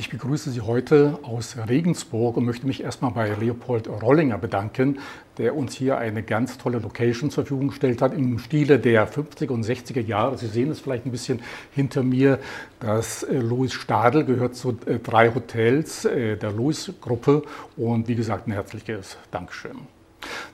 Ich 0.00 0.10
begrüße 0.10 0.52
Sie 0.52 0.60
heute 0.60 1.18
aus 1.24 1.56
Regensburg 1.68 2.36
und 2.36 2.44
möchte 2.44 2.68
mich 2.68 2.84
erstmal 2.84 3.10
bei 3.10 3.34
Leopold 3.34 3.88
Rollinger 3.88 4.38
bedanken, 4.38 5.00
der 5.38 5.56
uns 5.56 5.74
hier 5.74 5.98
eine 5.98 6.22
ganz 6.22 6.56
tolle 6.56 6.78
Location 6.78 7.32
zur 7.32 7.42
Verfügung 7.42 7.70
gestellt 7.70 8.00
hat 8.00 8.14
im 8.14 8.38
Stile 8.38 8.78
der 8.78 9.10
50er 9.10 9.50
und 9.50 9.66
60er 9.66 10.00
Jahre. 10.00 10.38
Sie 10.38 10.46
sehen 10.46 10.70
es 10.70 10.78
vielleicht 10.78 11.04
ein 11.04 11.10
bisschen 11.10 11.40
hinter 11.74 12.04
mir. 12.04 12.38
Das 12.78 13.24
äh, 13.24 13.38
Louis 13.38 13.72
Stadel 13.72 14.24
gehört 14.24 14.54
zu 14.54 14.78
äh, 14.86 15.00
drei 15.00 15.34
Hotels 15.34 16.04
äh, 16.04 16.36
der 16.36 16.52
Louis-Gruppe 16.52 17.42
und 17.76 18.06
wie 18.06 18.14
gesagt 18.14 18.46
ein 18.46 18.52
herzliches 18.52 19.18
Dankeschön. 19.32 19.78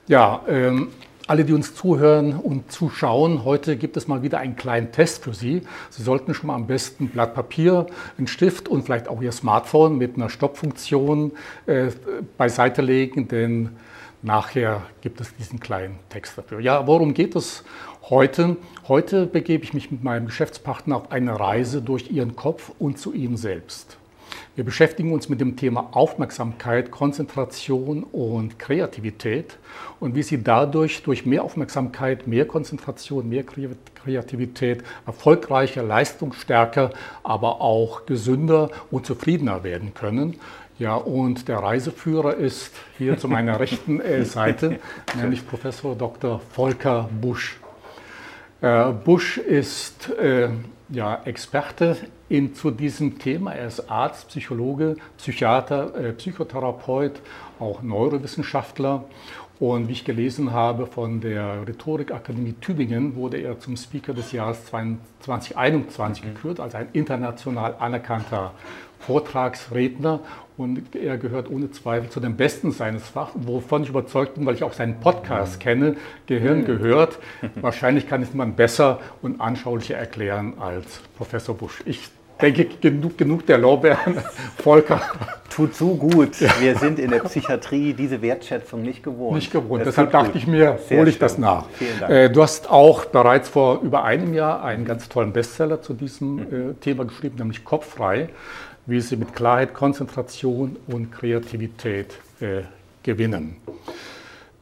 Ja, 0.07 0.41
ähm, 0.47 0.87
alle, 1.27 1.43
die 1.43 1.53
uns 1.53 1.73
zuhören 1.73 2.33
und 2.33 2.71
zuschauen, 2.71 3.43
heute 3.43 3.77
gibt 3.77 3.97
es 3.97 4.07
mal 4.07 4.21
wieder 4.21 4.37
einen 4.37 4.55
kleinen 4.55 4.91
Test 4.91 5.23
für 5.23 5.33
Sie. 5.33 5.63
Sie 5.89 6.03
sollten 6.03 6.33
schon 6.33 6.47
mal 6.47 6.55
am 6.55 6.67
besten 6.67 7.09
Blatt 7.09 7.33
Papier, 7.33 7.87
einen 8.17 8.27
Stift 8.27 8.67
und 8.67 8.83
vielleicht 8.83 9.07
auch 9.07 9.21
Ihr 9.21 9.31
Smartphone 9.31 9.97
mit 9.97 10.15
einer 10.15 10.29
Stoppfunktion 10.29 11.31
äh, 11.65 11.87
beiseite 12.37 12.81
legen, 12.83 13.27
denn 13.27 13.71
nachher 14.21 14.83
gibt 15.01 15.19
es 15.19 15.35
diesen 15.35 15.59
kleinen 15.59 15.97
Text 16.09 16.37
dafür. 16.37 16.59
Ja, 16.59 16.85
worum 16.85 17.13
geht 17.13 17.35
es 17.35 17.63
heute? 18.09 18.57
Heute 18.87 19.25
begebe 19.25 19.63
ich 19.63 19.73
mich 19.73 19.91
mit 19.91 20.03
meinem 20.03 20.27
Geschäftspartner 20.27 20.97
auf 20.97 21.11
eine 21.11 21.39
Reise 21.39 21.81
durch 21.81 22.11
Ihren 22.11 22.35
Kopf 22.35 22.71
und 22.77 22.99
zu 22.99 23.13
Ihnen 23.13 23.37
selbst. 23.37 23.97
Wir 24.55 24.63
beschäftigen 24.63 25.11
uns 25.11 25.27
mit 25.27 25.41
dem 25.41 25.57
Thema 25.57 25.89
Aufmerksamkeit, 25.91 26.89
Konzentration 26.89 28.03
und 28.03 28.57
Kreativität 28.57 29.57
und 29.99 30.15
wie 30.15 30.23
Sie 30.23 30.41
dadurch 30.41 31.03
durch 31.03 31.25
mehr 31.25 31.43
Aufmerksamkeit, 31.43 32.25
mehr 32.25 32.45
Konzentration, 32.45 33.27
mehr 33.27 33.43
Kreativität 33.43 34.81
erfolgreicher, 35.05 35.83
leistungsstärker, 35.83 36.91
aber 37.21 37.59
auch 37.59 38.05
gesünder 38.05 38.69
und 38.91 39.05
zufriedener 39.05 39.65
werden 39.65 39.93
können. 39.93 40.39
Ja, 40.79 40.95
und 40.95 41.49
der 41.49 41.57
Reiseführer 41.57 42.35
ist 42.35 42.71
hier 42.97 43.17
zu 43.17 43.27
meiner 43.27 43.59
rechten 43.59 43.99
äh, 43.99 44.23
Seite, 44.23 44.79
nämlich 45.17 45.45
Professor 45.45 45.97
Dr. 45.97 46.39
Volker 46.53 47.09
Busch. 47.19 47.59
Äh, 48.61 48.93
Busch 48.93 49.37
ist 49.37 50.09
äh, 50.11 50.47
ja, 50.89 51.21
Experte 51.25 51.97
in, 52.29 52.53
zu 52.53 52.71
diesem 52.71 53.19
Thema. 53.19 53.53
Er 53.53 53.67
ist 53.67 53.89
Arzt, 53.89 54.29
Psychologe, 54.29 54.97
Psychiater, 55.17 55.95
äh, 55.95 56.13
Psychotherapeut, 56.13 57.21
auch 57.59 57.81
Neurowissenschaftler. 57.81 59.05
Und 59.57 59.87
wie 59.87 59.93
ich 59.93 60.03
gelesen 60.03 60.51
habe 60.51 60.85
von 60.85 61.21
der 61.21 61.65
Rhetorikakademie 61.65 62.55
Tübingen, 62.59 63.15
wurde 63.15 63.37
er 63.37 63.57
zum 63.57 63.77
Speaker 63.77 64.13
des 64.13 64.33
Jahres 64.33 64.65
2021 64.65 66.23
mhm. 66.23 66.33
gekürt, 66.33 66.59
als 66.59 66.75
ein 66.75 66.89
international 66.91 67.75
anerkannter 67.79 68.51
Vortragsredner. 69.05 70.19
Und 70.57 70.95
er 70.95 71.17
gehört 71.17 71.49
ohne 71.49 71.71
Zweifel 71.71 72.09
zu 72.09 72.21
den 72.21 72.37
Besten 72.37 72.71
seines 72.71 73.09
Fachs, 73.09 73.33
wovon 73.35 73.83
ich 73.83 73.89
überzeugt 73.89 74.35
bin, 74.35 74.45
weil 74.45 74.55
ich 74.55 74.63
auch 74.63 74.71
seinen 74.71 75.01
Podcast 75.01 75.57
mhm. 75.57 75.63
kenne, 75.63 75.95
Gehirn 76.27 76.59
mhm. 76.59 76.65
gehört. 76.65 77.19
Wahrscheinlich 77.55 78.07
kann 78.07 78.21
es 78.21 78.33
man 78.33 78.55
besser 78.55 78.99
und 79.21 79.41
anschaulicher 79.41 79.97
erklären 79.97 80.53
als 80.59 81.01
Professor 81.17 81.55
Busch. 81.55 81.83
Ich 81.85 82.09
denke, 82.41 82.65
genug, 82.81 83.17
genug 83.17 83.45
der 83.45 83.57
Lorbeeren. 83.57 84.17
Volker. 84.57 85.01
Tut 85.49 85.73
so 85.73 85.95
gut. 85.95 86.41
Wir 86.59 86.75
sind 86.77 86.99
in 86.99 87.11
der 87.11 87.19
Psychiatrie 87.19 87.93
diese 87.93 88.21
Wertschätzung 88.21 88.81
nicht 88.81 89.03
gewohnt. 89.03 89.35
Nicht 89.35 89.51
gewohnt. 89.51 89.81
Das 89.81 89.89
Deshalb 89.95 90.11
dachte 90.11 90.31
gut. 90.31 90.41
ich 90.41 90.47
mir, 90.47 90.77
hole 90.89 91.09
ich 91.09 91.17
das 91.17 91.37
nach. 91.37 91.67
Vielen 91.69 91.99
Dank. 91.99 92.11
Äh, 92.11 92.29
du 92.29 92.43
hast 92.43 92.69
auch 92.69 93.05
bereits 93.05 93.47
vor 93.47 93.81
über 93.81 94.03
einem 94.03 94.33
Jahr 94.33 94.65
einen 94.65 94.83
ganz 94.83 95.07
tollen 95.07 95.31
Bestseller 95.31 95.81
zu 95.81 95.93
diesem 95.93 96.39
äh, 96.39 96.73
Thema 96.81 97.05
geschrieben, 97.05 97.37
nämlich 97.37 97.63
Kopffrei, 97.63 98.29
wie 98.85 98.99
sie 98.99 99.15
mit 99.15 99.33
Klarheit, 99.33 99.73
Konzentration 99.73 100.75
und 100.87 101.11
Kreativität 101.13 102.17
äh, 102.41 102.63
gewinnen. 103.03 103.55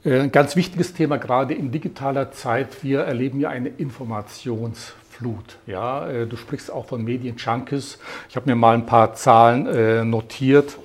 Äh, 0.05 0.19
ein 0.19 0.31
ganz 0.31 0.55
wichtiges 0.55 0.93
Thema 0.93 1.17
gerade 1.17 1.55
in 1.55 1.71
digitaler 1.71 2.31
Zeit. 2.31 2.83
Wir 2.83 2.99
erleben 2.99 3.39
ja 3.39 3.49
eine 3.49 3.69
Informations- 3.69 4.93
Flut. 5.17 5.59
Ja, 5.67 6.09
äh, 6.09 6.25
du 6.25 6.35
sprichst 6.35 6.71
auch 6.71 6.85
von 6.87 7.03
Medien-Junkies. 7.03 7.99
Ich 8.29 8.35
habe 8.35 8.49
mir 8.49 8.55
mal 8.55 8.73
ein 8.73 8.85
paar 8.85 9.13
Zahlen 9.13 9.67
äh, 9.67 10.03
notiert. 10.03 10.77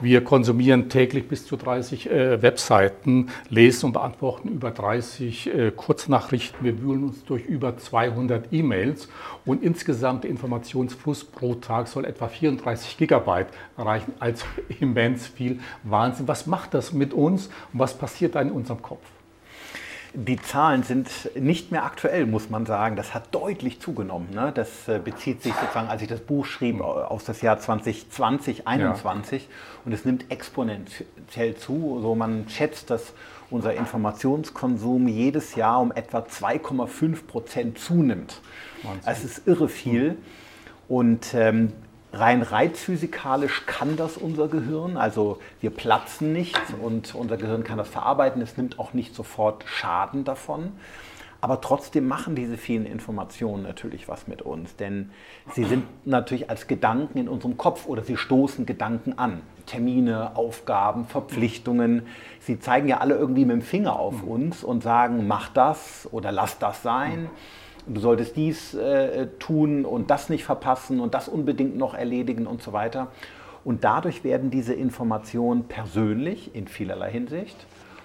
Wir 0.00 0.22
konsumieren 0.22 0.88
täglich 0.88 1.28
bis 1.28 1.44
zu 1.46 1.56
30 1.56 2.10
äh, 2.10 2.42
Webseiten, 2.42 3.30
lesen 3.48 3.86
und 3.86 3.92
beantworten 3.92 4.48
über 4.48 4.70
30 4.70 5.46
äh, 5.46 5.70
Kurznachrichten. 5.70 6.64
Wir 6.64 6.80
wühlen 6.80 7.04
uns 7.04 7.24
durch 7.24 7.44
über 7.46 7.76
200 7.76 8.52
E-Mails 8.52 9.08
und 9.44 9.62
insgesamt 9.62 10.24
der 10.24 10.30
Informationsfluss 10.30 11.24
pro 11.24 11.54
Tag 11.54 11.88
soll 11.88 12.04
etwa 12.04 12.28
34 12.28 12.96
Gigabyte 12.96 13.48
erreichen. 13.76 14.12
Also 14.20 14.44
immens 14.80 15.26
viel 15.26 15.60
Wahnsinn. 15.82 16.28
Was 16.28 16.46
macht 16.46 16.74
das 16.74 16.92
mit 16.92 17.12
uns 17.12 17.46
und 17.72 17.80
was 17.80 17.94
passiert 17.94 18.34
da 18.34 18.40
in 18.40 18.52
unserem 18.52 18.82
Kopf? 18.82 19.04
Die 20.14 20.40
Zahlen 20.40 20.82
sind 20.82 21.08
nicht 21.34 21.70
mehr 21.70 21.84
aktuell, 21.84 22.26
muss 22.26 22.50
man 22.50 22.66
sagen. 22.66 22.96
Das 22.96 23.14
hat 23.14 23.34
deutlich 23.34 23.80
zugenommen. 23.80 24.28
Ne? 24.32 24.52
Das 24.54 24.88
äh, 24.88 24.98
bezieht 24.98 25.42
sich 25.42 25.54
sozusagen, 25.54 25.88
als 25.88 26.02
ich 26.02 26.08
das 26.08 26.20
Buch 26.20 26.46
schrieb, 26.46 26.80
auf 26.80 27.24
das 27.24 27.42
Jahr 27.42 27.58
2020, 27.58 28.10
2021. 28.10 29.42
Ja. 29.42 29.48
Und 29.84 29.92
es 29.92 30.04
nimmt 30.04 30.30
exponentiell 30.30 31.56
zu. 31.56 31.96
Also 31.96 32.14
man 32.14 32.48
schätzt, 32.48 32.90
dass 32.90 33.12
unser 33.50 33.74
Informationskonsum 33.74 35.08
jedes 35.08 35.54
Jahr 35.54 35.80
um 35.80 35.92
etwa 35.92 36.18
2,5 36.20 37.26
Prozent 37.26 37.78
zunimmt. 37.78 38.40
Wahnsinn. 38.82 39.02
Es 39.06 39.24
ist 39.24 39.46
irre 39.46 39.68
viel. 39.68 40.16
Und 40.88 41.34
ähm, 41.34 41.72
Rein 42.12 42.42
reizphysikalisch 42.42 43.66
kann 43.66 43.96
das 43.96 44.16
unser 44.16 44.48
Gehirn, 44.48 44.96
also 44.96 45.40
wir 45.60 45.70
platzen 45.70 46.32
nicht 46.32 46.58
und 46.80 47.14
unser 47.14 47.36
Gehirn 47.36 47.64
kann 47.64 47.76
das 47.76 47.88
verarbeiten, 47.88 48.40
es 48.40 48.56
nimmt 48.56 48.78
auch 48.78 48.94
nicht 48.94 49.14
sofort 49.14 49.64
Schaden 49.66 50.24
davon. 50.24 50.72
Aber 51.40 51.60
trotzdem 51.60 52.08
machen 52.08 52.34
diese 52.34 52.56
vielen 52.56 52.84
Informationen 52.84 53.62
natürlich 53.62 54.08
was 54.08 54.26
mit 54.26 54.42
uns, 54.42 54.74
denn 54.74 55.10
sie 55.52 55.64
sind 55.64 55.84
natürlich 56.04 56.50
als 56.50 56.66
Gedanken 56.66 57.18
in 57.18 57.28
unserem 57.28 57.56
Kopf 57.56 57.86
oder 57.86 58.02
sie 58.02 58.16
stoßen 58.16 58.66
Gedanken 58.66 59.18
an. 59.18 59.42
Termine, 59.66 60.34
Aufgaben, 60.34 61.06
Verpflichtungen. 61.06 62.06
Sie 62.40 62.58
zeigen 62.58 62.88
ja 62.88 62.98
alle 62.98 63.14
irgendwie 63.14 63.44
mit 63.44 63.54
dem 63.54 63.62
Finger 63.62 64.00
auf 64.00 64.22
uns 64.24 64.64
und 64.64 64.82
sagen, 64.82 65.28
mach 65.28 65.50
das 65.50 66.08
oder 66.10 66.32
lass 66.32 66.58
das 66.58 66.82
sein. 66.82 67.30
Du 67.88 68.00
solltest 68.00 68.36
dies 68.36 68.74
äh, 68.74 69.28
tun 69.38 69.84
und 69.84 70.10
das 70.10 70.28
nicht 70.28 70.44
verpassen 70.44 71.00
und 71.00 71.14
das 71.14 71.28
unbedingt 71.28 71.76
noch 71.76 71.94
erledigen 71.94 72.46
und 72.46 72.62
so 72.62 72.72
weiter. 72.72 73.08
Und 73.64 73.84
dadurch 73.84 74.24
werden 74.24 74.50
diese 74.50 74.74
Informationen 74.74 75.64
persönlich 75.64 76.54
in 76.54 76.68
vielerlei 76.68 77.10
Hinsicht. 77.10 77.56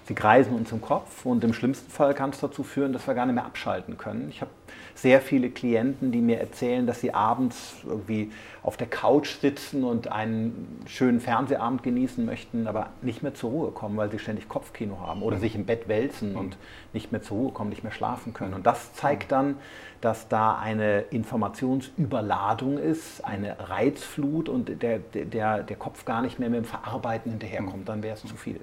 Sie 0.06 0.14
kreisen 0.14 0.54
uns 0.54 0.70
im 0.72 0.82
Kopf 0.82 1.24
und 1.24 1.42
im 1.44 1.54
schlimmsten 1.54 1.90
Fall 1.90 2.14
kann 2.14 2.30
es 2.30 2.40
dazu 2.40 2.62
führen, 2.62 2.92
dass 2.92 3.06
wir 3.06 3.14
gar 3.14 3.24
nicht 3.24 3.36
mehr 3.36 3.46
abschalten 3.46 3.96
können. 3.96 4.28
Ich 4.28 4.40
habe 4.42 4.50
sehr 4.94 5.20
viele 5.20 5.50
Klienten, 5.50 6.12
die 6.12 6.20
mir 6.20 6.38
erzählen, 6.38 6.86
dass 6.86 7.00
sie 7.00 7.12
abends 7.12 7.74
irgendwie 7.84 8.30
auf 8.62 8.76
der 8.76 8.86
Couch 8.86 9.40
sitzen 9.40 9.84
und 9.84 10.10
einen 10.10 10.82
schönen 10.86 11.20
Fernsehabend 11.20 11.82
genießen 11.82 12.24
möchten, 12.24 12.66
aber 12.66 12.90
nicht 13.02 13.22
mehr 13.22 13.34
zur 13.34 13.50
Ruhe 13.50 13.70
kommen, 13.72 13.96
weil 13.96 14.10
sie 14.10 14.18
ständig 14.18 14.48
Kopfkino 14.48 15.00
haben 15.00 15.22
oder 15.22 15.36
mhm. 15.36 15.40
sich 15.40 15.54
im 15.54 15.66
Bett 15.66 15.88
wälzen 15.88 16.32
mhm. 16.32 16.38
und 16.38 16.56
nicht 16.92 17.12
mehr 17.12 17.22
zur 17.22 17.36
Ruhe 17.36 17.52
kommen, 17.52 17.70
nicht 17.70 17.82
mehr 17.82 17.92
schlafen 17.92 18.32
können. 18.32 18.54
Und 18.54 18.66
das 18.66 18.94
zeigt 18.94 19.32
dann, 19.32 19.56
dass 20.00 20.28
da 20.28 20.56
eine 20.56 21.00
Informationsüberladung 21.10 22.78
ist, 22.78 23.24
eine 23.24 23.56
Reizflut 23.58 24.48
und 24.48 24.82
der, 24.82 24.98
der, 24.98 25.62
der 25.62 25.76
Kopf 25.76 26.04
gar 26.04 26.22
nicht 26.22 26.38
mehr 26.38 26.50
mit 26.50 26.58
dem 26.60 26.64
Verarbeiten 26.64 27.32
hinterherkommt, 27.32 27.80
mhm. 27.80 27.84
dann 27.84 28.02
wäre 28.02 28.14
es 28.14 28.22
zu 28.22 28.36
viel. 28.36 28.60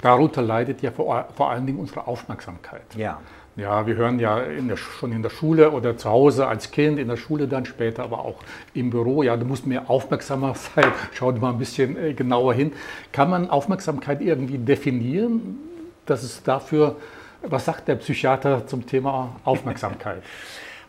Darunter 0.00 0.42
leidet 0.42 0.80
ja 0.82 0.90
vor, 0.90 1.28
vor 1.34 1.50
allen 1.50 1.66
Dingen 1.66 1.78
unsere 1.78 2.06
Aufmerksamkeit. 2.06 2.94
Ja. 2.96 3.20
Ja, 3.56 3.86
wir 3.86 3.96
hören 3.96 4.20
ja 4.20 4.38
in 4.40 4.68
der, 4.68 4.76
schon 4.76 5.12
in 5.12 5.22
der 5.22 5.30
Schule 5.30 5.72
oder 5.72 5.96
zu 5.96 6.08
Hause 6.08 6.46
als 6.46 6.70
Kind, 6.70 6.98
in 6.98 7.08
der 7.08 7.16
Schule 7.16 7.48
dann 7.48 7.64
später, 7.64 8.04
aber 8.04 8.20
auch 8.20 8.36
im 8.74 8.90
Büro. 8.90 9.22
Ja, 9.22 9.36
du 9.36 9.44
musst 9.44 9.66
mehr 9.66 9.90
aufmerksamer 9.90 10.54
sein. 10.74 10.92
Schau 11.12 11.32
dir 11.32 11.40
mal 11.40 11.50
ein 11.50 11.58
bisschen 11.58 11.96
äh, 11.96 12.14
genauer 12.14 12.54
hin. 12.54 12.72
Kann 13.12 13.28
man 13.28 13.50
Aufmerksamkeit 13.50 14.20
irgendwie 14.20 14.58
definieren? 14.58 15.58
Dass 16.06 16.22
es 16.22 16.42
dafür, 16.42 16.96
was 17.42 17.64
sagt 17.64 17.88
der 17.88 17.96
Psychiater 17.96 18.66
zum 18.66 18.86
Thema 18.86 19.36
Aufmerksamkeit? 19.44 20.22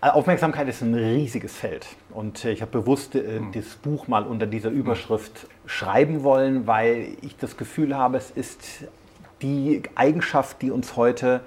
Also 0.04 0.18
Aufmerksamkeit 0.18 0.68
ist 0.68 0.82
ein 0.82 0.96
riesiges 0.96 1.56
Feld. 1.56 1.86
Und 2.10 2.44
äh, 2.44 2.52
ich 2.52 2.64
habe 2.64 2.72
bewusst 2.72 3.14
äh, 3.14 3.38
hm. 3.38 3.52
das 3.52 3.76
Buch 3.76 4.08
mal 4.08 4.24
unter 4.24 4.48
dieser 4.48 4.72
Überschrift 4.72 5.46
schreiben 5.68 6.24
wollen, 6.24 6.66
weil 6.66 7.10
ich 7.22 7.38
das 7.38 7.56
Gefühl 7.56 7.96
habe, 7.96 8.18
es 8.18 8.32
ist 8.32 8.86
die 9.44 9.84
Eigenschaft, 9.94 10.64
die 10.64 10.72
uns 10.72 10.96
heute 10.96 11.42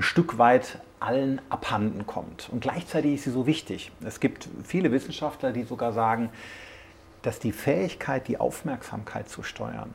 ein 0.00 0.02
Stück 0.02 0.38
weit 0.38 0.78
allen 0.98 1.42
abhanden 1.50 2.06
kommt. 2.06 2.48
Und 2.50 2.60
gleichzeitig 2.60 3.16
ist 3.16 3.24
sie 3.24 3.30
so 3.30 3.46
wichtig. 3.46 3.92
Es 4.02 4.18
gibt 4.18 4.48
viele 4.64 4.92
Wissenschaftler, 4.92 5.52
die 5.52 5.64
sogar 5.64 5.92
sagen, 5.92 6.30
dass 7.20 7.38
die 7.38 7.52
Fähigkeit, 7.52 8.26
die 8.26 8.40
Aufmerksamkeit 8.40 9.28
zu 9.28 9.42
steuern, 9.42 9.92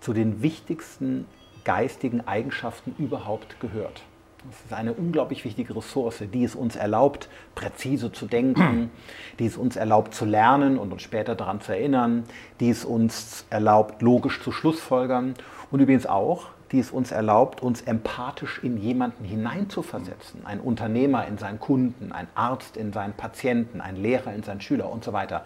zu 0.00 0.12
den 0.12 0.40
wichtigsten 0.40 1.26
geistigen 1.64 2.28
Eigenschaften 2.28 2.94
überhaupt 2.96 3.58
gehört. 3.58 4.02
Das 4.48 4.60
ist 4.66 4.72
eine 4.72 4.92
unglaublich 4.92 5.44
wichtige 5.44 5.74
Ressource, 5.74 6.22
die 6.32 6.44
es 6.44 6.54
uns 6.54 6.76
erlaubt, 6.76 7.28
präzise 7.56 8.12
zu 8.12 8.26
denken, 8.26 8.92
die 9.40 9.46
es 9.46 9.56
uns 9.56 9.74
erlaubt 9.74 10.14
zu 10.14 10.26
lernen 10.26 10.78
und 10.78 10.92
uns 10.92 11.02
später 11.02 11.34
daran 11.34 11.60
zu 11.60 11.72
erinnern, 11.72 12.22
die 12.60 12.70
es 12.70 12.84
uns 12.84 13.46
erlaubt, 13.50 14.00
logisch 14.00 14.40
zu 14.42 14.52
schlussfolgern 14.52 15.34
und 15.72 15.80
übrigens 15.80 16.06
auch, 16.06 16.50
die 16.72 16.80
es 16.80 16.90
uns 16.90 17.12
erlaubt, 17.12 17.62
uns 17.62 17.82
empathisch 17.82 18.60
in 18.62 18.76
jemanden 18.76 19.24
hineinzuversetzen. 19.24 20.44
Ein 20.44 20.60
Unternehmer 20.60 21.26
in 21.26 21.38
seinen 21.38 21.60
Kunden, 21.60 22.12
ein 22.12 22.26
Arzt 22.34 22.76
in 22.76 22.92
seinen 22.92 23.14
Patienten, 23.14 23.80
ein 23.80 23.96
Lehrer 23.96 24.32
in 24.34 24.42
seinen 24.42 24.60
Schüler 24.60 24.90
und 24.90 25.04
so 25.04 25.12
weiter. 25.12 25.44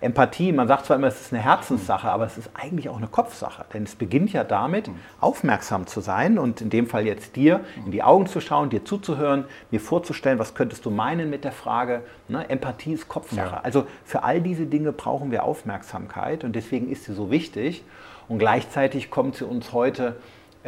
Empathie, 0.00 0.52
man 0.52 0.68
sagt 0.68 0.86
zwar 0.86 0.96
immer, 0.96 1.08
es 1.08 1.20
ist 1.20 1.32
eine 1.32 1.42
Herzenssache, 1.42 2.08
aber 2.08 2.24
es 2.24 2.38
ist 2.38 2.50
eigentlich 2.54 2.88
auch 2.88 2.98
eine 2.98 3.08
Kopfsache. 3.08 3.64
Denn 3.74 3.82
es 3.82 3.96
beginnt 3.96 4.32
ja 4.32 4.44
damit, 4.44 4.88
aufmerksam 5.20 5.88
zu 5.88 6.00
sein 6.00 6.38
und 6.38 6.60
in 6.60 6.70
dem 6.70 6.86
Fall 6.86 7.04
jetzt 7.04 7.34
dir 7.34 7.60
in 7.84 7.90
die 7.90 8.04
Augen 8.04 8.26
zu 8.26 8.40
schauen, 8.40 8.70
dir 8.70 8.84
zuzuhören, 8.84 9.44
mir 9.72 9.80
vorzustellen, 9.80 10.38
was 10.38 10.54
könntest 10.54 10.84
du 10.84 10.90
meinen 10.90 11.30
mit 11.30 11.42
der 11.42 11.50
Frage. 11.50 12.02
Ne? 12.28 12.48
Empathie 12.48 12.92
ist 12.92 13.08
Kopfsache. 13.08 13.56
Ja. 13.56 13.60
Also 13.64 13.86
für 14.04 14.22
all 14.22 14.40
diese 14.40 14.66
Dinge 14.66 14.92
brauchen 14.92 15.32
wir 15.32 15.42
Aufmerksamkeit 15.42 16.44
und 16.44 16.54
deswegen 16.54 16.88
ist 16.90 17.04
sie 17.04 17.12
so 17.12 17.32
wichtig. 17.32 17.82
Und 18.28 18.38
gleichzeitig 18.38 19.10
kommt 19.10 19.36
sie 19.36 19.46
uns 19.46 19.72
heute 19.72 20.16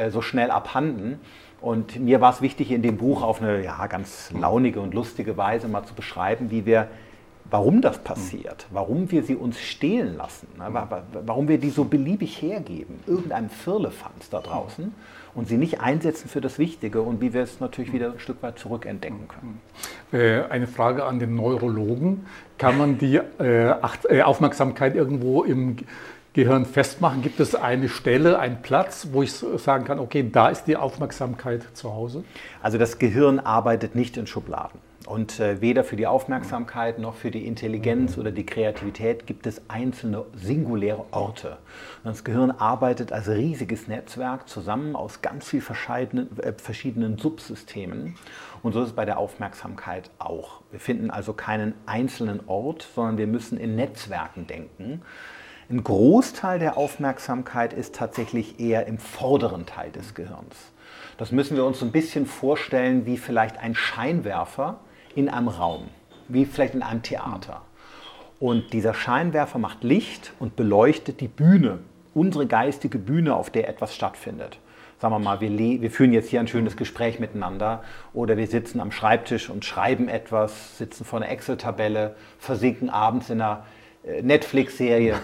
so 0.08 0.22
schnell 0.22 0.50
abhanden. 0.50 1.20
Und 1.60 2.00
mir 2.00 2.20
war 2.20 2.32
es 2.32 2.40
wichtig, 2.40 2.70
in 2.70 2.80
dem 2.80 2.96
Buch 2.96 3.22
auf 3.22 3.42
eine 3.42 3.62
ja, 3.62 3.86
ganz 3.86 4.32
launige 4.32 4.80
und 4.80 4.94
lustige 4.94 5.36
Weise 5.36 5.68
mal 5.68 5.84
zu 5.84 5.94
beschreiben, 5.94 6.50
wie 6.50 6.64
wir 6.64 6.88
warum 7.50 7.82
das 7.82 7.98
passiert, 7.98 8.66
warum 8.70 9.10
wir 9.10 9.22
sie 9.22 9.34
uns 9.34 9.60
stehlen 9.60 10.16
lassen, 10.16 10.46
ne? 10.56 10.88
warum 11.26 11.48
wir 11.48 11.58
die 11.58 11.70
so 11.70 11.84
beliebig 11.84 12.40
hergeben, 12.40 13.00
irgendeinem 13.06 13.50
Firlefanz 13.50 14.30
da 14.30 14.40
draußen 14.40 14.94
und 15.34 15.48
sie 15.48 15.56
nicht 15.56 15.80
einsetzen 15.80 16.28
für 16.28 16.40
das 16.40 16.58
Wichtige 16.58 17.02
und 17.02 17.20
wie 17.20 17.32
wir 17.32 17.42
es 17.42 17.60
natürlich 17.60 17.92
wieder 17.92 18.12
ein 18.12 18.18
Stück 18.18 18.42
weit 18.42 18.58
zurückentdecken 18.58 19.28
können. 19.28 19.60
Äh, 20.12 20.44
eine 20.48 20.66
Frage 20.66 21.04
an 21.04 21.18
den 21.18 21.34
Neurologen. 21.34 22.26
Kann 22.58 22.78
man 22.78 22.98
die 22.98 23.16
äh, 23.16 23.70
äh, 23.70 24.22
Aufmerksamkeit 24.22 24.94
irgendwo 24.94 25.42
im 25.42 25.76
Gehirn 26.32 26.64
festmachen? 26.64 27.22
Gibt 27.22 27.40
es 27.40 27.56
eine 27.56 27.88
Stelle, 27.88 28.38
einen 28.38 28.62
Platz, 28.62 29.08
wo 29.10 29.22
ich 29.22 29.32
sagen 29.32 29.84
kann, 29.84 29.98
okay, 29.98 30.28
da 30.30 30.48
ist 30.48 30.64
die 30.64 30.76
Aufmerksamkeit 30.76 31.66
zu 31.74 31.92
Hause? 31.92 32.22
Also 32.62 32.78
das 32.78 32.98
Gehirn 32.98 33.40
arbeitet 33.40 33.96
nicht 33.96 34.16
in 34.16 34.28
Schubladen. 34.28 34.80
Und 35.06 35.40
äh, 35.40 35.60
weder 35.60 35.82
für 35.82 35.96
die 35.96 36.06
Aufmerksamkeit 36.06 37.00
noch 37.00 37.16
für 37.16 37.32
die 37.32 37.44
Intelligenz 37.44 38.16
oder 38.16 38.30
die 38.30 38.46
Kreativität 38.46 39.26
gibt 39.26 39.44
es 39.48 39.60
einzelne 39.66 40.24
singuläre 40.36 41.04
Orte. 41.10 41.58
Das 42.04 42.22
Gehirn 42.22 42.52
arbeitet 42.52 43.10
als 43.10 43.28
riesiges 43.28 43.88
Netzwerk 43.88 44.48
zusammen 44.48 44.94
aus 44.94 45.22
ganz 45.22 45.48
vielen 45.48 45.62
verschiedenen, 45.62 46.38
äh, 46.38 46.52
verschiedenen 46.52 47.18
Subsystemen. 47.18 48.14
Und 48.62 48.72
so 48.72 48.82
ist 48.82 48.90
es 48.90 48.94
bei 48.94 49.04
der 49.04 49.18
Aufmerksamkeit 49.18 50.10
auch. 50.20 50.60
Wir 50.70 50.78
finden 50.78 51.10
also 51.10 51.32
keinen 51.32 51.74
einzelnen 51.86 52.40
Ort, 52.46 52.86
sondern 52.94 53.18
wir 53.18 53.26
müssen 53.26 53.58
in 53.58 53.74
Netzwerken 53.74 54.46
denken. 54.46 55.02
Ein 55.70 55.84
Großteil 55.84 56.58
der 56.58 56.76
Aufmerksamkeit 56.76 57.72
ist 57.72 57.94
tatsächlich 57.94 58.58
eher 58.58 58.88
im 58.88 58.98
vorderen 58.98 59.66
Teil 59.66 59.92
des 59.92 60.16
Gehirns. 60.16 60.56
Das 61.16 61.30
müssen 61.30 61.56
wir 61.56 61.64
uns 61.64 61.80
ein 61.80 61.92
bisschen 61.92 62.26
vorstellen 62.26 63.06
wie 63.06 63.16
vielleicht 63.16 63.56
ein 63.56 63.76
Scheinwerfer, 63.76 64.80
in 65.14 65.28
einem 65.28 65.46
Raum, 65.46 65.86
wie 66.26 66.44
vielleicht 66.44 66.74
in 66.74 66.82
einem 66.82 67.02
Theater. 67.02 67.62
Und 68.40 68.72
dieser 68.72 68.94
Scheinwerfer 68.94 69.60
macht 69.60 69.84
Licht 69.84 70.32
und 70.40 70.56
beleuchtet 70.56 71.20
die 71.20 71.28
Bühne, 71.28 71.78
unsere 72.14 72.48
geistige 72.48 72.98
Bühne, 72.98 73.36
auf 73.36 73.50
der 73.50 73.68
etwas 73.68 73.94
stattfindet. 73.94 74.58
Sagen 74.98 75.14
wir 75.14 75.20
mal, 75.20 75.40
wir, 75.40 75.50
wir 75.56 75.90
führen 75.92 76.12
jetzt 76.12 76.30
hier 76.30 76.40
ein 76.40 76.48
schönes 76.48 76.76
Gespräch 76.76 77.20
miteinander 77.20 77.84
oder 78.12 78.36
wir 78.36 78.48
sitzen 78.48 78.80
am 78.80 78.90
Schreibtisch 78.90 79.48
und 79.48 79.64
schreiben 79.64 80.08
etwas, 80.08 80.78
sitzen 80.78 81.04
vor 81.04 81.20
einer 81.20 81.30
Excel-Tabelle, 81.30 82.16
versinken 82.40 82.90
abends 82.90 83.30
in 83.30 83.40
einer 83.40 83.64
äh, 84.04 84.20
Netflix-Serie. 84.22 85.20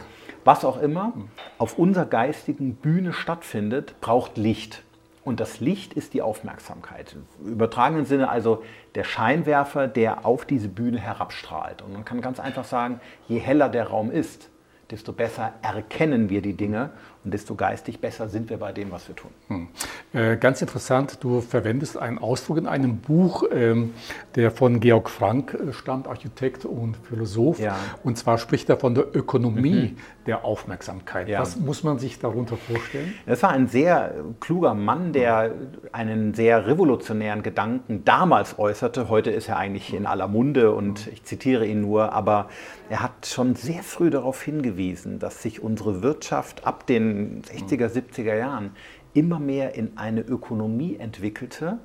Was 0.46 0.64
auch 0.64 0.80
immer 0.80 1.12
auf 1.58 1.76
unserer 1.76 2.06
geistigen 2.06 2.76
Bühne 2.76 3.12
stattfindet, 3.12 4.00
braucht 4.00 4.36
Licht. 4.36 4.84
Und 5.24 5.40
das 5.40 5.58
Licht 5.58 5.92
ist 5.92 6.14
die 6.14 6.22
Aufmerksamkeit. 6.22 7.16
Im 7.40 7.48
übertragenen 7.54 8.04
Sinne 8.04 8.28
also 8.28 8.62
der 8.94 9.02
Scheinwerfer, 9.02 9.88
der 9.88 10.24
auf 10.24 10.44
diese 10.44 10.68
Bühne 10.68 11.00
herabstrahlt. 11.00 11.82
Und 11.82 11.94
man 11.94 12.04
kann 12.04 12.20
ganz 12.20 12.38
einfach 12.38 12.62
sagen, 12.62 13.00
je 13.26 13.40
heller 13.40 13.68
der 13.68 13.88
Raum 13.88 14.12
ist, 14.12 14.48
desto 14.92 15.12
besser 15.12 15.54
erkennen 15.62 16.30
wir 16.30 16.42
die 16.42 16.54
Dinge 16.54 16.90
und 17.26 17.34
desto 17.34 17.56
geistig 17.56 18.00
besser 18.00 18.28
sind 18.28 18.48
wir 18.50 18.56
bei 18.56 18.72
dem, 18.72 18.92
was 18.92 19.08
wir 19.08 19.16
tun. 19.16 19.30
Hm. 19.48 19.68
Äh, 20.12 20.36
ganz 20.36 20.62
interessant, 20.62 21.18
du 21.22 21.40
verwendest 21.40 21.98
einen 21.98 22.18
Ausdruck 22.18 22.56
in 22.56 22.68
einem 22.68 22.98
Buch, 22.98 23.42
ähm, 23.52 23.94
der 24.36 24.52
von 24.52 24.78
Georg 24.78 25.10
Frank 25.10 25.52
äh, 25.54 25.72
stammt, 25.72 26.06
Architekt 26.06 26.64
und 26.64 26.96
Philosoph. 26.96 27.58
Ja. 27.58 27.76
Und 28.04 28.16
zwar 28.16 28.38
spricht 28.38 28.70
er 28.70 28.76
von 28.76 28.94
der 28.94 29.14
Ökonomie 29.14 29.94
mhm. 29.94 29.96
der 30.26 30.44
Aufmerksamkeit. 30.44 31.28
Ja. 31.28 31.40
Was 31.40 31.56
muss 31.56 31.82
man 31.82 31.98
sich 31.98 32.20
darunter 32.20 32.56
vorstellen? 32.56 33.12
Das 33.26 33.42
war 33.42 33.50
ein 33.50 33.66
sehr 33.66 34.14
kluger 34.38 34.74
Mann, 34.74 35.12
der 35.12 35.50
einen 35.90 36.32
sehr 36.32 36.68
revolutionären 36.68 37.42
Gedanken 37.42 38.04
damals 38.04 38.56
äußerte. 38.56 39.08
Heute 39.08 39.32
ist 39.32 39.48
er 39.48 39.56
eigentlich 39.56 39.92
in 39.92 40.06
aller 40.06 40.28
Munde 40.28 40.70
und 40.70 41.08
ich 41.08 41.24
zitiere 41.24 41.66
ihn 41.66 41.80
nur, 41.80 42.12
aber 42.12 42.48
er 42.88 43.02
hat 43.02 43.26
schon 43.26 43.54
sehr 43.54 43.82
früh 43.82 44.10
darauf 44.10 44.42
hingewiesen, 44.42 45.18
dass 45.18 45.42
sich 45.42 45.62
unsere 45.62 46.02
Wirtschaft 46.02 46.66
ab 46.66 46.86
den 46.86 47.42
60er, 47.42 47.88
70er 47.88 48.36
Jahren 48.36 48.70
immer 49.14 49.40
mehr 49.40 49.74
in 49.74 49.96
eine 49.96 50.20
Ökonomie 50.20 50.96
entwickelte, 50.96 51.78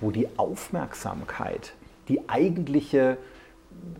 wo 0.00 0.10
die 0.10 0.28
Aufmerksamkeit 0.36 1.74
die 2.08 2.28
eigentliche, 2.28 3.18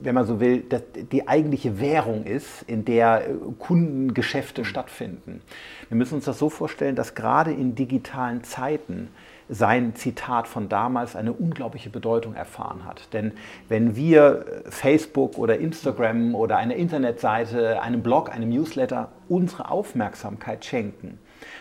wenn 0.01 0.15
man 0.15 0.27
so 0.27 0.41
will, 0.41 0.65
die 1.13 1.29
eigentliche 1.29 1.79
Währung 1.79 2.25
ist, 2.25 2.63
in 2.67 2.85
der 2.85 3.23
Kundengeschäfte 3.59 4.65
stattfinden. 4.65 5.43
Wir 5.89 5.97
müssen 5.97 6.15
uns 6.15 6.25
das 6.25 6.39
so 6.39 6.51
vorstellen, 6.51 6.97
dass 6.97 7.15
gerade 7.15 7.53
in 7.53 7.77
digitalen 7.77 8.43
Zeiten 8.43 9.11
sein 9.51 9.95
Zitat 9.97 10.47
von 10.47 10.69
damals 10.69 11.17
eine 11.17 11.33
unglaubliche 11.33 11.91
Bedeutung 11.91 12.35
erfahren 12.35 12.85
hat. 12.85 13.13
Denn 13.13 13.33
wenn 13.69 13.97
wir 13.97 14.63
Facebook 14.69 15.37
oder 15.37 15.59
Instagram 15.59 16.35
oder 16.35 16.57
eine 16.57 16.75
Internetseite, 16.75 17.83
einem 17.83 18.03
Blog, 18.03 18.33
einem 18.33 18.49
Newsletter 18.49 19.11
unsere 19.29 19.71
Aufmerksamkeit 19.71 20.65
schenken, 20.65 21.19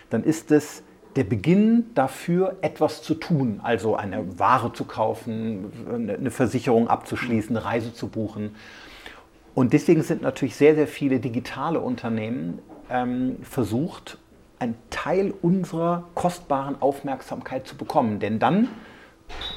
dann 0.10 0.24
ist 0.24 0.52
es 0.52 0.84
der 1.16 1.24
Beginn 1.24 1.86
dafür, 1.96 2.58
etwas 2.62 3.02
zu 3.02 3.16
tun, 3.16 3.60
also 3.64 3.96
eine 3.96 4.40
Ware 4.40 4.72
zu 4.72 4.86
kaufen, 4.86 5.72
eine 6.18 6.32
Versicherung 6.32 6.88
abzuschließen, 6.88 7.58
eine 7.58 7.66
Reise 7.66 7.94
zu 7.94 8.08
buchen. 8.08 8.56
Und 9.56 9.74
deswegen 9.74 10.04
sind 10.04 10.22
natürlich 10.22 10.56
sehr, 10.56 10.76
sehr 10.76 10.88
viele 10.88 11.20
digitale 11.20 11.80
Unternehmen 11.80 12.60
ähm, 12.90 13.38
versucht, 13.42 14.20
einen 14.60 14.76
Teil 14.90 15.34
unserer 15.42 16.04
kostbaren 16.16 16.82
Aufmerksamkeit 16.82 17.68
zu 17.68 17.76
bekommen. 17.76 18.20
Denn 18.20 18.40
dann 18.40 18.68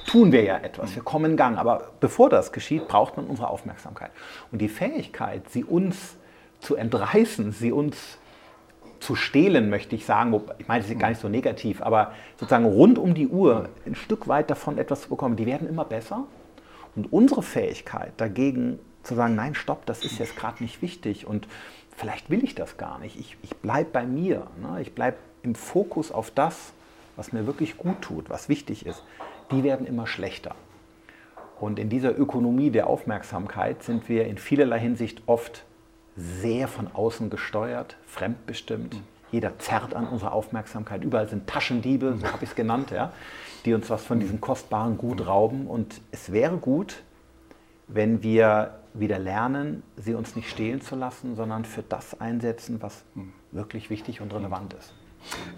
tun 0.06 0.32
wir 0.32 0.42
ja 0.42 0.58
etwas, 0.58 0.94
wir 0.94 1.02
kommen 1.02 1.32
in 1.32 1.36
Gang. 1.36 1.58
Aber 1.58 1.90
bevor 2.00 2.30
das 2.30 2.52
geschieht, 2.52 2.88
braucht 2.88 3.16
man 3.16 3.26
unsere 3.26 3.48
Aufmerksamkeit. 3.48 4.10
Und 4.50 4.60
die 4.60 4.68
Fähigkeit, 4.68 5.48
sie 5.50 5.64
uns 5.64 6.16
zu 6.60 6.76
entreißen, 6.76 7.52
sie 7.52 7.72
uns 7.72 8.18
zu 9.00 9.16
stehlen, 9.16 9.68
möchte 9.68 9.96
ich 9.96 10.06
sagen, 10.06 10.40
ich 10.58 10.68
meine, 10.68 10.82
das 10.82 10.90
ist 10.90 10.98
gar 10.98 11.08
nicht 11.08 11.20
so 11.20 11.28
negativ, 11.28 11.82
aber 11.82 12.12
sozusagen 12.38 12.64
rund 12.64 12.98
um 12.98 13.14
die 13.14 13.26
Uhr 13.26 13.68
ein 13.84 13.96
Stück 13.96 14.28
weit 14.28 14.48
davon 14.48 14.78
etwas 14.78 15.02
zu 15.02 15.08
bekommen, 15.08 15.34
die 15.34 15.46
werden 15.46 15.68
immer 15.68 15.84
besser. 15.84 16.24
Und 16.94 17.12
unsere 17.12 17.42
Fähigkeit 17.42 18.12
dagegen 18.18 18.78
zu 19.02 19.16
sagen, 19.16 19.34
nein, 19.34 19.56
stopp, 19.56 19.86
das 19.86 20.04
ist 20.04 20.18
jetzt 20.18 20.36
gerade 20.36 20.62
nicht 20.62 20.82
wichtig 20.82 21.26
und 21.26 21.48
vielleicht 21.96 22.30
will 22.30 22.44
ich 22.44 22.54
das 22.54 22.76
gar 22.76 22.98
nicht. 22.98 23.18
Ich, 23.18 23.36
ich 23.42 23.56
bleibe 23.56 23.90
bei 23.90 24.06
mir. 24.06 24.46
Ne? 24.60 24.80
Ich 24.80 24.94
bleibe 24.94 25.16
im 25.42 25.54
Fokus 25.54 26.12
auf 26.12 26.30
das, 26.30 26.72
was 27.16 27.32
mir 27.32 27.46
wirklich 27.46 27.76
gut 27.76 28.00
tut, 28.00 28.30
was 28.30 28.48
wichtig 28.48 28.86
ist. 28.86 29.02
Die 29.50 29.62
werden 29.62 29.86
immer 29.86 30.06
schlechter. 30.06 30.54
Und 31.60 31.78
in 31.78 31.88
dieser 31.88 32.18
Ökonomie 32.18 32.70
der 32.70 32.88
Aufmerksamkeit 32.88 33.82
sind 33.82 34.08
wir 34.08 34.26
in 34.26 34.38
vielerlei 34.38 34.80
Hinsicht 34.80 35.22
oft 35.26 35.64
sehr 36.16 36.68
von 36.68 36.88
außen 36.92 37.30
gesteuert, 37.30 37.96
fremdbestimmt. 38.06 39.00
Jeder 39.30 39.58
zerrt 39.58 39.94
an 39.94 40.06
unserer 40.08 40.32
Aufmerksamkeit. 40.32 41.04
Überall 41.04 41.28
sind 41.28 41.46
Taschendiebe, 41.46 42.16
so 42.20 42.26
habe 42.26 42.44
ich 42.44 42.50
es 42.50 42.56
genannt, 42.56 42.90
ja, 42.90 43.12
die 43.64 43.72
uns 43.74 43.88
was 43.88 44.04
von 44.04 44.20
diesem 44.20 44.40
kostbaren 44.40 44.98
Gut 44.98 45.26
rauben. 45.26 45.66
Und 45.66 46.00
es 46.10 46.32
wäre 46.32 46.56
gut, 46.56 47.02
wenn 47.86 48.22
wir 48.22 48.81
wieder 48.94 49.18
lernen, 49.18 49.82
sie 49.96 50.14
uns 50.14 50.36
nicht 50.36 50.50
stehlen 50.50 50.80
zu 50.80 50.96
lassen, 50.96 51.36
sondern 51.36 51.64
für 51.64 51.82
das 51.82 52.20
einsetzen, 52.20 52.82
was 52.82 53.04
wirklich 53.50 53.90
wichtig 53.90 54.20
und 54.20 54.32
relevant 54.34 54.74
ist. 54.74 54.94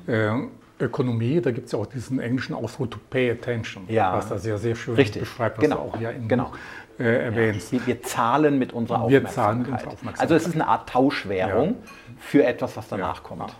Äh, 0.06 0.48
Ökonomie, 0.80 1.40
da 1.40 1.50
gibt 1.52 1.66
es 1.66 1.72
ja 1.72 1.78
auch 1.78 1.86
diesen 1.86 2.18
englischen 2.18 2.54
Ausdruck 2.54 2.90
to 2.90 2.98
pay 3.10 3.30
attention, 3.30 3.84
ja, 3.88 4.12
was 4.12 4.28
das 4.28 4.44
ja 4.44 4.58
sehr 4.58 4.74
schön 4.74 4.94
richtig. 4.94 5.22
beschreibt, 5.22 5.58
was 5.58 5.64
genau. 5.64 5.76
du 5.76 5.96
auch 5.96 6.00
ja 6.00 6.10
im 6.10 6.28
genau. 6.28 6.52
Äh, 6.98 7.24
erwähnst. 7.24 7.72
Ja. 7.72 7.86
Wir, 7.86 8.02
zahlen 8.02 8.58
mit 8.58 8.72
unserer 8.72 9.02
Aufmerksamkeit. 9.02 9.66
Mit 9.66 9.86
Aufmerksamkeit. 9.86 10.20
Also 10.20 10.34
es 10.34 10.46
ist 10.46 10.54
eine 10.54 10.68
Art 10.68 10.88
Tauschwährung 10.88 11.70
ja. 11.70 11.90
für 12.18 12.44
etwas, 12.44 12.76
was 12.76 12.88
danach 12.88 13.22
kommt. 13.22 13.54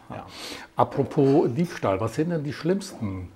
Apropos 0.76 1.48
Diebstahl, 1.52 2.00
was 2.00 2.14
sind 2.14 2.30
denn 2.30 2.44
die 2.44 2.52
schlimmsten 2.52 3.32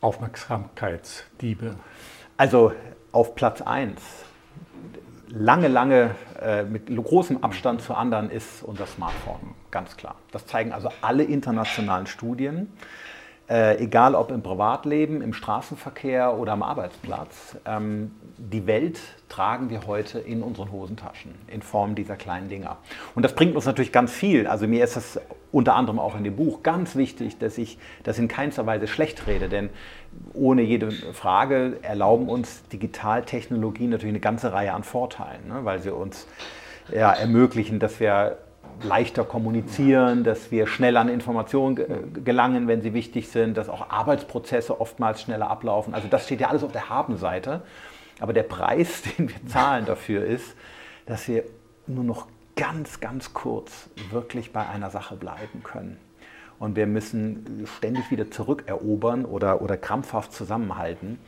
Aufmerksamkeitsdiebe? 0.00 1.76
Also 2.38 2.72
auf 3.12 3.34
Platz 3.34 3.60
1, 3.60 4.00
lange, 5.28 5.68
lange 5.68 6.14
äh, 6.40 6.62
mit 6.64 6.94
großem 6.94 7.42
Abstand 7.42 7.82
zu 7.82 7.94
anderen 7.94 8.30
ist 8.30 8.62
unser 8.62 8.86
Smartphone, 8.86 9.54
ganz 9.70 9.96
klar. 9.96 10.16
Das 10.32 10.46
zeigen 10.46 10.72
also 10.72 10.90
alle 11.00 11.24
internationalen 11.24 12.06
Studien 12.06 12.72
äh, 13.48 13.78
egal 13.78 14.14
ob 14.14 14.30
im 14.30 14.42
Privatleben, 14.42 15.20
im 15.20 15.34
Straßenverkehr 15.34 16.38
oder 16.38 16.52
am 16.52 16.62
Arbeitsplatz, 16.62 17.56
ähm, 17.66 18.12
die 18.38 18.66
Welt 18.66 18.98
tragen 19.28 19.68
wir 19.68 19.86
heute 19.86 20.18
in 20.18 20.42
unseren 20.42 20.72
Hosentaschen 20.72 21.34
in 21.48 21.60
Form 21.60 21.94
dieser 21.94 22.16
kleinen 22.16 22.48
Dinger. 22.48 22.78
Und 23.14 23.22
das 23.22 23.34
bringt 23.34 23.54
uns 23.54 23.66
natürlich 23.66 23.92
ganz 23.92 24.12
viel. 24.12 24.46
Also 24.46 24.66
mir 24.66 24.82
ist 24.82 24.96
das 24.96 25.20
unter 25.52 25.74
anderem 25.74 25.98
auch 25.98 26.16
in 26.16 26.24
dem 26.24 26.36
Buch 26.36 26.62
ganz 26.62 26.96
wichtig, 26.96 27.38
dass 27.38 27.58
ich 27.58 27.78
das 28.02 28.18
in 28.18 28.28
keinster 28.28 28.66
Weise 28.66 28.86
schlecht 28.86 29.26
rede, 29.26 29.48
denn 29.48 29.70
ohne 30.32 30.62
jede 30.62 30.90
Frage 30.90 31.78
erlauben 31.82 32.28
uns 32.28 32.62
Digitaltechnologien 32.68 33.90
natürlich 33.90 34.12
eine 34.12 34.20
ganze 34.20 34.52
Reihe 34.52 34.72
an 34.72 34.84
Vorteilen, 34.84 35.48
ne? 35.48 35.64
weil 35.64 35.80
sie 35.80 35.92
uns 35.92 36.26
ja, 36.92 37.12
ermöglichen, 37.12 37.78
dass 37.78 38.00
wir 38.00 38.38
leichter 38.82 39.24
kommunizieren, 39.24 40.24
dass 40.24 40.50
wir 40.50 40.66
schnell 40.66 40.96
an 40.96 41.08
Informationen 41.08 42.24
gelangen, 42.24 42.68
wenn 42.68 42.82
sie 42.82 42.94
wichtig 42.94 43.28
sind, 43.28 43.56
dass 43.56 43.68
auch 43.68 43.90
Arbeitsprozesse 43.90 44.80
oftmals 44.80 45.22
schneller 45.22 45.50
ablaufen. 45.50 45.94
Also 45.94 46.08
das 46.08 46.24
steht 46.24 46.40
ja 46.40 46.48
alles 46.48 46.62
auf 46.62 46.72
der 46.72 46.88
Habenseite. 46.88 47.62
Aber 48.20 48.32
der 48.32 48.42
Preis, 48.44 49.02
den 49.18 49.28
wir 49.28 49.46
zahlen 49.46 49.86
dafür, 49.86 50.24
ist, 50.24 50.54
dass 51.06 51.28
wir 51.28 51.44
nur 51.86 52.04
noch 52.04 52.26
ganz, 52.56 53.00
ganz 53.00 53.34
kurz 53.34 53.90
wirklich 54.10 54.52
bei 54.52 54.66
einer 54.66 54.90
Sache 54.90 55.16
bleiben 55.16 55.62
können. 55.62 55.98
Und 56.58 56.76
wir 56.76 56.86
müssen 56.86 57.66
ständig 57.76 58.10
wieder 58.10 58.30
zurückerobern 58.30 59.24
oder, 59.24 59.60
oder 59.60 59.76
krampfhaft 59.76 60.32
zusammenhalten, 60.32 61.18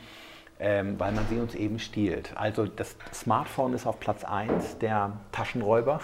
ähm, 0.61 0.99
weil 0.99 1.12
man 1.12 1.26
sie 1.29 1.38
uns 1.38 1.55
eben 1.55 1.79
stiehlt. 1.79 2.33
Also 2.37 2.67
das 2.67 2.97
Smartphone 3.12 3.75
ist 3.75 3.87
auf 3.87 3.99
Platz 3.99 4.25
1 4.25 4.79
der 4.79 5.12
Taschenräuber 5.33 6.00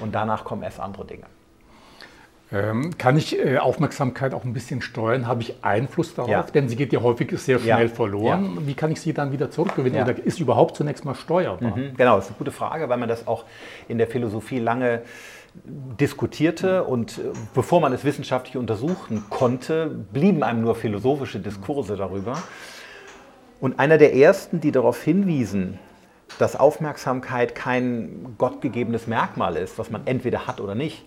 und 0.00 0.14
danach 0.14 0.44
kommen 0.44 0.62
erst 0.62 0.80
andere 0.80 1.04
Dinge. 1.04 1.24
Ähm, 2.50 2.96
kann 2.96 3.18
ich 3.18 3.38
äh, 3.38 3.58
Aufmerksamkeit 3.58 4.32
auch 4.32 4.44
ein 4.44 4.54
bisschen 4.54 4.80
steuern? 4.80 5.26
Habe 5.26 5.42
ich 5.42 5.62
Einfluss 5.62 6.14
darauf? 6.14 6.30
Ja. 6.30 6.42
Denn 6.42 6.68
sie 6.68 6.76
geht 6.76 6.94
ja 6.94 7.02
häufig 7.02 7.30
sehr 7.38 7.58
schnell 7.58 7.88
ja. 7.88 7.94
verloren. 7.94 8.54
Ja. 8.56 8.66
Wie 8.66 8.74
kann 8.74 8.90
ich 8.90 9.00
sie 9.02 9.12
dann 9.12 9.32
wieder 9.32 9.50
zurückgewinnen? 9.50 10.02
Oder 10.02 10.16
ist 10.18 10.40
überhaupt 10.40 10.74
zunächst 10.74 11.04
mal 11.04 11.14
steuerbar? 11.14 11.76
Mhm. 11.76 11.94
Genau, 11.96 12.16
das 12.16 12.26
ist 12.26 12.30
eine 12.30 12.38
gute 12.38 12.52
Frage, 12.52 12.88
weil 12.88 12.96
man 12.96 13.08
das 13.08 13.26
auch 13.26 13.44
in 13.86 13.98
der 13.98 14.06
Philosophie 14.06 14.60
lange 14.60 15.02
diskutierte 16.00 16.84
und 16.84 17.18
äh, 17.18 17.22
bevor 17.54 17.80
man 17.80 17.92
es 17.92 18.04
wissenschaftlich 18.04 18.56
untersuchen 18.56 19.24
konnte, 19.28 19.86
blieben 20.12 20.42
einem 20.42 20.62
nur 20.62 20.74
philosophische 20.74 21.40
Diskurse 21.40 21.96
darüber. 21.96 22.38
Und 23.60 23.78
einer 23.78 23.98
der 23.98 24.14
ersten, 24.14 24.60
die 24.60 24.72
darauf 24.72 25.02
hinwiesen, 25.02 25.78
dass 26.38 26.56
Aufmerksamkeit 26.56 27.54
kein 27.54 28.34
gottgegebenes 28.38 29.06
Merkmal 29.06 29.56
ist, 29.56 29.78
was 29.78 29.90
man 29.90 30.06
entweder 30.06 30.46
hat 30.46 30.60
oder 30.60 30.74
nicht, 30.74 31.04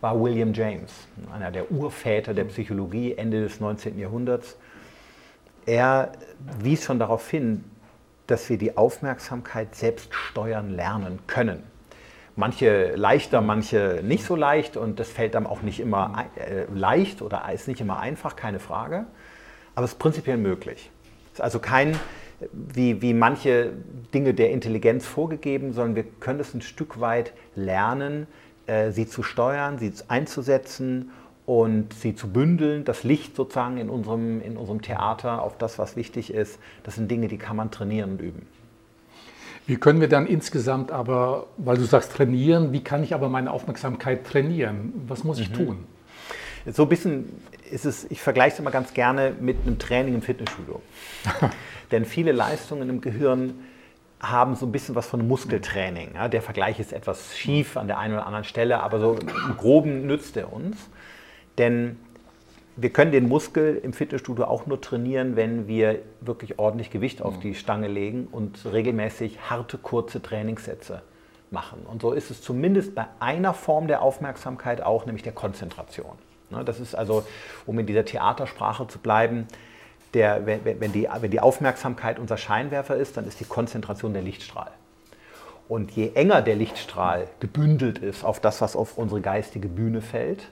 war 0.00 0.20
William 0.20 0.52
James, 0.52 0.92
einer 1.32 1.50
der 1.50 1.70
Urväter 1.70 2.34
der 2.34 2.44
Psychologie 2.44 3.14
Ende 3.14 3.42
des 3.42 3.60
19. 3.60 3.98
Jahrhunderts. 3.98 4.56
Er 5.64 6.12
wies 6.58 6.84
schon 6.84 6.98
darauf 6.98 7.30
hin, 7.30 7.64
dass 8.26 8.48
wir 8.50 8.58
die 8.58 8.76
Aufmerksamkeit 8.76 9.74
selbst 9.74 10.14
steuern 10.14 10.70
lernen 10.70 11.20
können. 11.26 11.62
Manche 12.36 12.94
leichter, 12.96 13.40
manche 13.40 14.00
nicht 14.02 14.24
so 14.24 14.34
leicht 14.34 14.76
und 14.76 14.98
das 14.98 15.08
fällt 15.08 15.34
dann 15.34 15.46
auch 15.46 15.62
nicht 15.62 15.78
immer 15.78 16.26
äh, 16.36 16.64
leicht 16.74 17.22
oder 17.22 17.50
ist 17.52 17.68
nicht 17.68 17.80
immer 17.80 18.00
einfach, 18.00 18.34
keine 18.34 18.58
Frage. 18.58 19.06
Aber 19.74 19.84
es 19.84 19.92
ist 19.92 19.98
prinzipiell 19.98 20.36
möglich. 20.36 20.90
Es 21.26 21.38
ist 21.38 21.40
also 21.40 21.60
kein 21.60 21.98
wie, 22.52 23.02
wie 23.02 23.14
manche 23.14 23.72
Dinge 24.12 24.34
der 24.34 24.50
Intelligenz 24.50 25.06
vorgegeben, 25.06 25.72
sondern 25.72 25.96
wir 25.96 26.04
können 26.20 26.40
es 26.40 26.54
ein 26.54 26.62
Stück 26.62 27.00
weit 27.00 27.32
lernen, 27.54 28.26
äh, 28.66 28.90
sie 28.90 29.06
zu 29.06 29.22
steuern, 29.22 29.78
sie 29.78 29.92
einzusetzen 30.08 31.10
und 31.46 31.92
sie 31.92 32.14
zu 32.14 32.28
bündeln, 32.28 32.84
das 32.84 33.04
Licht 33.04 33.36
sozusagen 33.36 33.76
in 33.76 33.90
unserem, 33.90 34.40
in 34.40 34.56
unserem 34.56 34.80
Theater 34.80 35.42
auf 35.42 35.58
das, 35.58 35.78
was 35.78 35.96
wichtig 35.96 36.32
ist, 36.32 36.58
das 36.82 36.94
sind 36.94 37.10
Dinge, 37.10 37.28
die 37.28 37.38
kann 37.38 37.56
man 37.56 37.70
trainieren 37.70 38.12
und 38.12 38.22
üben. 38.22 38.46
Wie 39.66 39.76
können 39.76 40.00
wir 40.00 40.08
dann 40.08 40.26
insgesamt 40.26 40.92
aber, 40.92 41.46
weil 41.56 41.76
du 41.76 41.84
sagst 41.84 42.12
trainieren, 42.12 42.72
wie 42.72 42.84
kann 42.84 43.02
ich 43.02 43.14
aber 43.14 43.28
meine 43.28 43.50
Aufmerksamkeit 43.50 44.26
trainieren? 44.26 44.92
Was 45.06 45.24
muss 45.24 45.38
ich 45.38 45.50
mhm. 45.50 45.54
tun? 45.54 45.84
So 46.66 46.84
ein 46.84 46.88
bisschen 46.88 47.42
ist 47.70 47.84
es, 47.84 48.04
ich 48.10 48.20
vergleiche 48.20 48.54
es 48.54 48.60
immer 48.60 48.70
ganz 48.70 48.94
gerne 48.94 49.34
mit 49.38 49.58
einem 49.66 49.78
Training 49.78 50.14
im 50.14 50.22
Fitnessstudio. 50.22 50.80
Denn 51.94 52.04
viele 52.04 52.32
Leistungen 52.32 52.88
im 52.88 53.00
Gehirn 53.00 53.54
haben 54.20 54.56
so 54.56 54.66
ein 54.66 54.72
bisschen 54.72 54.96
was 54.96 55.06
von 55.06 55.28
Muskeltraining. 55.28 56.16
Ja, 56.16 56.26
der 56.26 56.42
Vergleich 56.42 56.80
ist 56.80 56.92
etwas 56.92 57.38
schief 57.38 57.76
an 57.76 57.86
der 57.86 58.00
einen 58.00 58.14
oder 58.14 58.26
anderen 58.26 58.42
Stelle, 58.42 58.82
aber 58.82 58.98
so 58.98 59.14
im 59.14 59.56
Groben 59.56 60.04
nützt 60.08 60.36
er 60.36 60.52
uns. 60.52 60.76
Denn 61.56 61.96
wir 62.74 62.90
können 62.90 63.12
den 63.12 63.28
Muskel 63.28 63.80
im 63.80 63.92
Fitnessstudio 63.92 64.46
auch 64.46 64.66
nur 64.66 64.80
trainieren, 64.80 65.36
wenn 65.36 65.68
wir 65.68 66.00
wirklich 66.20 66.58
ordentlich 66.58 66.90
Gewicht 66.90 67.22
auf 67.22 67.38
die 67.38 67.54
Stange 67.54 67.86
legen 67.86 68.26
und 68.32 68.66
regelmäßig 68.66 69.48
harte, 69.48 69.78
kurze 69.78 70.20
Trainingssätze 70.20 71.02
machen. 71.52 71.86
Und 71.88 72.02
so 72.02 72.10
ist 72.10 72.32
es 72.32 72.42
zumindest 72.42 72.96
bei 72.96 73.06
einer 73.20 73.54
Form 73.54 73.86
der 73.86 74.02
Aufmerksamkeit 74.02 74.82
auch, 74.82 75.06
nämlich 75.06 75.22
der 75.22 75.32
Konzentration. 75.32 76.18
Ne, 76.50 76.64
das 76.64 76.80
ist 76.80 76.96
also, 76.96 77.24
um 77.66 77.78
in 77.78 77.86
dieser 77.86 78.04
Theatersprache 78.04 78.88
zu 78.88 78.98
bleiben, 78.98 79.46
der, 80.14 80.46
wenn, 80.46 80.92
die, 80.92 81.08
wenn 81.20 81.30
die 81.30 81.40
Aufmerksamkeit 81.40 82.18
unser 82.18 82.36
Scheinwerfer 82.36 82.96
ist, 82.96 83.16
dann 83.16 83.26
ist 83.26 83.40
die 83.40 83.44
Konzentration 83.44 84.12
der 84.12 84.22
Lichtstrahl. 84.22 84.70
Und 85.68 85.92
je 85.92 86.12
enger 86.14 86.42
der 86.42 86.56
Lichtstrahl 86.56 87.28
gebündelt 87.40 87.98
ist 87.98 88.24
auf 88.24 88.38
das, 88.40 88.60
was 88.60 88.76
auf 88.76 88.98
unsere 88.98 89.20
geistige 89.20 89.68
Bühne 89.68 90.02
fällt, 90.02 90.50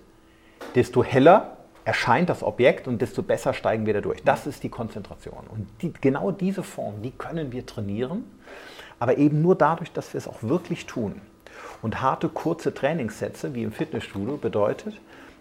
desto 0.74 1.04
heller 1.04 1.56
erscheint 1.84 2.28
das 2.28 2.42
Objekt 2.42 2.88
und 2.88 3.02
desto 3.02 3.22
besser 3.22 3.54
steigen 3.54 3.86
wir 3.86 3.94
da 3.94 4.00
durch. 4.00 4.22
Das 4.22 4.46
ist 4.46 4.62
die 4.62 4.68
Konzentration. 4.68 5.46
Und 5.48 5.68
die, 5.82 5.92
genau 5.92 6.30
diese 6.30 6.62
Form, 6.62 7.02
die 7.02 7.10
können 7.10 7.52
wir 7.52 7.66
trainieren, 7.66 8.24
aber 8.98 9.18
eben 9.18 9.42
nur 9.42 9.56
dadurch, 9.56 9.92
dass 9.92 10.14
wir 10.14 10.18
es 10.18 10.28
auch 10.28 10.42
wirklich 10.42 10.86
tun. 10.86 11.20
Und 11.82 12.00
harte, 12.00 12.28
kurze 12.28 12.72
Trainingssätze, 12.72 13.54
wie 13.54 13.64
im 13.64 13.72
Fitnessstudio, 13.72 14.36
bedeutet, 14.36 15.00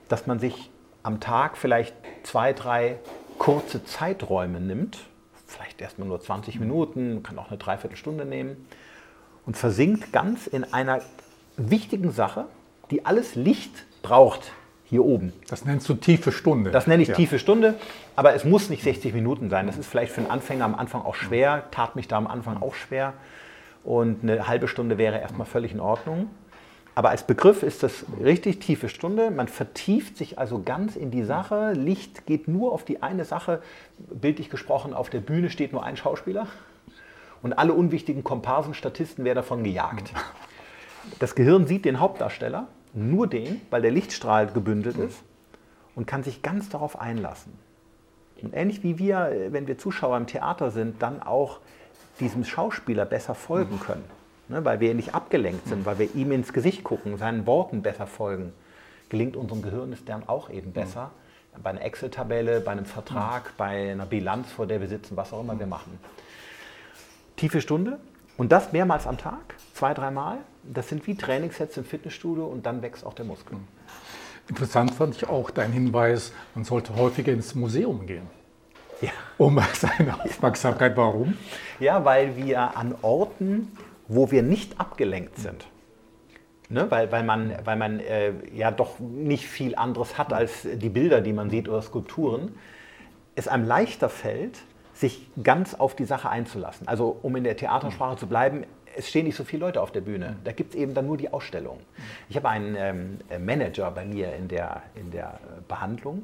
dass 0.10 0.28
man 0.28 0.40
sich 0.40 0.72
am 1.04 1.20
Tag 1.20 1.58
vielleicht 1.58 1.96
zwei, 2.24 2.54
drei 2.54 2.98
kurze 3.42 3.84
Zeiträume 3.84 4.60
nimmt, 4.60 5.00
vielleicht 5.48 5.82
erstmal 5.82 6.08
nur 6.08 6.22
20 6.22 6.60
Minuten, 6.60 7.24
kann 7.24 7.40
auch 7.40 7.50
eine 7.50 7.58
Dreiviertelstunde 7.58 8.24
nehmen, 8.24 8.68
und 9.48 9.58
versinkt 9.58 10.14
ganz 10.14 10.46
in 10.46 10.64
einer 10.64 11.02
wichtigen 11.58 12.12
Sache, 12.12 12.46
die 12.92 13.04
alles 13.04 13.34
Licht 13.34 13.88
braucht 14.04 14.52
hier 14.86 15.04
oben. 15.04 15.34
Das 15.50 15.66
nennst 15.66 15.90
du 15.90 15.96
tiefe 15.96 16.32
Stunde. 16.32 16.70
Das 16.70 16.86
nenne 16.86 17.02
ich 17.02 17.10
ja. 17.10 17.16
tiefe 17.16 17.40
Stunde, 17.40 17.80
aber 18.16 18.36
es 18.36 18.46
muss 18.46 18.70
nicht 18.70 18.84
60 18.84 19.12
Minuten 19.16 19.50
sein. 19.50 19.66
Das 19.66 19.76
ist 19.76 19.88
vielleicht 19.88 20.12
für 20.12 20.22
einen 20.22 20.30
Anfänger 20.30 20.66
am 20.66 20.76
Anfang 20.76 21.02
auch 21.02 21.16
schwer, 21.16 21.64
tat 21.72 21.96
mich 21.96 22.08
da 22.08 22.18
am 22.18 22.28
Anfang 22.28 22.62
auch 22.62 22.76
schwer. 22.76 23.16
Und 23.84 24.22
eine 24.22 24.48
halbe 24.48 24.68
Stunde 24.68 25.00
wäre 25.00 25.20
erstmal 25.20 25.48
völlig 25.48 25.72
in 25.72 25.80
Ordnung. 25.80 26.30
Aber 26.94 27.10
als 27.10 27.26
Begriff 27.26 27.64
ist 27.64 27.84
das 27.84 28.06
richtig 28.22 28.60
tiefe 28.60 28.90
Stunde. 28.90 29.32
Man 29.32 29.48
vertieft 29.48 30.18
sich 30.18 30.38
also 30.38 30.62
ganz 30.62 30.96
in 30.96 31.10
die 31.10 31.24
Sache. 31.24 31.72
Licht 31.72 32.26
geht 32.26 32.48
nur 32.48 32.74
auf 32.74 32.84
die 32.84 33.02
eine 33.02 33.24
Sache. 33.24 33.62
Bildlich 33.98 34.50
gesprochen, 34.50 34.94
auf 34.94 35.10
der 35.10 35.22
Bühne 35.22 35.50
steht 35.50 35.72
nur 35.72 35.84
ein 35.84 35.96
Schauspieler. 35.96 36.48
Und 37.42 37.54
alle 37.54 37.74
unwichtigen 37.74 38.24
Komparsen, 38.24 38.74
Statisten 38.74 39.24
werden 39.24 39.38
davon 39.38 39.64
gejagt. 39.64 40.14
Das 41.20 41.34
Gehirn 41.34 41.66
sieht 41.66 41.86
den 41.86 42.00
Hauptdarsteller, 42.00 42.68
nur 42.94 43.26
den, 43.26 43.62
weil 43.72 43.82
der 43.82 43.92
Lichtstrahl 43.92 44.48
gebündelt 44.48 44.98
ist 44.98 45.24
und 45.96 46.06
kann 46.06 46.24
sich 46.24 46.44
ganz 46.44 46.70
darauf 46.70 47.00
einlassen. 47.00 47.54
Und 48.44 48.54
ähnlich 48.54 48.84
wie 48.84 49.00
wir, 49.00 49.50
wenn 49.50 49.66
wir 49.68 49.78
Zuschauer 49.78 50.18
im 50.18 50.28
Theater 50.28 50.72
sind, 50.72 51.02
dann 51.02 51.24
auch 51.24 51.60
diesem 52.20 52.44
Schauspieler 52.44 53.06
besser 53.06 53.34
folgen 53.34 53.80
können 53.80 54.04
ne, 54.52 54.64
weil 54.64 54.80
wir 54.80 54.94
nicht 54.94 55.16
abgelenkt 55.16 55.68
sind, 55.68 55.86
weil 55.86 55.98
wir 56.00 56.14
ihm 56.14 56.32
ins 56.32 56.54
Gesicht 56.54 56.84
gucken, 56.84 57.18
seinen 57.18 57.48
Worten 57.48 57.82
besser 57.82 58.06
folgen, 58.06 58.54
gelingt 59.10 59.36
unserem 59.36 59.62
Gehirn 59.62 59.92
es 59.94 60.06
dann 60.06 60.28
auch 60.28 60.50
eben 60.50 60.72
besser. 60.72 61.12
Mhm. 61.58 61.64
Bei 61.64 61.70
einer 61.72 61.82
Excel-Tabelle, 61.82 62.62
bei 62.62 62.72
einem 62.72 62.86
Vertrag, 62.86 63.46
mhm. 63.46 63.58
bei 63.58 63.92
einer 63.92 64.06
Bilanz, 64.06 64.52
vor 64.52 64.68
der 64.68 64.80
wir 64.80 64.88
sitzen, 64.88 65.18
was 65.18 65.34
auch 65.34 65.42
immer 65.42 65.58
wir 65.58 65.68
machen. 65.68 66.00
Tiefe 67.36 67.62
Stunde 67.62 68.00
und 68.38 68.52
das 68.52 68.72
mehrmals 68.72 69.08
am 69.08 69.18
Tag, 69.18 69.56
zwei, 69.74 69.94
dreimal. 69.94 70.38
Das 70.64 70.90
sind 70.90 71.08
wie 71.08 71.16
Trainingssets 71.16 71.76
im 71.78 71.86
Fitnessstudio 71.86 72.46
und 72.46 72.66
dann 72.66 72.82
wächst 72.82 73.06
auch 73.06 73.14
der 73.14 73.26
Muskel. 73.26 73.58
Mhm. 73.58 73.68
Interessant 74.48 74.94
fand 74.94 75.16
ich 75.16 75.28
auch 75.30 75.50
dein 75.50 75.72
Hinweis, 75.72 76.34
man 76.56 76.66
sollte 76.66 76.96
häufiger 76.96 77.32
ins 77.32 77.56
Museum 77.56 78.06
gehen. 78.06 78.28
Ja. 79.02 79.12
Um 79.38 79.60
seine 79.74 80.20
Aufmerksamkeit. 80.22 80.96
Warum? 80.96 81.38
Ja, 81.80 82.04
weil 82.06 82.36
wir 82.36 82.78
an 82.78 82.96
Orten 83.02 83.76
wo 84.14 84.30
wir 84.30 84.44
nicht 84.44 84.80
abgelenkt 84.80 85.38
sind. 85.38 85.68
Ne? 86.68 86.86
Weil, 86.90 87.12
weil 87.14 87.24
man, 87.24 87.56
weil 87.64 87.78
man 87.78 88.02
äh, 88.02 88.34
ja 88.54 88.70
doch 88.70 89.00
nicht 89.00 89.48
viel 89.48 89.76
anderes 89.76 90.18
hat 90.18 90.34
als 90.34 90.68
die 90.70 90.90
Bilder, 90.90 91.22
die 91.22 91.32
man 91.32 91.50
sieht 91.50 91.70
oder 91.70 91.82
Skulpturen, 91.82 92.56
es 93.36 93.48
einem 93.48 93.66
leichter 93.66 94.10
fällt, 94.10 94.60
sich 94.94 95.30
ganz 95.42 95.74
auf 95.74 95.96
die 95.96 96.04
Sache 96.04 96.30
einzulassen. 96.30 96.90
Also 96.90 97.18
um 97.22 97.38
in 97.38 97.46
der 97.46 97.56
Theatersprache 97.56 98.18
zu 98.18 98.28
bleiben, 98.28 98.66
es 98.98 99.08
stehen 99.08 99.26
nicht 99.26 99.38
so 99.38 99.46
viele 99.46 99.66
Leute 99.66 99.82
auf 99.82 99.94
der 99.94 100.02
Bühne. 100.02 100.36
Da 100.44 100.52
gibt 100.52 100.74
es 100.74 100.80
eben 100.80 100.94
dann 100.94 101.08
nur 101.08 101.16
die 101.16 101.32
Ausstellung. 101.32 101.80
Ich 102.28 102.36
habe 102.36 102.50
einen 102.50 102.76
ähm, 103.30 103.46
Manager 103.46 103.90
bei 103.92 104.04
mir 104.04 104.34
in 104.36 104.50
der, 104.50 104.82
in 104.96 105.10
der 105.12 105.40
Behandlung 105.70 106.24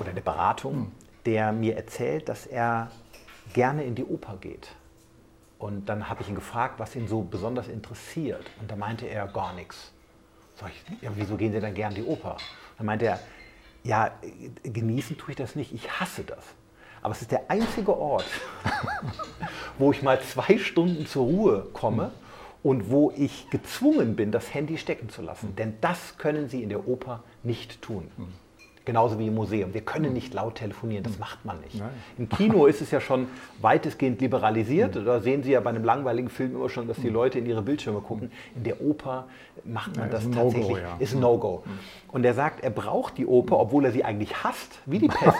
oder 0.00 0.12
der 0.12 0.22
Beratung, 0.22 0.90
der 1.24 1.52
mir 1.52 1.76
erzählt, 1.76 2.28
dass 2.28 2.46
er 2.46 2.90
gerne 3.52 3.84
in 3.84 3.94
die 3.94 4.04
Oper 4.04 4.38
geht. 4.40 4.74
Und 5.64 5.88
dann 5.88 6.10
habe 6.10 6.20
ich 6.20 6.28
ihn 6.28 6.34
gefragt, 6.34 6.78
was 6.78 6.94
ihn 6.94 7.08
so 7.08 7.22
besonders 7.22 7.68
interessiert. 7.68 8.44
Und 8.60 8.70
da 8.70 8.76
meinte 8.76 9.06
er 9.06 9.26
gar 9.26 9.54
nichts. 9.54 9.92
Sag 10.60 10.70
ich, 10.70 11.02
ja, 11.02 11.10
wieso 11.14 11.38
gehen 11.38 11.54
Sie 11.54 11.60
dann 11.60 11.72
gern 11.72 11.94
die 11.94 12.02
Oper? 12.02 12.36
Dann 12.76 12.84
meinte 12.84 13.06
er, 13.06 13.18
ja, 13.82 14.10
genießen 14.62 15.16
tue 15.16 15.30
ich 15.30 15.36
das 15.36 15.56
nicht, 15.56 15.72
ich 15.72 15.90
hasse 15.98 16.22
das. 16.22 16.44
Aber 17.00 17.12
es 17.12 17.22
ist 17.22 17.30
der 17.30 17.50
einzige 17.50 17.96
Ort, 17.96 18.26
wo 19.78 19.90
ich 19.90 20.02
mal 20.02 20.20
zwei 20.20 20.58
Stunden 20.58 21.06
zur 21.06 21.24
Ruhe 21.24 21.66
komme 21.72 22.10
und 22.62 22.90
wo 22.90 23.10
ich 23.16 23.48
gezwungen 23.48 24.16
bin, 24.16 24.32
das 24.32 24.52
Handy 24.52 24.76
stecken 24.76 25.08
zu 25.08 25.22
lassen. 25.22 25.56
Denn 25.56 25.78
das 25.80 26.18
können 26.18 26.50
Sie 26.50 26.62
in 26.62 26.68
der 26.68 26.86
Oper 26.86 27.24
nicht 27.42 27.80
tun. 27.80 28.10
Genauso 28.86 29.18
wie 29.18 29.28
im 29.28 29.34
Museum. 29.34 29.72
Wir 29.72 29.80
können 29.80 30.12
nicht 30.12 30.34
laut 30.34 30.56
telefonieren, 30.56 31.04
das 31.04 31.18
macht 31.18 31.42
man 31.46 31.58
nicht. 31.62 31.78
Nein. 31.78 31.88
Im 32.18 32.28
Kino 32.28 32.66
ist 32.66 32.82
es 32.82 32.90
ja 32.90 33.00
schon 33.00 33.28
weitestgehend 33.62 34.20
liberalisiert. 34.20 34.94
Da 34.96 35.20
sehen 35.20 35.42
Sie 35.42 35.52
ja 35.52 35.60
bei 35.60 35.70
einem 35.70 35.84
langweiligen 35.84 36.28
Film 36.28 36.54
immer 36.54 36.68
schon, 36.68 36.86
dass 36.86 36.98
die 36.98 37.08
Leute 37.08 37.38
in 37.38 37.46
ihre 37.46 37.62
Bildschirme 37.62 38.00
gucken. 38.00 38.30
In 38.54 38.64
der 38.64 38.82
Oper 38.82 39.26
macht 39.64 39.96
man 39.96 40.06
ja, 40.06 40.12
das 40.12 40.30
tatsächlich. 40.30 40.68
No 40.68 40.76
ja. 40.76 40.96
Ist 40.98 41.14
ein 41.14 41.20
No-Go. 41.20 41.64
Und 42.08 42.24
er 42.26 42.34
sagt, 42.34 42.62
er 42.62 42.68
braucht 42.68 43.16
die 43.16 43.26
Oper, 43.26 43.58
obwohl 43.58 43.86
er 43.86 43.92
sie 43.92 44.04
eigentlich 44.04 44.44
hasst, 44.44 44.78
wie 44.84 44.98
die 44.98 45.08
Pest. 45.08 45.38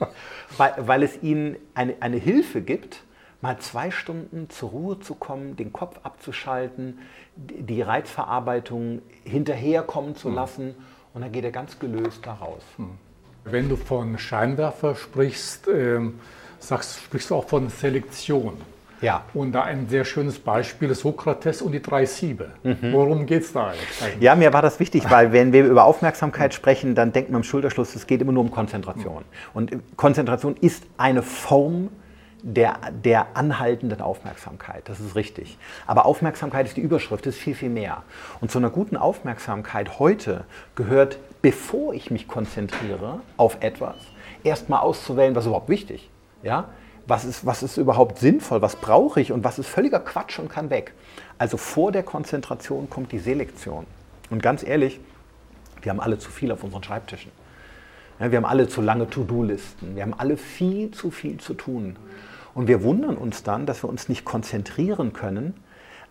weil, 0.56 0.72
weil 0.78 1.02
es 1.04 1.22
ihnen 1.22 1.56
eine, 1.74 1.94
eine 2.00 2.16
Hilfe 2.16 2.62
gibt, 2.62 3.04
mal 3.42 3.58
zwei 3.58 3.92
Stunden 3.92 4.50
zur 4.50 4.70
Ruhe 4.70 4.98
zu 4.98 5.14
kommen, 5.14 5.54
den 5.54 5.72
Kopf 5.72 6.00
abzuschalten, 6.02 6.98
die 7.36 7.80
Reizverarbeitung 7.80 9.02
hinterherkommen 9.22 10.16
zu 10.16 10.30
lassen 10.30 10.74
und 11.16 11.22
dann 11.22 11.32
geht 11.32 11.44
er 11.44 11.50
ganz 11.50 11.78
gelöst 11.78 12.20
da 12.24 12.34
raus. 12.34 12.62
Hm. 12.76 12.90
Wenn 13.46 13.70
du 13.70 13.76
von 13.76 14.18
Scheinwerfer 14.18 14.94
sprichst, 14.94 15.66
äh, 15.66 16.00
sagst, 16.58 17.00
sprichst 17.04 17.30
du 17.30 17.36
auch 17.36 17.48
von 17.48 17.70
Selektion. 17.70 18.58
Ja. 19.00 19.24
Und 19.32 19.52
da 19.52 19.62
ein 19.62 19.88
sehr 19.88 20.04
schönes 20.04 20.38
Beispiel 20.38 20.90
ist 20.90 21.00
Sokrates 21.00 21.62
und 21.62 21.72
die 21.72 21.80
drei 21.80 22.04
Siebe. 22.04 22.50
Mhm. 22.62 22.92
Worum 22.92 23.24
geht 23.24 23.44
es 23.44 23.52
da 23.52 23.68
eigentlich? 23.68 24.20
Ja, 24.20 24.34
mir 24.34 24.52
war 24.52 24.60
das 24.62 24.78
wichtig, 24.78 25.10
weil 25.10 25.32
wenn 25.32 25.54
wir 25.54 25.64
über 25.64 25.84
Aufmerksamkeit 25.84 26.52
sprechen, 26.52 26.94
dann 26.94 27.12
denkt 27.12 27.30
man 27.30 27.40
im 27.40 27.44
Schulterschluss, 27.44 27.94
es 27.94 28.06
geht 28.06 28.20
immer 28.20 28.32
nur 28.32 28.42
um 28.42 28.50
Konzentration. 28.50 29.24
Und 29.54 29.72
Konzentration 29.96 30.56
ist 30.60 30.84
eine 30.98 31.22
Form 31.22 31.88
der, 32.46 32.78
der 33.04 33.36
anhaltenden 33.36 34.00
Aufmerksamkeit. 34.00 34.88
Das 34.88 35.00
ist 35.00 35.16
richtig. 35.16 35.58
Aber 35.84 36.06
Aufmerksamkeit 36.06 36.66
ist 36.66 36.76
die 36.76 36.80
Überschrift, 36.80 37.26
ist 37.26 37.38
viel, 37.38 37.56
viel 37.56 37.70
mehr. 37.70 38.04
Und 38.40 38.52
zu 38.52 38.58
einer 38.58 38.70
guten 38.70 38.96
Aufmerksamkeit 38.96 39.98
heute 39.98 40.44
gehört, 40.76 41.18
bevor 41.42 41.92
ich 41.92 42.12
mich 42.12 42.28
konzentriere 42.28 43.18
auf 43.36 43.58
etwas, 43.62 43.96
erstmal 44.44 44.80
auszuwählen, 44.80 45.34
was 45.34 45.46
überhaupt 45.46 45.68
wichtig. 45.68 46.08
Ja? 46.44 46.68
Was, 47.08 47.24
ist, 47.24 47.44
was 47.44 47.64
ist 47.64 47.78
überhaupt 47.78 48.18
sinnvoll, 48.18 48.62
was 48.62 48.76
brauche 48.76 49.20
ich 49.20 49.32
und 49.32 49.42
was 49.42 49.58
ist 49.58 49.66
völliger 49.66 49.98
Quatsch 49.98 50.38
und 50.38 50.48
kann 50.48 50.70
weg. 50.70 50.94
Also 51.38 51.56
vor 51.56 51.90
der 51.90 52.04
Konzentration 52.04 52.88
kommt 52.88 53.10
die 53.10 53.18
Selektion. 53.18 53.86
Und 54.30 54.40
ganz 54.40 54.62
ehrlich, 54.62 55.00
wir 55.82 55.90
haben 55.90 56.00
alle 56.00 56.20
zu 56.20 56.30
viel 56.30 56.52
auf 56.52 56.62
unseren 56.62 56.84
Schreibtischen. 56.84 57.32
Ja, 58.20 58.30
wir 58.30 58.36
haben 58.38 58.46
alle 58.46 58.68
zu 58.68 58.82
lange 58.82 59.10
To-Do-Listen. 59.10 59.96
Wir 59.96 60.04
haben 60.04 60.14
alle 60.14 60.36
viel 60.36 60.92
zu 60.92 61.10
viel 61.10 61.38
zu 61.38 61.54
tun. 61.54 61.96
Und 62.56 62.68
wir 62.68 62.82
wundern 62.82 63.18
uns 63.18 63.42
dann, 63.42 63.66
dass 63.66 63.84
wir 63.84 63.90
uns 63.90 64.08
nicht 64.08 64.24
konzentrieren 64.24 65.12
können. 65.12 65.52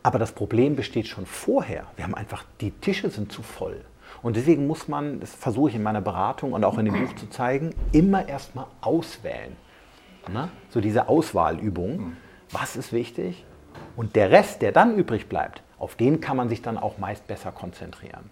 Aber 0.04 0.20
das 0.20 0.32
Problem 0.32 0.76
besteht 0.76 1.08
schon 1.08 1.26
vorher. 1.26 1.88
Wir 1.96 2.04
haben 2.04 2.14
einfach, 2.14 2.46
die 2.62 2.70
Tische 2.70 3.10
sind 3.10 3.32
zu 3.32 3.42
voll. 3.42 3.82
Und 4.22 4.36
deswegen 4.36 4.68
muss 4.68 4.88
man, 4.88 5.20
das 5.20 5.34
versuche 5.34 5.70
ich 5.70 5.76
in 5.76 5.82
meiner 5.82 6.02
Beratung 6.02 6.54
und 6.54 6.64
auch 6.64 6.78
in 6.78 6.86
dem 6.86 6.94
Buch 7.04 7.16
zu 7.16 7.28
zeigen, 7.32 7.74
immer 7.94 8.30
erstmal 8.30 8.68
auswählen. 8.82 9.56
Na? 10.32 10.50
So 10.70 10.82
diese 10.82 11.10
Auswahlübung. 11.10 12.16
Was 12.52 12.76
ist 12.76 12.94
wichtig? 12.94 13.44
Und 13.96 14.16
der 14.16 14.30
Rest, 14.30 14.62
der 14.62 14.72
dann 14.72 14.96
übrig 14.98 15.28
bleibt, 15.28 15.64
auf 15.80 15.96
den 15.96 16.22
kann 16.22 16.38
man 16.38 16.48
sich 16.48 16.62
dann 16.62 16.78
auch 16.78 17.00
meist 17.00 17.26
besser 17.26 17.52
konzentrieren. 17.52 18.30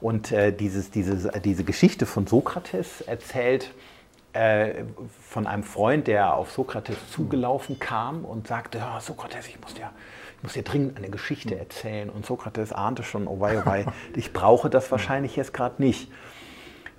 Und 0.00 0.30
äh, 0.30 0.52
dieses, 0.52 0.92
dieses, 0.92 1.28
diese 1.44 1.64
Geschichte 1.64 2.06
von 2.06 2.28
Sokrates 2.28 3.00
erzählt, 3.00 3.74
äh, 4.32 4.84
von 5.20 5.46
einem 5.46 5.62
Freund, 5.62 6.06
der 6.06 6.34
auf 6.34 6.52
Sokrates 6.52 6.96
zugelaufen 7.10 7.78
kam 7.78 8.24
und 8.24 8.46
sagte, 8.46 8.78
ja, 8.78 9.00
Sokrates, 9.00 9.48
ich 9.48 9.60
muss 9.60 9.74
dir, 9.74 9.90
ich 10.36 10.42
muss 10.42 10.52
dir 10.54 10.62
dringend 10.62 10.96
eine 10.96 11.10
Geschichte 11.10 11.58
erzählen. 11.58 12.08
Und 12.08 12.24
Sokrates 12.24 12.72
ahnte 12.72 13.02
schon, 13.02 13.26
oh 13.26 13.40
wei, 13.40 13.60
oh 13.60 13.66
wei, 13.66 13.86
ich 14.16 14.32
brauche 14.32 14.70
das 14.70 14.90
wahrscheinlich 14.90 15.36
jetzt 15.36 15.52
gerade 15.52 15.82
nicht. 15.82 16.10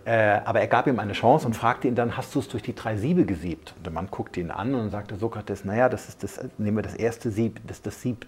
Äh, 0.06 0.42
aber 0.44 0.60
er 0.60 0.68
gab 0.68 0.88
ihm 0.88 1.00
eine 1.00 1.14
Chance 1.14 1.48
und 1.48 1.56
fragte 1.56 1.88
ihn 1.88 1.96
dann, 1.96 2.18
hast 2.18 2.36
du 2.36 2.40
es 2.40 2.50
durch 2.50 2.62
die 2.62 2.76
drei 2.76 2.98
Siebe 2.98 3.26
gesiebt? 3.26 3.74
Und 3.78 3.86
der 3.86 3.94
Mann 3.94 4.08
guckte 4.12 4.40
ihn 4.40 4.52
an 4.52 4.76
und 4.76 4.90
sagte 4.90 5.16
Sokrates, 5.16 5.64
naja, 5.64 5.88
das 5.88 6.10
ist 6.10 6.24
das, 6.24 6.40
nehmen 6.58 6.78
wir 6.78 6.84
das 6.84 6.96
erste 6.96 7.32
Sieb, 7.32 7.62
das 7.66 7.78
ist 7.78 7.88
das 7.88 8.02
Sieb 8.02 8.28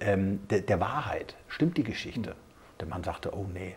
ähm, 0.00 0.40
der, 0.48 0.62
der, 0.62 0.80
Wahrheit. 0.80 1.36
Stimmt 1.48 1.76
die 1.76 1.84
Geschichte? 1.84 2.34
Der 2.80 2.88
Mann 2.88 3.04
sagte, 3.04 3.36
oh 3.36 3.46
nee, 3.52 3.76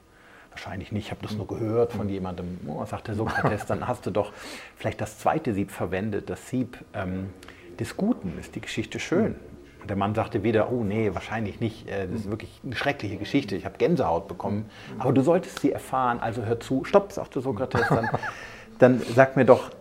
Wahrscheinlich 0.55 0.93
nicht, 0.93 1.07
ich 1.07 1.11
habe 1.11 1.21
das 1.21 1.35
nur 1.35 1.47
gehört 1.47 1.91
von 1.91 2.07
jemandem. 2.07 2.61
Oh, 2.65 2.85
sagte 2.85 3.13
Sokrates, 3.13 3.65
dann 3.65 3.89
hast 3.89 4.05
du 4.05 4.09
doch 4.09 4.31
vielleicht 4.77 5.01
das 5.01 5.19
zweite 5.19 5.53
Sieb 5.53 5.69
verwendet, 5.69 6.29
das 6.29 6.49
Sieb 6.49 6.77
ähm, 6.93 7.31
des 7.77 7.97
Guten. 7.97 8.39
Ist 8.39 8.55
die 8.55 8.61
Geschichte 8.61 9.01
schön? 9.01 9.35
Und 9.81 9.89
der 9.89 9.97
Mann 9.97 10.15
sagte 10.15 10.43
wieder, 10.43 10.71
oh 10.71 10.85
nee, 10.85 11.13
wahrscheinlich 11.13 11.59
nicht. 11.59 11.89
Äh, 11.89 12.07
das 12.07 12.21
ist 12.21 12.29
wirklich 12.29 12.61
eine 12.63 12.73
schreckliche 12.73 13.17
Geschichte. 13.17 13.57
Ich 13.57 13.65
habe 13.65 13.77
Gänsehaut 13.77 14.29
bekommen. 14.29 14.69
Aber 14.97 15.11
du 15.11 15.23
solltest 15.23 15.59
sie 15.59 15.73
erfahren, 15.73 16.21
also 16.21 16.45
hör 16.45 16.57
zu. 16.61 16.85
Stopp, 16.85 17.11
sagte 17.11 17.41
Sokrates. 17.41 17.89
Dann, 17.89 18.09
dann 18.79 19.01
sag 19.13 19.35
mir 19.35 19.43
doch, 19.43 19.71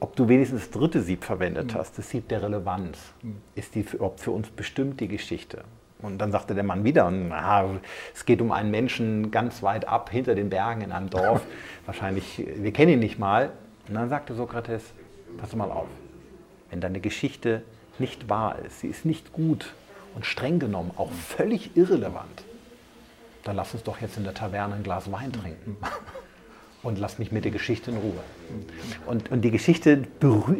ob 0.00 0.16
du 0.16 0.28
wenigstens 0.28 0.62
das 0.62 0.70
dritte 0.70 1.02
Sieb 1.02 1.24
verwendet 1.24 1.74
hast, 1.74 1.98
das 1.98 2.08
Sieb 2.08 2.26
der 2.28 2.42
Relevanz. 2.42 2.96
Ist 3.54 3.74
die 3.74 3.82
für, 3.82 4.10
für 4.16 4.30
uns 4.30 4.48
bestimmt 4.48 4.98
die 4.98 5.08
Geschichte? 5.08 5.62
Und 6.02 6.18
dann 6.18 6.32
sagte 6.32 6.54
der 6.54 6.64
Mann 6.64 6.84
wieder, 6.84 7.10
na, 7.10 7.64
es 8.14 8.26
geht 8.26 8.40
um 8.40 8.52
einen 8.52 8.70
Menschen 8.70 9.30
ganz 9.30 9.62
weit 9.62 9.86
ab, 9.86 10.10
hinter 10.10 10.34
den 10.34 10.50
Bergen 10.50 10.82
in 10.82 10.92
einem 10.92 11.10
Dorf. 11.10 11.42
Wahrscheinlich, 11.86 12.44
wir 12.56 12.72
kennen 12.72 12.92
ihn 12.92 12.98
nicht 12.98 13.18
mal. 13.18 13.50
Und 13.88 13.94
dann 13.94 14.08
sagte 14.08 14.34
Sokrates, 14.34 14.92
pass 15.38 15.54
mal 15.54 15.70
auf, 15.70 15.86
wenn 16.70 16.80
deine 16.80 17.00
Geschichte 17.00 17.62
nicht 17.98 18.28
wahr 18.28 18.58
ist, 18.66 18.80
sie 18.80 18.88
ist 18.88 19.04
nicht 19.04 19.32
gut 19.32 19.74
und 20.14 20.26
streng 20.26 20.58
genommen 20.58 20.90
auch 20.96 21.10
völlig 21.10 21.76
irrelevant, 21.76 22.44
dann 23.44 23.56
lass 23.56 23.74
uns 23.74 23.82
doch 23.82 24.00
jetzt 24.00 24.16
in 24.16 24.24
der 24.24 24.34
Taverne 24.34 24.76
ein 24.76 24.82
Glas 24.82 25.10
Wein 25.10 25.32
trinken 25.32 25.76
und 26.82 26.98
lass 26.98 27.18
mich 27.18 27.30
mit 27.32 27.44
der 27.44 27.52
Geschichte 27.52 27.90
in 27.90 27.96
Ruhe. 27.96 28.20
Und, 29.06 29.30
und 29.30 29.42
die 29.42 29.50
Geschichte 29.50 30.02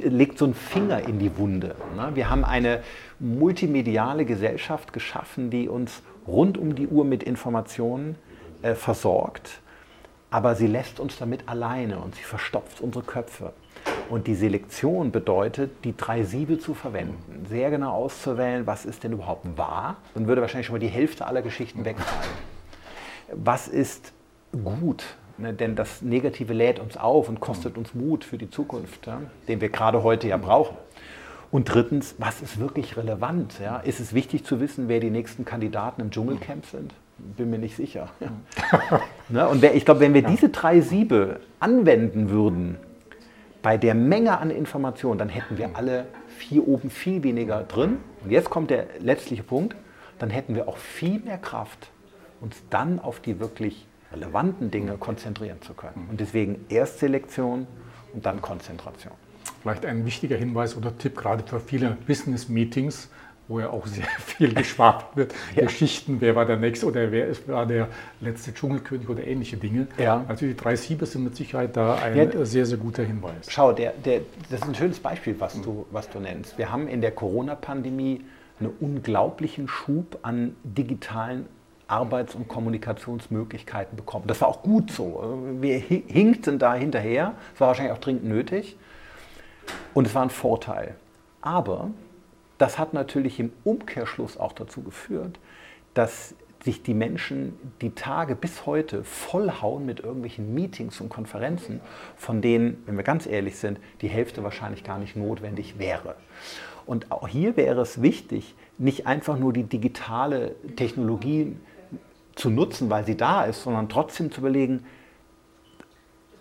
legt 0.02 0.38
so 0.38 0.44
einen 0.44 0.54
Finger 0.54 1.06
in 1.06 1.18
die 1.18 1.36
Wunde. 1.36 1.74
Ne? 1.96 2.10
Wir 2.14 2.30
haben 2.30 2.44
eine 2.44 2.82
multimediale 3.18 4.24
Gesellschaft 4.24 4.92
geschaffen, 4.92 5.50
die 5.50 5.68
uns 5.68 6.02
rund 6.26 6.58
um 6.58 6.74
die 6.74 6.86
Uhr 6.86 7.04
mit 7.04 7.22
Informationen 7.22 8.16
äh, 8.62 8.74
versorgt, 8.74 9.60
aber 10.30 10.54
sie 10.54 10.66
lässt 10.66 11.00
uns 11.00 11.18
damit 11.18 11.48
alleine 11.48 11.98
und 11.98 12.14
sie 12.14 12.22
verstopft 12.22 12.80
unsere 12.80 13.04
Köpfe. 13.04 13.52
Und 14.08 14.26
die 14.26 14.34
Selektion 14.34 15.10
bedeutet, 15.10 15.84
die 15.84 15.96
drei 15.96 16.22
Siebe 16.22 16.58
zu 16.58 16.74
verwenden, 16.74 17.46
sehr 17.48 17.70
genau 17.70 17.92
auszuwählen, 17.92 18.66
was 18.66 18.84
ist 18.84 19.02
denn 19.02 19.12
überhaupt 19.12 19.46
wahr, 19.56 19.96
dann 20.14 20.28
würde 20.28 20.40
wahrscheinlich 20.40 20.66
schon 20.66 20.74
mal 20.74 20.80
die 20.80 20.88
Hälfte 20.88 21.26
aller 21.26 21.42
Geschichten 21.42 21.84
wegfallen. 21.84 22.30
Was 23.32 23.66
ist 23.68 24.12
gut, 24.52 25.04
Ne, 25.38 25.54
denn 25.54 25.76
das 25.76 26.02
Negative 26.02 26.52
lädt 26.52 26.78
uns 26.78 26.96
auf 26.96 27.28
und 27.28 27.40
kostet 27.40 27.78
uns 27.78 27.94
Mut 27.94 28.24
für 28.24 28.38
die 28.38 28.50
Zukunft, 28.50 29.06
ja, 29.06 29.22
den 29.48 29.60
wir 29.60 29.70
gerade 29.70 30.02
heute 30.02 30.28
ja 30.28 30.36
brauchen. 30.36 30.76
Und 31.50 31.64
drittens, 31.64 32.14
was 32.18 32.40
ist 32.40 32.58
wirklich 32.58 32.96
relevant? 32.96 33.60
Ja? 33.62 33.78
Ist 33.78 34.00
es 34.00 34.14
wichtig 34.14 34.44
zu 34.44 34.58
wissen, 34.60 34.88
wer 34.88 35.00
die 35.00 35.10
nächsten 35.10 35.44
Kandidaten 35.44 36.00
im 36.00 36.10
Dschungelcamp 36.10 36.64
sind? 36.64 36.94
Bin 37.18 37.50
mir 37.50 37.58
nicht 37.58 37.76
sicher. 37.76 38.08
Ja. 38.20 39.00
ne? 39.28 39.48
Und 39.48 39.60
wer, 39.60 39.74
ich 39.74 39.84
glaube, 39.84 40.00
wenn 40.00 40.14
wir 40.14 40.22
diese 40.22 40.48
drei 40.48 40.80
Siebe 40.80 41.40
anwenden 41.60 42.30
würden, 42.30 42.78
bei 43.60 43.76
der 43.76 43.94
Menge 43.94 44.38
an 44.38 44.50
Informationen, 44.50 45.18
dann 45.18 45.28
hätten 45.28 45.58
wir 45.58 45.76
alle 45.76 46.06
hier 46.38 46.66
oben 46.66 46.90
viel 46.90 47.22
weniger 47.22 47.62
drin. 47.62 47.98
Und 48.24 48.30
jetzt 48.30 48.50
kommt 48.50 48.70
der 48.70 48.86
letztliche 48.98 49.42
Punkt, 49.42 49.76
dann 50.18 50.30
hätten 50.30 50.54
wir 50.54 50.68
auch 50.68 50.78
viel 50.78 51.20
mehr 51.20 51.38
Kraft, 51.38 51.90
uns 52.40 52.56
dann 52.70 52.98
auf 52.98 53.20
die 53.20 53.38
wirklich 53.40 53.86
relevanten 54.12 54.70
Dinge 54.70 54.96
konzentrieren 54.96 55.60
zu 55.62 55.74
können. 55.74 56.08
Und 56.10 56.20
deswegen 56.20 56.64
erst 56.68 56.98
Selektion 56.98 57.66
und 58.12 58.26
dann 58.26 58.40
Konzentration. 58.42 59.14
Vielleicht 59.62 59.86
ein 59.86 60.04
wichtiger 60.04 60.36
Hinweis 60.36 60.76
oder 60.76 60.96
Tipp 60.96 61.16
gerade 61.16 61.44
für 61.46 61.60
viele 61.60 61.96
Business-Meetings, 62.06 63.08
wo 63.48 63.60
ja 63.60 63.70
auch 63.70 63.86
sehr 63.86 64.06
viel 64.18 64.54
geschwafelt 64.54 65.16
wird. 65.16 65.34
ja. 65.54 65.64
Geschichten, 65.64 66.16
wer 66.20 66.34
war 66.34 66.46
der 66.46 66.56
Nächste 66.56 66.86
oder 66.86 67.10
wer 67.10 67.28
war 67.46 67.66
der 67.66 67.88
letzte 68.20 68.52
Dschungelkönig 68.54 69.08
oder 69.08 69.24
ähnliche 69.26 69.56
Dinge. 69.56 69.86
Ja. 69.98 70.24
Also 70.28 70.46
die 70.46 70.56
drei 70.56 70.76
Siebe 70.76 71.06
sind 71.06 71.24
mit 71.24 71.36
Sicherheit 71.36 71.76
da 71.76 71.96
ein 71.96 72.16
ja. 72.16 72.44
sehr, 72.44 72.66
sehr 72.66 72.78
guter 72.78 73.04
Hinweis. 73.04 73.46
Schau, 73.48 73.72
der, 73.72 73.92
der, 73.92 74.20
das 74.50 74.60
ist 74.60 74.68
ein 74.68 74.74
schönes 74.74 75.00
Beispiel, 75.00 75.36
was 75.38 75.60
du, 75.60 75.86
was 75.90 76.08
du 76.08 76.20
nennst. 76.20 76.58
Wir 76.58 76.70
haben 76.72 76.88
in 76.88 77.00
der 77.00 77.12
Corona-Pandemie 77.12 78.22
einen 78.60 78.72
unglaublichen 78.80 79.68
Schub 79.68 80.18
an 80.22 80.56
digitalen 80.62 81.46
Arbeits- 81.92 82.34
und 82.34 82.48
Kommunikationsmöglichkeiten 82.48 83.96
bekommen. 83.96 84.26
Das 84.26 84.40
war 84.40 84.48
auch 84.48 84.62
gut 84.62 84.90
so. 84.90 85.38
Wir 85.60 85.78
hinkten 85.78 86.58
da 86.58 86.74
hinterher. 86.74 87.34
Es 87.54 87.60
war 87.60 87.68
wahrscheinlich 87.68 87.92
auch 87.92 88.00
dringend 88.00 88.24
nötig. 88.24 88.76
Und 89.92 90.06
es 90.06 90.14
war 90.14 90.22
ein 90.22 90.30
Vorteil. 90.30 90.94
Aber 91.42 91.90
das 92.56 92.78
hat 92.78 92.94
natürlich 92.94 93.38
im 93.38 93.52
Umkehrschluss 93.62 94.38
auch 94.38 94.52
dazu 94.52 94.82
geführt, 94.82 95.38
dass 95.92 96.34
sich 96.64 96.82
die 96.82 96.94
Menschen 96.94 97.58
die 97.80 97.90
Tage 97.90 98.36
bis 98.36 98.66
heute 98.66 99.04
vollhauen 99.04 99.84
mit 99.84 100.00
irgendwelchen 100.00 100.54
Meetings 100.54 101.00
und 101.00 101.08
Konferenzen, 101.08 101.80
von 102.16 102.40
denen, 102.40 102.82
wenn 102.86 102.96
wir 102.96 103.04
ganz 103.04 103.26
ehrlich 103.26 103.58
sind, 103.58 103.80
die 104.00 104.08
Hälfte 104.08 104.44
wahrscheinlich 104.44 104.84
gar 104.84 104.98
nicht 104.98 105.16
notwendig 105.16 105.78
wäre. 105.78 106.14
Und 106.86 107.10
auch 107.12 107.28
hier 107.28 107.56
wäre 107.56 107.82
es 107.82 108.00
wichtig, 108.00 108.54
nicht 108.78 109.06
einfach 109.06 109.38
nur 109.38 109.52
die 109.52 109.64
digitale 109.64 110.54
Technologie 110.76 111.56
zu 112.34 112.50
nutzen, 112.50 112.90
weil 112.90 113.04
sie 113.04 113.16
da 113.16 113.44
ist, 113.44 113.62
sondern 113.62 113.88
trotzdem 113.88 114.30
zu 114.30 114.40
überlegen, 114.40 114.84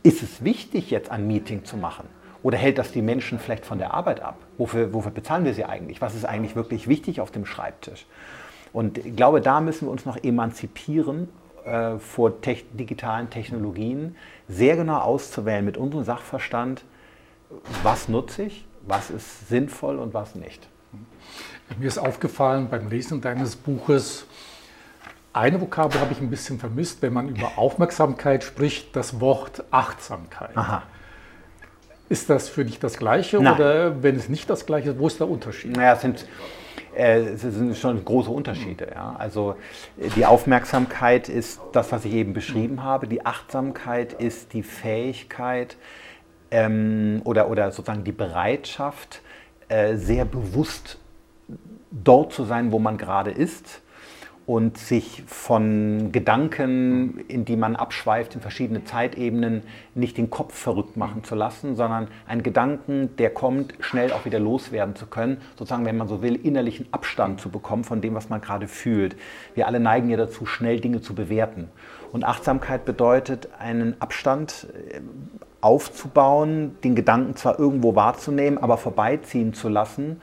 ist 0.04 0.24
es 0.24 0.44
wichtig, 0.44 0.90
jetzt 0.90 1.12
ein 1.12 1.28
Meeting 1.28 1.66
zu 1.66 1.78
machen? 1.78 2.08
Oder 2.44 2.58
hält 2.58 2.78
das 2.78 2.92
die 2.92 3.02
Menschen 3.02 3.40
vielleicht 3.40 3.66
von 3.66 3.78
der 3.78 3.94
Arbeit 3.94 4.22
ab? 4.22 4.38
Wofür, 4.58 4.94
wofür 4.94 5.12
bezahlen 5.12 5.46
wir 5.46 5.54
sie 5.54 5.66
eigentlich? 5.66 6.02
Was 6.02 6.16
ist 6.16 6.26
eigentlich 6.26 6.56
wirklich 6.56 6.88
wichtig 6.88 7.22
auf 7.22 7.30
dem 7.30 7.46
Schreibtisch? 7.46 8.08
Und 8.74 8.98
ich 8.98 9.16
glaube, 9.16 9.42
da 9.42 9.62
müssen 9.62 9.88
wir 9.88 9.92
uns 9.92 10.06
noch 10.06 10.18
emanzipieren 10.24 11.30
äh, 11.66 11.98
vor 12.00 12.42
te 12.42 12.58
digitalen 12.74 13.30
Technologien, 13.30 14.16
sehr 14.48 14.76
genau 14.76 15.00
auszuwählen 15.00 15.64
mit 15.64 15.78
unserem 15.78 16.04
Sachverstand, 16.04 16.84
was 17.84 18.08
nutze 18.08 18.44
ich, 18.44 18.66
was 18.88 19.10
ist 19.10 19.50
sinnvoll 19.50 20.00
und 20.00 20.14
was 20.14 20.36
nicht. 20.36 20.68
Mir 21.78 21.88
ist 21.88 22.00
aufgefallen 22.00 22.68
beim 22.70 22.90
Lesen 22.90 23.22
deines 23.22 23.56
Buches, 23.56 24.26
eine 25.34 25.62
Vokabel 25.62 26.02
habe 26.02 26.12
ich 26.12 26.20
ein 26.20 26.30
bisschen 26.30 26.60
vermisst, 26.60 27.02
wenn 27.02 27.14
man 27.14 27.30
über 27.30 27.58
Aufmerksamkeit 27.58 28.44
spricht, 28.44 28.96
das 28.96 29.22
Wort 29.22 29.64
Achtsamkeit. 29.72 30.56
Aha. 30.56 30.84
Ist 32.10 32.30
das 32.30 32.50
für 32.50 32.66
dich 32.66 32.80
das 32.80 32.98
Gleiche 32.98 33.42
Nein. 33.42 33.54
oder 33.54 34.04
wenn 34.04 34.18
es 34.18 34.28
nicht 34.28 34.50
das 34.50 34.66
Gleiche 34.66 34.90
ist, 34.90 35.00
wo 35.00 35.08
ist 35.08 35.20
der 35.20 35.30
Unterschied? 35.30 35.78
Naja, 35.78 35.94
es 35.94 36.02
sind, 36.02 36.28
äh, 36.94 37.20
es 37.20 37.42
sind 37.42 37.78
schon 37.78 38.04
große 38.04 38.30
Unterschiede. 38.30 38.90
Ja. 38.94 39.16
Also 39.18 39.56
die 40.18 40.26
Aufmerksamkeit 40.26 41.30
ist 41.30 41.62
das, 41.72 41.94
was 41.94 42.04
ich 42.04 42.14
eben 42.14 42.34
beschrieben 42.34 42.84
habe. 42.84 43.08
Die 43.08 43.26
Achtsamkeit 43.26 44.12
ist 44.12 44.52
die 44.52 44.64
Fähigkeit 44.64 45.78
ähm, 46.52 47.22
oder, 47.24 47.50
oder 47.50 47.72
sozusagen 47.72 48.04
die 48.04 48.12
Bereitschaft, 48.12 49.22
äh, 49.70 49.96
sehr 49.96 50.26
bewusst 50.26 50.98
dort 51.92 52.34
zu 52.34 52.44
sein, 52.44 52.74
wo 52.74 52.80
man 52.80 52.98
gerade 52.98 53.32
ist 53.32 53.82
und 54.48 54.78
sich 54.78 55.24
von 55.28 56.12
Gedanken, 56.12 57.24
in 57.28 57.46
die 57.46 57.56
man 57.56 57.76
abschweift, 57.76 58.36
in 58.36 58.42
verschiedene 58.42 58.84
Zeitebenen, 58.84 59.62
nicht 59.94 60.18
den 60.18 60.30
Kopf 60.30 60.56
verrückt 60.56 60.98
machen 60.98 61.24
zu 61.24 61.36
lassen, 61.36 61.76
sondern 61.76 62.08
einen 62.28 62.42
Gedanken, 62.42 63.16
der 63.18 63.30
kommt, 63.30 63.76
schnell 63.80 64.12
auch 64.12 64.26
wieder 64.26 64.40
loswerden 64.40 64.96
zu 64.96 65.06
können, 65.06 65.38
sozusagen, 65.58 65.86
wenn 65.86 65.98
man 65.98 66.08
so 66.08 66.22
will, 66.22 66.36
innerlichen 66.36 66.88
Abstand 66.92 67.40
zu 67.40 67.50
bekommen 67.50 67.84
von 67.84 68.02
dem, 68.02 68.16
was 68.16 68.30
man 68.30 68.42
gerade 68.42 68.68
fühlt. 68.68 69.16
Wir 69.54 69.68
alle 69.68 69.80
neigen 69.80 70.10
ja 70.10 70.18
dazu, 70.18 70.46
schnell 70.46 70.80
Dinge 70.80 71.02
zu 71.02 71.14
bewerten. 71.14 71.70
Und 72.12 72.26
Achtsamkeit 72.26 72.84
bedeutet, 72.84 73.50
einen 73.60 73.96
Abstand 74.02 74.68
äh, 74.90 75.02
aufzubauen, 75.62 76.76
den 76.84 76.96
Gedanken 76.96 77.36
zwar 77.36 77.60
irgendwo 77.60 77.96
wahrzunehmen, 77.96 78.58
aber 78.58 78.78
vorbeiziehen 78.78 79.54
zu 79.54 79.70
lassen 79.70 80.20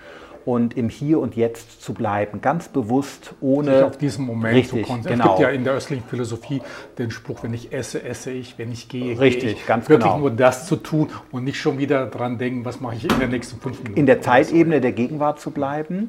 und 0.49 0.79
im 0.79 0.89
Hier 0.89 1.19
und 1.19 1.37
Jetzt 1.37 1.83
zu 1.83 1.93
bleiben, 1.93 2.41
ganz 2.41 2.69
bewusst, 2.69 3.35
ohne. 3.43 3.75
Sich 3.75 3.85
auf 3.85 3.99
diesen 3.99 4.25
Moment 4.25 4.57
richtig, 4.57 4.87
zu 4.87 4.93
konzentrieren. 4.93 5.19
Genau. 5.21 5.33
Es 5.35 5.39
gibt 5.39 5.49
ja 5.51 5.55
in 5.55 5.65
der 5.65 5.75
östlichen 5.75 6.05
Philosophie 6.09 6.63
den 6.97 7.11
Spruch, 7.11 7.43
wenn 7.43 7.53
ich 7.53 7.71
esse, 7.71 8.03
esse 8.03 8.31
ich, 8.31 8.57
wenn 8.57 8.73
ich 8.73 8.89
gehe, 8.89 9.21
richtig, 9.21 9.43
gehe 9.43 9.53
ich. 9.53 9.67
ganz 9.67 9.91
Wirklich 9.91 10.11
genau. 10.11 10.21
nur 10.21 10.31
das 10.31 10.67
zu 10.67 10.77
tun 10.77 11.11
und 11.33 11.45
nicht 11.45 11.61
schon 11.61 11.77
wieder 11.77 12.07
dran 12.07 12.39
denken, 12.39 12.65
was 12.65 12.81
mache 12.81 12.97
ich 12.97 13.05
in 13.05 13.19
der 13.19 13.29
nächsten 13.29 13.61
fünf 13.61 13.79
Minuten. 13.83 14.01
In 14.01 14.07
der 14.07 14.23
Zeitebene 14.23 14.81
der 14.81 14.93
Gegenwart 14.93 15.39
zu 15.39 15.51
bleiben 15.51 16.09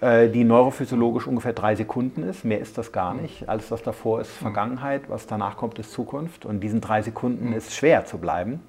äh, 0.00 0.28
die 0.28 0.44
neurophysiologisch 0.44 1.26
ungefähr 1.26 1.54
drei 1.54 1.74
Sekunden 1.74 2.24
ist. 2.24 2.44
Mehr 2.44 2.60
ist 2.60 2.76
das 2.76 2.92
gar 2.92 3.14
nicht. 3.14 3.48
Alles, 3.48 3.70
was 3.70 3.82
davor 3.82 4.20
ist, 4.20 4.30
Vergangenheit, 4.30 5.08
was 5.08 5.26
danach 5.26 5.56
kommt, 5.56 5.78
ist 5.78 5.92
Zukunft. 5.92 6.44
Und 6.44 6.56
in 6.56 6.60
diesen 6.60 6.82
drei 6.82 7.00
Sekunden 7.00 7.54
ist 7.54 7.74
schwer 7.74 8.04
zu 8.04 8.18
bleiben. 8.18 8.60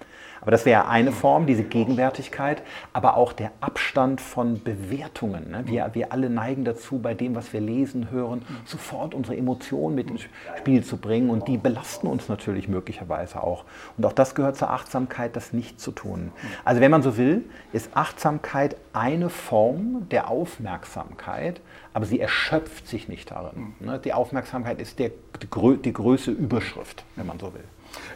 Aber 0.41 0.51
das 0.51 0.65
wäre 0.65 0.87
eine 0.87 1.11
Form, 1.11 1.45
diese 1.45 1.63
Gegenwärtigkeit, 1.63 2.61
aber 2.93 3.17
auch 3.17 3.33
der 3.33 3.51
Abstand 3.61 4.21
von 4.21 4.63
Bewertungen. 4.63 5.51
Ne? 5.51 5.63
Wir, 5.65 5.89
wir 5.93 6.11
alle 6.11 6.29
neigen 6.29 6.65
dazu, 6.65 6.99
bei 6.99 7.13
dem, 7.13 7.35
was 7.35 7.51
wir 7.53 7.61
lesen, 7.61 8.11
hören, 8.11 8.43
sofort 8.65 9.13
unsere 9.13 9.37
Emotionen 9.37 9.95
mit 9.95 10.09
ins 10.09 10.21
Spiel 10.57 10.83
zu 10.83 10.97
bringen 10.97 11.29
und 11.29 11.47
die 11.47 11.57
belasten 11.57 12.07
uns 12.07 12.29
natürlich 12.29 12.67
möglicherweise 12.67 13.43
auch. 13.43 13.65
Und 13.97 14.05
auch 14.05 14.13
das 14.13 14.35
gehört 14.35 14.57
zur 14.57 14.69
Achtsamkeit, 14.69 15.35
das 15.35 15.53
nicht 15.53 15.79
zu 15.79 15.91
tun. 15.91 16.31
Also 16.63 16.81
wenn 16.81 16.91
man 16.91 17.01
so 17.01 17.17
will, 17.17 17.43
ist 17.73 17.95
Achtsamkeit 17.95 18.75
eine 18.93 19.29
Form 19.29 20.07
der 20.09 20.29
Aufmerksamkeit, 20.29 21.61
aber 21.93 22.05
sie 22.05 22.19
erschöpft 22.19 22.87
sich 22.87 23.07
nicht 23.07 23.31
darin. 23.31 23.73
Ne? 23.79 23.99
Die 23.99 24.13
Aufmerksamkeit 24.13 24.79
ist 24.79 24.99
der, 24.99 25.09
die, 25.41 25.77
die 25.77 25.93
größte 25.93 26.31
Überschrift, 26.31 27.03
wenn 27.15 27.27
man 27.27 27.39
so 27.39 27.53
will. 27.53 27.63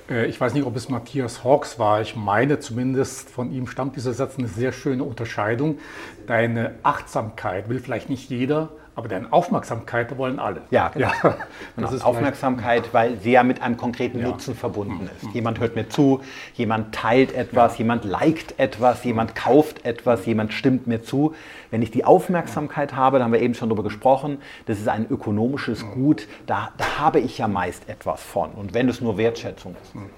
Äh, 0.10 0.28
ich 0.28 0.40
weiß 0.40 0.54
nicht, 0.54 0.66
ob 0.66 0.76
es 0.76 0.90
Matthias 0.90 1.44
Hawks 1.44 1.80
war. 1.80 2.02
Ich 2.02 2.16
meine 2.16 2.60
zumindest, 2.60 3.30
von 3.30 3.52
ihm 3.52 3.68
stammt 3.68 3.96
dieser 3.96 4.14
Satz 4.14 4.38
eine 4.38 4.48
sehr 4.48 4.72
schöne 4.72 5.04
Unterscheidung. 5.04 5.80
Deine 6.28 6.76
Achtsamkeit 6.84 7.70
will 7.70 7.80
vielleicht 7.80 8.10
nicht 8.10 8.30
jeder, 8.30 8.70
aber 8.96 9.08
deine 9.08 9.34
Aufmerksamkeit 9.34 10.16
wollen 10.18 10.40
alle. 10.40 10.62
Ja, 10.70 10.90
genau. 10.90 11.10
Ja, 11.24 11.38
genau. 11.76 12.04
Aufmerksamkeit, 12.04 12.94
weil 12.94 13.18
sie 13.18 13.32
ja 13.32 13.44
mit 13.44 13.62
einem 13.62 13.78
konkreten 13.78 14.20
ja. 14.20 14.28
Nutzen 14.28 14.56
verbunden 14.56 15.10
ist. 15.16 15.24
Mhm. 15.24 15.32
Jemand 15.32 15.60
hört 15.60 15.76
mir 15.76 15.90
zu, 15.90 16.22
jemand 16.54 16.94
teilt 16.94 17.34
etwas, 17.34 17.74
ja. 17.74 17.80
jemand 17.80 18.06
liked 18.06 18.60
etwas, 18.60 19.04
jemand 19.04 19.36
kauft 19.36 19.86
etwas, 19.86 20.26
jemand 20.26 20.54
stimmt 20.54 20.86
mir 20.86 21.02
zu. 21.02 21.34
Wenn 21.72 21.82
ich 21.82 21.90
die 21.90 22.06
Aufmerksamkeit 22.06 22.96
habe, 22.96 23.18
da 23.18 23.26
haben 23.26 23.34
wir 23.34 23.42
eben 23.42 23.56
schon 23.56 23.70
darüber 23.70 23.84
gesprochen, 23.84 24.38
das 24.68 24.80
ist 24.80 24.88
ein 24.88 25.08
ökonomisches 25.10 25.90
Gut, 25.90 26.28
da, 26.46 26.72
da 26.78 27.00
habe 27.00 27.20
ich 27.20 27.40
ja 27.40 27.48
meist 27.48 27.90
etwas 27.90 28.22
von. 28.22 28.52
Und 28.52 28.74
wenn 28.74 28.88
es 28.90 29.02
nur 29.02 29.18
Wertschätzung 29.18 29.76
ist. 29.82 29.96
Mhm. 29.96 30.10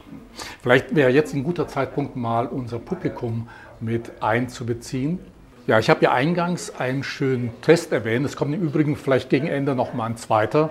Vielleicht 0.61 0.95
wäre 0.95 1.11
jetzt 1.11 1.33
ein 1.33 1.43
guter 1.43 1.67
Zeitpunkt, 1.67 2.15
mal 2.15 2.47
unser 2.47 2.79
Publikum 2.79 3.47
mit 3.79 4.21
einzubeziehen. 4.21 5.19
Ja, 5.67 5.79
ich 5.79 5.89
habe 5.89 6.03
ja 6.03 6.11
eingangs 6.11 6.75
einen 6.75 7.01
schönen 7.01 7.49
Test 7.63 7.91
erwähnt. 7.91 8.23
Es 8.23 8.35
kommt 8.35 8.53
im 8.53 8.61
Übrigen 8.61 8.95
vielleicht 8.95 9.31
gegen 9.31 9.47
Ende 9.47 9.73
noch 9.73 9.95
mal 9.95 10.05
ein 10.05 10.15
zweiter. 10.15 10.69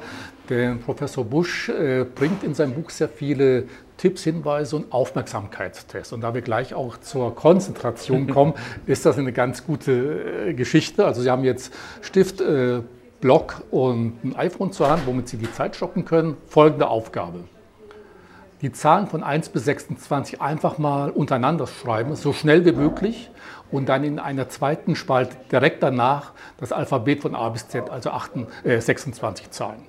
Denn 0.49 0.79
Professor 0.79 1.25
Busch 1.25 1.69
äh, 1.69 2.05
bringt 2.05 2.45
in 2.45 2.55
seinem 2.55 2.75
Buch 2.75 2.91
sehr 2.91 3.09
viele 3.09 3.65
Tipps, 3.97 4.23
Hinweise 4.23 4.77
und 4.77 4.93
Aufmerksamkeitstests. 4.93 6.13
Und 6.13 6.21
da 6.21 6.33
wir 6.33 6.43
gleich 6.43 6.75
auch 6.75 6.97
zur 6.99 7.35
Konzentration 7.35 8.29
kommen, 8.33 8.55
ist 8.87 9.05
das 9.05 9.19
eine 9.19 9.33
ganz 9.33 9.67
gute 9.67 10.51
äh, 10.51 10.55
Geschichte. 10.55 11.05
Also 11.05 11.23
Sie 11.23 11.31
haben 11.31 11.43
jetzt 11.43 11.75
Stift, 12.01 12.41
äh, 12.41 12.83
Block 13.21 13.65
und 13.73 14.23
ein 14.23 14.37
iPhone 14.37 14.71
zur 14.71 14.91
Hand, 14.91 15.07
womit 15.07 15.29
Sie 15.29 15.39
die 15.39 15.51
Zeit 15.51 15.75
stoppen 15.75 16.05
können. 16.05 16.37
Folgende 16.47 16.87
Aufgabe. 16.87 17.41
Die 18.63 18.71
Zahlen 18.71 19.09
von 19.09 19.25
1 19.25 19.49
bis 19.49 19.65
26 19.65 20.41
einfach 20.41 20.79
mal 20.79 21.11
untereinander 21.11 21.67
schreiben, 21.67 22.15
so 22.15 22.33
schnell 22.33 22.65
wie 22.65 22.73
möglich 22.73 23.31
und 23.75 23.89
dann 23.89 24.05
in 24.05 24.21
einer 24.21 24.49
zweiten 24.49 24.95
Spalte 24.95 25.37
direkt 25.51 25.83
danach 25.83 26.31
das 26.59 26.71
Alphabet 26.71 27.23
von 27.23 27.35
A 27.35 27.49
bis 27.49 27.67
Z, 27.67 27.91
also 27.91 28.11
8, 28.11 28.31
äh, 28.63 28.79
26 28.79 29.51
Zahlen. 29.51 29.81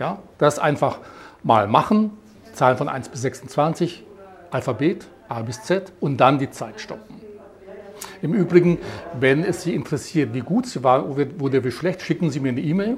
Ja, 0.00 0.18
das 0.38 0.58
einfach 0.58 0.98
mal 1.44 1.68
machen, 1.68 2.10
Zahlen 2.52 2.76
von 2.76 2.88
1 2.88 3.10
bis 3.10 3.22
26, 3.22 4.02
Alphabet 4.50 5.06
A 5.28 5.42
bis 5.42 5.62
Z 5.62 5.92
und 6.00 6.16
dann 6.16 6.40
die 6.40 6.50
Zeit 6.50 6.80
stoppen. 6.80 7.20
Im 8.22 8.34
Übrigen, 8.34 8.78
wenn 9.20 9.44
es 9.44 9.62
Sie 9.62 9.72
interessiert, 9.72 10.34
wie 10.34 10.40
gut 10.40 10.66
Sie 10.66 10.82
waren 10.82 11.04
oder 11.04 11.62
wie 11.62 11.70
schlecht, 11.70 12.02
schicken 12.02 12.30
Sie 12.30 12.40
mir 12.40 12.48
eine 12.48 12.60
E-Mail. 12.60 12.96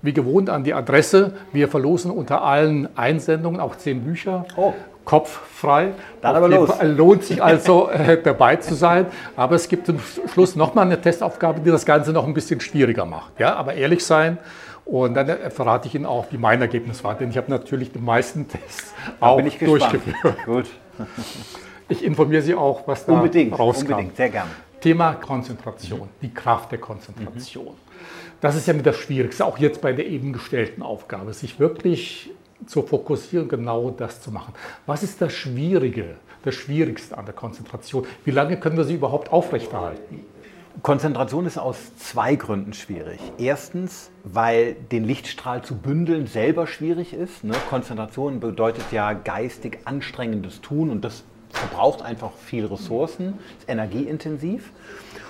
Wie 0.00 0.14
gewohnt 0.14 0.48
an 0.48 0.64
die 0.64 0.72
Adresse. 0.72 1.34
Wir 1.52 1.68
verlosen 1.68 2.10
unter 2.10 2.42
allen 2.42 2.96
Einsendungen 2.96 3.60
auch 3.60 3.76
zehn 3.76 4.02
Bücher. 4.02 4.46
Oh 4.56 4.72
kopffrei. 5.06 5.92
Dann 6.20 6.36
aber 6.36 6.48
los. 6.48 6.70
Lohnt 6.82 7.24
sich 7.24 7.42
also 7.42 7.88
äh, 7.90 8.20
dabei 8.22 8.56
zu 8.56 8.74
sein. 8.74 9.06
Aber 9.36 9.54
es 9.54 9.68
gibt 9.68 9.86
zum 9.86 9.98
Schluss 10.30 10.54
nochmal 10.54 10.84
eine 10.84 11.00
Testaufgabe, 11.00 11.60
die 11.60 11.70
das 11.70 11.86
Ganze 11.86 12.12
noch 12.12 12.26
ein 12.26 12.34
bisschen 12.34 12.60
schwieriger 12.60 13.06
macht. 13.06 13.40
Ja, 13.40 13.54
aber 13.54 13.72
ehrlich 13.72 14.04
sein. 14.04 14.36
Und 14.84 15.14
dann 15.14 15.28
äh, 15.28 15.50
verrate 15.50 15.88
ich 15.88 15.94
Ihnen 15.94 16.04
auch, 16.04 16.26
wie 16.30 16.38
mein 16.38 16.60
Ergebnis 16.60 17.02
war. 17.02 17.14
Denn 17.14 17.30
ich 17.30 17.38
habe 17.38 17.50
natürlich 17.50 17.92
die 17.92 17.98
meisten 17.98 18.46
Tests 18.46 18.92
auch 19.18 19.40
durchgeführt. 19.40 20.44
Gut. 20.44 20.66
Ich 21.88 22.04
informiere 22.04 22.42
Sie 22.42 22.52
auch, 22.52 22.88
was 22.88 23.06
da 23.06 23.12
unbedingt, 23.12 23.56
rauskam. 23.56 23.92
Unbedingt, 23.92 24.16
sehr 24.16 24.30
gerne. 24.30 24.50
Thema 24.80 25.12
Konzentration, 25.14 26.00
mhm. 26.00 26.08
die 26.20 26.34
Kraft 26.34 26.72
der 26.72 26.78
Konzentration. 26.78 27.66
Mhm. 27.74 28.40
Das 28.40 28.56
ist 28.56 28.66
ja 28.66 28.74
mit 28.74 28.84
das 28.84 28.96
Schwierigste, 28.96 29.44
auch 29.44 29.56
jetzt 29.58 29.80
bei 29.80 29.92
der 29.92 30.06
eben 30.06 30.32
gestellten 30.32 30.82
Aufgabe, 30.82 31.32
sich 31.32 31.60
wirklich 31.60 32.30
zu 32.64 32.82
fokussieren, 32.82 33.48
genau 33.48 33.90
das 33.90 34.22
zu 34.22 34.30
machen. 34.30 34.54
Was 34.86 35.02
ist 35.02 35.20
das 35.20 35.32
Schwierige, 35.32 36.16
das 36.42 36.54
Schwierigste 36.54 37.16
an 37.18 37.26
der 37.26 37.34
Konzentration? 37.34 38.06
Wie 38.24 38.30
lange 38.30 38.58
können 38.58 38.76
wir 38.76 38.84
sie 38.84 38.94
überhaupt 38.94 39.32
aufrechterhalten? 39.32 40.24
Konzentration 40.82 41.46
ist 41.46 41.58
aus 41.58 41.96
zwei 41.96 42.36
Gründen 42.36 42.74
schwierig. 42.74 43.18
Erstens, 43.38 44.10
weil 44.24 44.74
den 44.74 45.04
Lichtstrahl 45.04 45.62
zu 45.62 45.74
bündeln 45.74 46.26
selber 46.26 46.66
schwierig 46.66 47.14
ist. 47.14 47.44
Ne? 47.44 47.54
Konzentration 47.70 48.40
bedeutet 48.40 48.84
ja 48.92 49.14
geistig 49.14 49.78
anstrengendes 49.84 50.60
Tun 50.60 50.90
und 50.90 51.02
das 51.02 51.24
verbraucht 51.48 52.02
einfach 52.02 52.32
viel 52.32 52.66
Ressourcen, 52.66 53.38
ist 53.58 53.68
energieintensiv. 53.68 54.70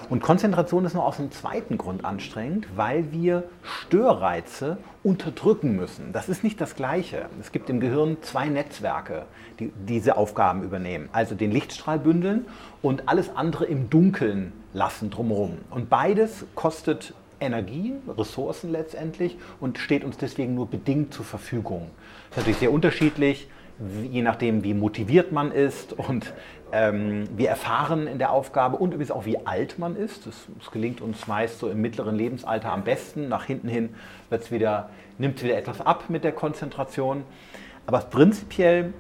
Und 0.09 0.23
Konzentration 0.23 0.85
ist 0.85 0.95
noch 0.95 1.05
aus 1.05 1.19
einem 1.19 1.33
zweiten 1.33 1.79
Grund 1.79 2.05
anstrengend, 2.05 2.69
weil 2.77 3.11
wir 3.11 3.45
Störreize 3.63 4.79
unterdrücken 5.03 5.75
müssen. 5.75 6.13
Das 6.13 6.29
ist 6.29 6.45
nicht 6.45 6.61
das 6.61 6.77
Gleiche. 6.77 7.27
Es 7.41 7.51
gibt 7.51 7.69
im 7.71 7.81
Gehirn 7.81 8.19
zwei 8.21 8.47
Netzwerke, 8.47 9.25
die 9.59 9.73
diese 9.89 10.17
Aufgaben 10.17 10.63
übernehmen. 10.63 11.09
Also 11.13 11.35
den 11.35 11.51
Lichtstrahl 11.51 11.99
bündeln 11.99 12.47
und 12.83 13.09
alles 13.09 13.35
andere 13.35 13.65
im 13.65 13.91
Dunkeln 13.91 14.53
lassen 14.73 15.11
drumherum. 15.11 15.59
Und 15.71 15.91
beides 15.91 16.47
kostet 16.55 17.13
Energie, 17.41 17.95
Ressourcen 18.17 18.71
letztendlich 18.71 19.37
und 19.61 19.79
steht 19.79 20.05
uns 20.05 20.17
deswegen 20.17 20.55
nur 20.55 20.69
bedingt 20.69 21.13
zur 21.13 21.25
Verfügung. 21.25 21.91
Das 22.31 22.31
ist 22.31 22.37
natürlich 22.39 22.59
sehr 22.61 22.73
unterschiedlich 22.73 23.49
je 24.11 24.23
nachdem, 24.23 24.65
wie 24.65 24.75
motiviert 24.75 25.33
man 25.33 25.53
ist 25.53 25.93
und 25.93 26.33
ähm, 26.73 27.25
wie 27.37 27.47
erfahren 27.47 28.07
in 28.07 28.19
der 28.19 28.33
Aufgabe 28.33 28.77
und 28.77 28.93
übrigens 28.93 29.11
auch 29.11 29.27
wie 29.27 29.47
alt 29.47 29.79
man 29.79 29.97
ist. 29.97 30.27
Das, 30.27 30.47
gelingt 30.71 31.01
uns 31.01 31.27
meist 31.27 31.59
so 31.59 31.71
im 31.71 31.81
mittleren 31.81 32.17
Lebensalter 32.17 32.73
am 32.73 32.85
besten. 32.85 33.29
Nach 33.29 33.45
hinten 33.45 33.69
hin 33.69 33.95
wieder, 34.51 34.91
nimmt 35.19 35.39
es 35.39 35.45
wieder 35.45 35.57
etwas 35.57 35.81
ab 35.81 36.05
mit 36.09 36.25
der 36.25 36.33
Konzentration. 36.33 37.25
Aber 37.87 38.01
prinzipiell 38.01 38.93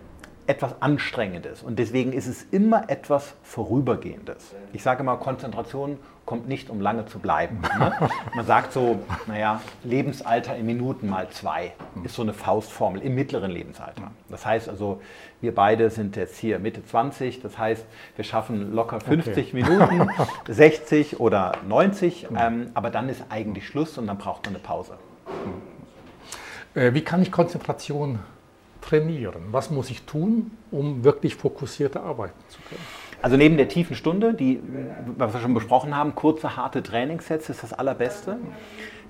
etwas 0.47 0.81
Anstrengendes 0.81 1.63
und 1.63 1.79
deswegen 1.79 2.13
ist 2.13 2.27
es 2.27 2.43
immer 2.51 2.89
etwas 2.89 3.35
Vorübergehendes. 3.43 4.55
Ich 4.73 4.83
sage 4.83 5.03
mal, 5.03 5.17
Konzentration 5.17 5.99
kommt 6.25 6.49
nicht, 6.49 6.71
um 6.71 6.81
lange 6.81 7.07
zu 7.07 7.19
bleiben. 7.19 7.61
Ne? 7.79 7.93
Man 8.35 8.45
sagt 8.45 8.73
so, 8.73 9.01
naja, 9.27 9.61
Lebensalter 9.85 10.57
in 10.57 10.67
Minuten 10.67 11.09
mal 11.09 11.29
zwei 11.31 11.73
ist 12.05 12.15
so 12.15 12.23
eine 12.23 12.33
Faustformel 12.33 13.01
im 13.01 13.15
mittleren 13.15 13.51
Lebensalter. 13.51 14.11
Das 14.29 14.45
heißt 14.45 14.69
also, 14.69 15.01
wir 15.41 15.55
beide 15.55 15.89
sind 15.91 16.17
jetzt 16.17 16.37
hier 16.37 16.59
Mitte 16.59 16.85
20, 16.85 17.41
das 17.43 17.57
heißt, 17.57 17.87
wir 18.17 18.25
schaffen 18.25 18.75
locker 18.75 19.01
50 19.01 19.55
okay. 19.55 19.63
Minuten, 19.71 20.11
60 20.49 21.21
oder 21.21 21.53
90, 21.67 22.27
ähm, 22.37 22.71
aber 22.75 22.91
dann 22.91 23.09
ist 23.09 23.25
eigentlich 23.31 23.67
Schluss 23.67 23.97
und 23.97 24.07
dann 24.09 24.19
braucht 24.19 24.47
man 24.47 24.55
eine 24.55 24.63
Pause. 24.63 24.99
Äh, 26.75 26.93
wie 26.95 27.03
kann 27.03 27.23
ich 27.23 27.31
Konzentration 27.31 28.19
trainieren? 28.87 29.43
Was 29.51 29.71
muss 29.71 29.91
ich 29.91 30.03
tun, 30.03 30.53
um 30.71 31.05
wirklich 31.05 31.35
fokussierter 31.37 32.03
arbeiten 32.03 32.39
zu 32.49 32.59
können? 32.69 32.81
Also 33.23 33.37
neben 33.37 33.57
der 33.57 33.69
tiefen 33.69 33.97
Stunde, 33.97 34.35
die, 34.35 34.61
was 35.17 35.33
wir 35.33 35.41
schon 35.41 35.55
besprochen 35.55 35.97
haben, 35.97 36.15
kurze, 36.15 36.57
harte 36.57 36.83
Trainingssets 36.83 37.49
ist 37.49 37.63
das 37.63 37.73
allerbeste. 37.73 38.39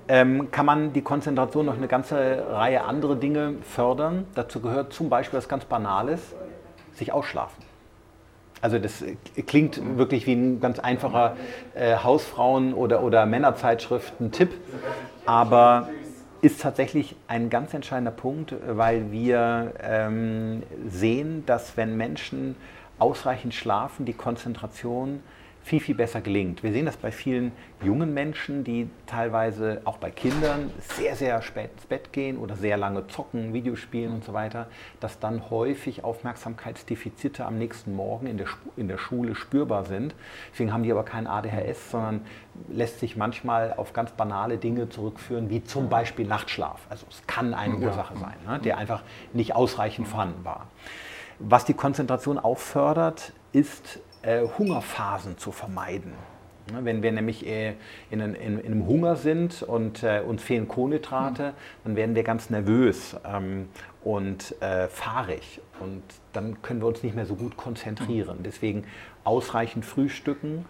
Ähm, 0.07 0.49
kann 0.51 0.65
man 0.65 0.93
die 0.93 1.01
Konzentration 1.01 1.65
noch 1.65 1.75
eine 1.75 1.87
ganze 1.87 2.45
Reihe 2.49 2.83
andere 2.85 3.17
Dinge 3.17 3.55
fördern. 3.61 4.25
Dazu 4.35 4.61
gehört 4.61 4.93
zum 4.93 5.09
Beispiel 5.09 5.37
was 5.37 5.49
ganz 5.49 5.65
Banales, 5.65 6.21
sich 6.93 7.11
ausschlafen. 7.11 7.61
Also 8.61 8.79
das 8.79 9.03
klingt 9.45 9.79
wirklich 9.97 10.25
wie 10.25 10.33
ein 10.33 10.59
ganz 10.59 10.79
einfacher 10.79 11.35
äh, 11.75 11.97
Hausfrauen- 11.97 12.73
oder, 12.73 13.03
oder 13.03 13.25
Männerzeitschriften-Tipp, 13.25 14.51
aber 15.25 15.89
ist 16.47 16.61
tatsächlich 16.61 17.15
ein 17.27 17.49
ganz 17.49 17.73
entscheidender 17.73 18.11
Punkt, 18.11 18.55
weil 18.65 19.11
wir 19.11 19.73
ähm, 19.81 20.63
sehen, 20.87 21.45
dass 21.45 21.75
wenn 21.75 21.97
Menschen 21.97 22.55
ausreichend 22.99 23.53
schlafen, 23.53 24.05
die 24.05 24.13
Konzentration 24.13 25.21
viel, 25.67 25.81
viel 25.81 25.95
besser 25.95 26.21
gelingt. 26.21 26.63
Wir 26.63 26.71
sehen 26.71 26.85
das 26.85 26.95
bei 26.95 27.11
vielen 27.11 27.51
jungen 27.83 28.13
Menschen, 28.13 28.63
die 28.63 28.89
teilweise 29.05 29.81
auch 29.83 29.97
bei 29.97 30.11
Kindern 30.11 30.71
sehr, 30.79 31.17
sehr 31.17 31.41
spät 31.41 31.71
ins 31.73 31.85
Bett 31.85 32.13
gehen 32.13 32.37
oder 32.37 32.55
sehr 32.55 32.77
lange 32.77 33.05
zocken, 33.07 33.53
Videospielen 33.53 34.13
und 34.13 34.23
so 34.23 34.31
weiter, 34.31 34.67
dass 35.01 35.19
dann 35.19 35.49
häufig 35.49 36.05
Aufmerksamkeitsdefizite 36.05 37.45
am 37.45 37.57
nächsten 37.57 37.93
Morgen 37.93 38.27
in 38.27 38.37
der, 38.37 38.47
in 38.77 38.87
der 38.87 38.97
Schule 38.97 39.35
spürbar 39.35 39.83
sind. 39.83 40.15
Deswegen 40.53 40.71
haben 40.71 40.83
die 40.83 40.91
aber 40.91 41.03
kein 41.03 41.27
ADHS, 41.27 41.91
sondern 41.91 42.21
lässt 42.69 43.01
sich 43.01 43.17
manchmal 43.17 43.73
auf 43.73 43.91
ganz 43.91 44.11
banale 44.11 44.57
Dinge 44.57 44.87
zurückführen, 44.87 45.49
wie 45.49 45.65
zum 45.65 45.89
Beispiel 45.89 46.25
Nachtschlaf. 46.25 46.79
Also 46.89 47.05
es 47.09 47.27
kann 47.27 47.53
eine 47.53 47.75
Ursache 47.75 48.15
sein, 48.17 48.35
ne, 48.47 48.59
der 48.59 48.77
einfach 48.77 49.03
nicht 49.33 49.53
ausreichend 49.53 50.07
vorhanden 50.07 50.45
war. 50.45 50.67
Was 51.39 51.65
die 51.65 51.73
Konzentration 51.73 52.39
auch 52.39 52.57
fördert, 52.57 53.33
ist 53.51 53.99
Hungerphasen 54.57 55.37
zu 55.37 55.51
vermeiden. 55.51 56.13
Ne, 56.71 56.83
wenn 56.83 57.01
wir 57.01 57.11
nämlich 57.11 57.45
äh, 57.47 57.75
in, 58.11 58.19
in, 58.19 58.35
in, 58.35 58.65
einem 58.65 58.87
Hunger 58.87 59.15
sind 59.15 59.63
und 59.63 60.03
äh, 60.03 60.21
uns 60.25 60.43
fehlen 60.43 60.67
Kohlenhydrate, 60.67 61.53
dann 61.85 61.95
werden 61.95 62.13
wir 62.13 62.23
ganz 62.23 62.49
nervös 62.49 63.15
ähm, 63.25 63.69
und 64.03 64.61
äh, 64.61 64.87
fahrig 64.87 65.61
und 65.79 66.03
dann 66.33 66.61
können 66.61 66.81
wir 66.81 66.87
uns 66.87 67.03
nicht 67.03 67.15
mehr 67.15 67.25
so 67.25 67.35
gut 67.35 67.55
konzentrieren. 67.55 68.39
Deswegen 68.43 68.83
ausreichend 69.23 69.85
frühstücken 69.85 70.65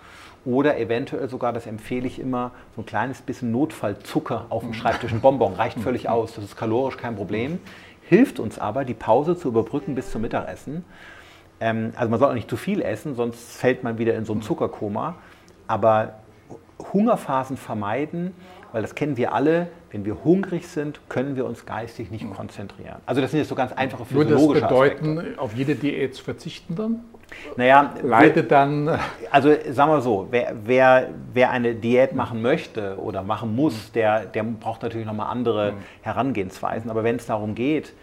oder 0.45 0.77
eventuell 0.77 1.29
sogar, 1.29 1.51
das 1.51 1.65
empfehle 1.65 2.05
ich 2.05 2.19
immer, 2.19 2.51
so 2.75 2.83
ein 2.83 2.86
kleines 2.86 3.21
bisschen 3.21 3.51
Notfallzucker 3.51 4.45
auf 4.49 4.63
dem 4.63 4.73
Schreibtisch, 4.73 5.12
ein 5.12 5.21
Bonbon 5.21 5.53
reicht 5.53 5.79
völlig 5.81 6.10
aus, 6.10 6.36
das 6.36 6.43
ist 6.43 6.55
kalorisch 6.55 6.97
kein 6.97 7.15
Problem 7.15 7.60
hilft 8.07 8.39
uns 8.39 8.57
aber, 8.57 8.86
die 8.86 8.93
Pause 8.93 9.38
zu 9.38 9.49
überbrücken 9.49 9.95
bis 9.95 10.12
zum 10.12 10.21
Mittagessen. 10.21 10.86
Ähm, 11.60 11.93
also 11.96 12.10
man 12.10 12.20
soll 12.20 12.30
auch 12.30 12.36
nicht 12.36 12.50
zu 12.50 12.58
viel 12.58 12.82
essen, 12.82 13.15
sonst 13.15 13.58
fällt 13.58 13.84
man 13.84 13.98
wieder 13.98 14.15
in 14.15 14.26
so 14.26 14.34
ein 14.34 14.41
Zuckerkoma. 14.41 15.15
Aber 15.67 16.13
Hungerphasen 16.93 17.58
vermeiden, 17.58 18.34
weil 18.72 18.82
das 18.82 18.96
kennen 18.96 19.17
wir 19.17 19.34
alle, 19.34 19.67
wenn 19.91 20.06
wir 20.06 20.24
hungrig 20.24 20.67
sind, 20.67 21.00
können 21.10 21.36
wir 21.36 21.46
uns 21.46 21.65
geistig 21.65 22.12
nicht 22.12 22.30
konzentrieren. 22.34 22.98
Also 23.06 23.22
das 23.22 23.32
sind 23.32 23.39
jetzt 23.39 23.50
so 23.50 23.56
ganz 23.56 23.72
einfache 23.72 24.06
physiologische 24.06 24.48
Würde 24.48 24.60
das 24.62 24.70
bedeuten, 24.70 25.17
Aspekte. 25.17 25.41
auf 25.41 25.54
jede 25.56 25.76
Diät 25.76 26.15
zu 26.15 26.24
verzichten 26.24 26.76
dann? 26.76 27.00
Naja, 27.56 27.93
leidet 28.04 28.52
dann. 28.52 29.00
Also 29.32 29.54
sagen 29.70 29.91
wir 29.91 30.02
so, 30.02 30.28
wer, 30.32 30.54
wer, 30.63 31.10
wer, 31.34 31.52
eine 31.52 31.76
Diät 31.76 32.13
machen 32.13 32.41
möchte 32.41 32.98
oder 33.00 33.22
machen 33.22 33.56
muss, 33.56 33.91
der, 33.91 34.26
der 34.26 34.43
braucht 34.43 34.82
natürlich 34.82 35.08
nochmal 35.08 35.28
andere 35.32 35.74
Herangehensweisen. 36.02 36.89
Aber 36.89 37.04
wenn 37.04 37.17
es 37.17 37.26
darum 37.26 37.56
geht, 37.56 37.93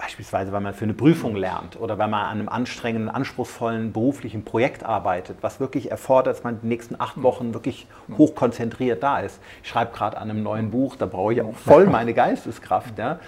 beispielsweise 0.00 0.50
weil 0.52 0.62
man 0.62 0.72
für 0.72 0.84
eine 0.84 0.94
Prüfung 0.94 1.36
lernt 1.36 1.78
oder 1.78 1.98
weil 1.98 2.08
man 2.08 2.24
an 2.24 2.38
einem 2.38 2.48
anstrengenden, 2.48 3.10
anspruchsvollen 3.10 3.92
beruflichen 3.92 4.44
Projekt 4.44 4.82
arbeitet, 4.82 5.36
was 5.42 5.60
wirklich 5.60 5.90
erfordert, 5.90 6.36
dass 6.36 6.42
man 6.42 6.58
die 6.62 6.66
nächsten 6.66 6.96
acht 6.98 7.22
Wochen 7.22 7.52
wirklich 7.52 7.86
hochkonzentriert 8.16 9.02
da 9.02 9.20
ist. 9.20 9.40
Ich 9.62 9.68
schreibe 9.68 9.92
gerade 9.92 10.16
an 10.16 10.30
einem 10.30 10.42
neuen 10.42 10.70
Buch, 10.70 10.96
da 10.96 11.04
brauche 11.04 11.34
ich 11.34 11.42
auch 11.42 11.54
voll 11.54 11.86
meine 11.86 12.14
Geisteskraft. 12.14 12.98
Ja. 12.98 13.20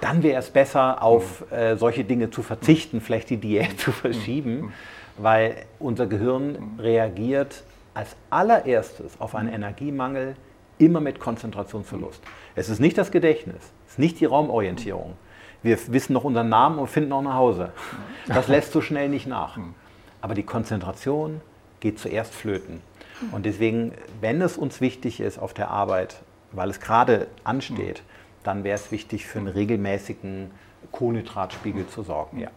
Dann 0.00 0.22
wäre 0.22 0.38
es 0.38 0.50
besser, 0.50 1.02
auf 1.02 1.50
äh, 1.50 1.76
solche 1.76 2.04
Dinge 2.04 2.30
zu 2.30 2.42
verzichten, 2.42 3.00
vielleicht 3.00 3.30
die 3.30 3.38
Diät 3.38 3.80
zu 3.80 3.90
verschieben, 3.90 4.72
weil 5.18 5.64
unser 5.80 6.06
Gehirn 6.06 6.78
reagiert 6.78 7.64
als 7.94 8.14
allererstes 8.30 9.20
auf 9.20 9.34
einen 9.34 9.52
Energiemangel 9.52 10.36
immer 10.78 11.00
mit 11.00 11.18
Konzentrationsverlust. 11.18 12.22
Es 12.54 12.68
ist 12.68 12.78
nicht 12.78 12.96
das 12.96 13.10
Gedächtnis, 13.10 13.72
es 13.86 13.92
ist 13.92 13.98
nicht 13.98 14.20
die 14.20 14.26
Raumorientierung. 14.26 15.14
Wir 15.66 15.78
wissen 15.88 16.12
noch 16.12 16.22
unseren 16.22 16.48
Namen 16.48 16.78
und 16.78 16.86
finden 16.86 17.12
auch 17.12 17.22
nach 17.22 17.34
Hause. 17.34 17.72
Das 18.28 18.46
lässt 18.46 18.70
so 18.70 18.80
schnell 18.80 19.08
nicht 19.08 19.26
nach. 19.26 19.58
Aber 20.20 20.34
die 20.34 20.44
Konzentration 20.44 21.40
geht 21.80 21.98
zuerst 21.98 22.32
flöten. 22.36 22.82
Und 23.32 23.46
deswegen, 23.46 23.90
wenn 24.20 24.40
es 24.42 24.56
uns 24.56 24.80
wichtig 24.80 25.18
ist 25.18 25.40
auf 25.40 25.54
der 25.54 25.68
Arbeit, 25.68 26.22
weil 26.52 26.70
es 26.70 26.78
gerade 26.78 27.26
ansteht, 27.42 28.04
dann 28.44 28.62
wäre 28.62 28.76
es 28.76 28.92
wichtig, 28.92 29.26
für 29.26 29.40
einen 29.40 29.48
regelmäßigen 29.48 30.52
Kohlenhydratspiegel 30.92 31.88
zu 31.88 32.04
sorgen. 32.04 32.38
Ja. 32.38 32.50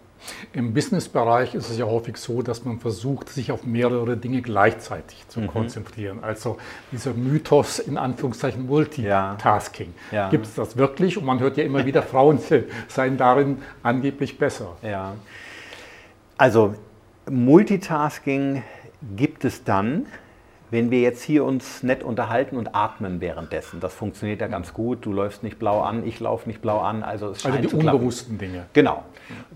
Im 0.53 0.73
Businessbereich 0.73 1.55
ist 1.55 1.69
es 1.69 1.77
ja 1.77 1.86
häufig 1.86 2.17
so, 2.17 2.41
dass 2.41 2.65
man 2.65 2.79
versucht, 2.79 3.29
sich 3.29 3.51
auf 3.51 3.63
mehrere 3.63 4.17
Dinge 4.17 4.41
gleichzeitig 4.41 5.27
zu 5.27 5.41
mhm. 5.41 5.47
konzentrieren. 5.47 6.23
Also 6.23 6.58
dieser 6.91 7.13
Mythos 7.13 7.79
in 7.79 7.97
Anführungszeichen 7.97 8.65
Multitasking. 8.65 9.93
Ja. 10.12 10.17
Ja. 10.17 10.29
Gibt 10.29 10.45
es 10.45 10.55
das 10.55 10.77
wirklich? 10.77 11.17
Und 11.17 11.25
man 11.25 11.39
hört 11.39 11.58
ja 11.58 11.63
immer 11.63 11.86
wieder, 11.86 12.03
Frauen 12.03 12.39
seien 12.88 13.17
darin 13.17 13.62
angeblich 13.84 14.38
besser. 14.38 14.77
Ja. 14.82 15.15
Also 16.38 16.75
Multitasking 17.29 18.63
gibt 19.15 19.45
es 19.45 19.63
dann, 19.63 20.05
wenn 20.71 20.91
wir 20.91 21.01
jetzt 21.01 21.23
hier 21.23 21.43
uns 21.43 21.84
nett 21.84 22.03
unterhalten 22.03 22.58
und 22.58 22.75
atmen 22.75 23.21
währenddessen, 23.21 23.79
das 23.79 23.93
funktioniert 23.93 24.41
ja 24.41 24.47
ganz 24.47 24.73
gut. 24.73 25.05
Du 25.05 25.12
läufst 25.12 25.43
nicht 25.43 25.58
blau 25.58 25.82
an, 25.82 26.05
ich 26.05 26.19
laufe 26.19 26.47
nicht 26.47 26.62
blau 26.62 26.79
an, 26.79 27.03
also 27.03 27.29
es 27.29 27.41
scheint 27.41 27.58
Also 27.58 27.69
die 27.69 27.75
unbewussten 27.75 28.38
Dinge. 28.38 28.65
Genau. 28.73 29.03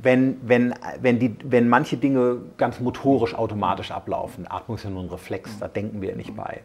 Wenn, 0.01 0.37
wenn, 0.41 0.73
wenn, 1.01 1.19
die, 1.19 1.35
wenn 1.43 1.69
manche 1.69 1.97
Dinge 1.97 2.37
ganz 2.57 2.79
motorisch 2.79 3.35
automatisch 3.35 3.91
ablaufen, 3.91 4.45
Atmung 4.49 4.77
ist 4.77 4.83
ja 4.83 4.89
nur 4.89 5.03
ein 5.03 5.09
Reflex, 5.09 5.59
da 5.59 5.67
denken 5.67 6.01
wir 6.01 6.15
nicht 6.15 6.35
bei. 6.35 6.61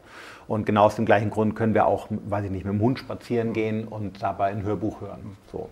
Und 0.47 0.65
genau 0.65 0.85
aus 0.85 0.97
dem 0.97 1.05
gleichen 1.05 1.31
Grund 1.31 1.55
können 1.55 1.75
wir 1.75 1.87
auch, 1.87 2.07
weiß 2.11 2.47
ich 2.47 2.51
nicht, 2.51 2.65
mit 2.65 2.73
dem 2.73 2.81
Hund 2.81 2.99
spazieren 2.99 3.53
gehen 3.53 3.87
und 3.87 4.23
dabei 4.23 4.47
ein 4.47 4.63
Hörbuch 4.63 5.03
hören. 5.03 5.37
So. 5.53 5.69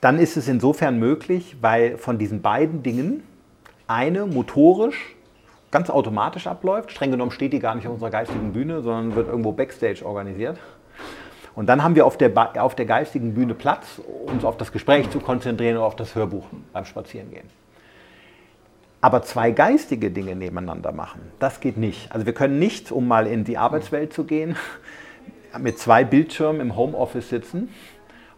Dann 0.00 0.18
ist 0.18 0.36
es 0.36 0.48
insofern 0.48 0.98
möglich, 0.98 1.56
weil 1.60 1.96
von 1.98 2.18
diesen 2.18 2.42
beiden 2.42 2.82
Dingen 2.82 3.22
eine 3.86 4.26
motorisch 4.26 5.14
ganz 5.72 5.90
automatisch 5.90 6.46
abläuft. 6.46 6.92
Streng 6.92 7.10
genommen 7.10 7.32
steht 7.32 7.52
die 7.52 7.58
gar 7.58 7.74
nicht 7.74 7.86
auf 7.88 7.94
unserer 7.94 8.10
geistigen 8.10 8.52
Bühne, 8.52 8.82
sondern 8.82 9.16
wird 9.16 9.26
irgendwo 9.26 9.50
backstage 9.50 10.06
organisiert. 10.06 10.58
Und 11.54 11.66
dann 11.66 11.82
haben 11.82 11.96
wir 11.96 12.06
auf 12.06 12.16
der, 12.16 12.32
auf 12.62 12.74
der 12.74 12.86
geistigen 12.86 13.34
Bühne 13.34 13.54
Platz, 13.54 14.00
uns 14.26 14.44
auf 14.44 14.56
das 14.56 14.72
Gespräch 14.72 15.10
zu 15.10 15.18
konzentrieren 15.18 15.78
und 15.78 15.82
auf 15.82 15.96
das 15.96 16.14
Hörbuch 16.14 16.46
beim 16.72 16.84
Spazierengehen. 16.84 17.48
Aber 19.00 19.22
zwei 19.22 19.50
geistige 19.50 20.10
Dinge 20.10 20.36
nebeneinander 20.36 20.92
machen, 20.92 21.20
das 21.40 21.60
geht 21.60 21.76
nicht. 21.76 22.12
Also 22.12 22.24
wir 22.24 22.34
können 22.34 22.58
nicht, 22.58 22.92
um 22.92 23.08
mal 23.08 23.26
in 23.26 23.44
die 23.44 23.58
Arbeitswelt 23.58 24.12
zu 24.12 24.24
gehen, 24.24 24.56
mit 25.58 25.78
zwei 25.78 26.04
Bildschirmen 26.04 26.60
im 26.60 26.76
Homeoffice 26.76 27.28
sitzen. 27.28 27.68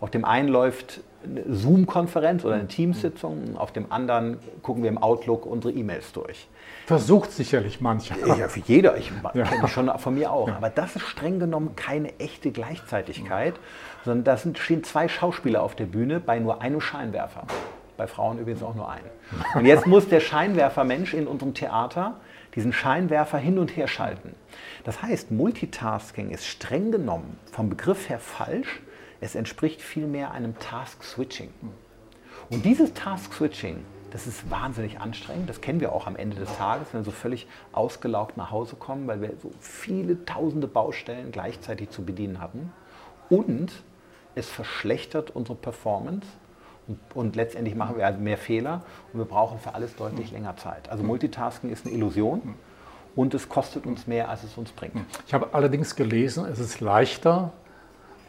Auf 0.00 0.10
dem 0.10 0.24
einen 0.24 0.48
läuft 0.48 1.02
eine 1.22 1.42
Zoom-Konferenz 1.48 2.44
oder 2.44 2.54
eine 2.54 2.66
Teamsitzung, 2.68 3.56
auf 3.56 3.72
dem 3.72 3.92
anderen 3.92 4.38
gucken 4.62 4.82
wir 4.82 4.90
im 4.90 4.98
Outlook 4.98 5.46
unsere 5.46 5.72
E-Mails 5.72 6.12
durch. 6.12 6.48
Versucht 6.86 7.32
sicherlich 7.32 7.80
mancher. 7.80 8.14
Ja, 8.26 8.48
für 8.48 8.60
jeder. 8.60 8.96
Ich 8.98 9.10
ja. 9.34 9.44
kenne 9.44 9.68
schon 9.68 9.90
von 9.98 10.14
mir 10.14 10.30
auch. 10.30 10.48
Ja. 10.48 10.56
Aber 10.56 10.68
das 10.68 10.96
ist 10.96 11.06
streng 11.06 11.38
genommen 11.38 11.76
keine 11.76 12.18
echte 12.18 12.50
Gleichzeitigkeit, 12.50 13.54
sondern 14.04 14.24
da 14.24 14.36
sind, 14.36 14.58
stehen 14.58 14.84
zwei 14.84 15.08
Schauspieler 15.08 15.62
auf 15.62 15.74
der 15.74 15.86
Bühne 15.86 16.20
bei 16.20 16.38
nur 16.38 16.60
einem 16.60 16.80
Scheinwerfer. 16.80 17.46
Bei 17.96 18.06
Frauen 18.06 18.38
übrigens 18.38 18.62
auch 18.62 18.74
nur 18.74 18.90
einen. 18.90 19.08
Und 19.54 19.66
jetzt 19.66 19.86
muss 19.86 20.08
der 20.08 20.20
Scheinwerfermensch 20.20 21.14
in 21.14 21.26
unserem 21.26 21.54
Theater 21.54 22.16
diesen 22.54 22.72
Scheinwerfer 22.72 23.38
hin 23.38 23.58
und 23.58 23.76
her 23.76 23.88
schalten. 23.88 24.34
Das 24.84 25.00
heißt, 25.00 25.30
Multitasking 25.30 26.30
ist 26.30 26.44
streng 26.46 26.92
genommen 26.92 27.38
vom 27.50 27.70
Begriff 27.70 28.08
her 28.08 28.18
falsch. 28.18 28.80
Es 29.20 29.34
entspricht 29.34 29.80
vielmehr 29.80 30.32
einem 30.32 30.58
Task-Switching. 30.58 31.50
Und 32.50 32.64
dieses 32.64 32.92
Task-Switching 32.92 33.84
das 34.14 34.28
ist 34.28 34.48
wahnsinnig 34.48 35.00
anstrengend. 35.00 35.50
Das 35.50 35.60
kennen 35.60 35.80
wir 35.80 35.92
auch 35.92 36.06
am 36.06 36.14
Ende 36.14 36.36
des 36.36 36.56
Tages, 36.56 36.86
wenn 36.92 37.00
wir 37.00 37.04
so 37.04 37.10
völlig 37.10 37.48
ausgelaugt 37.72 38.36
nach 38.36 38.52
Hause 38.52 38.76
kommen, 38.76 39.08
weil 39.08 39.20
wir 39.20 39.32
so 39.42 39.50
viele 39.58 40.24
tausende 40.24 40.68
Baustellen 40.68 41.32
gleichzeitig 41.32 41.90
zu 41.90 42.04
bedienen 42.04 42.40
hatten. 42.40 42.72
Und 43.28 43.72
es 44.36 44.48
verschlechtert 44.48 45.32
unsere 45.32 45.58
Performance. 45.58 46.28
Und, 46.86 46.98
und 47.12 47.34
letztendlich 47.34 47.74
machen 47.74 47.96
wir 47.96 48.06
also 48.06 48.20
mehr 48.20 48.38
Fehler 48.38 48.84
und 49.12 49.18
wir 49.18 49.26
brauchen 49.26 49.58
für 49.58 49.74
alles 49.74 49.96
deutlich 49.96 50.30
länger 50.30 50.56
Zeit. 50.58 50.88
Also 50.90 51.02
Multitasking 51.02 51.70
ist 51.70 51.84
eine 51.84 51.96
Illusion 51.96 52.54
und 53.16 53.34
es 53.34 53.48
kostet 53.48 53.84
uns 53.84 54.06
mehr, 54.06 54.28
als 54.28 54.44
es 54.44 54.56
uns 54.56 54.70
bringt. 54.70 54.94
Ich 55.26 55.34
habe 55.34 55.54
allerdings 55.54 55.96
gelesen, 55.96 56.44
es 56.44 56.60
ist 56.60 56.80
leichter, 56.80 57.52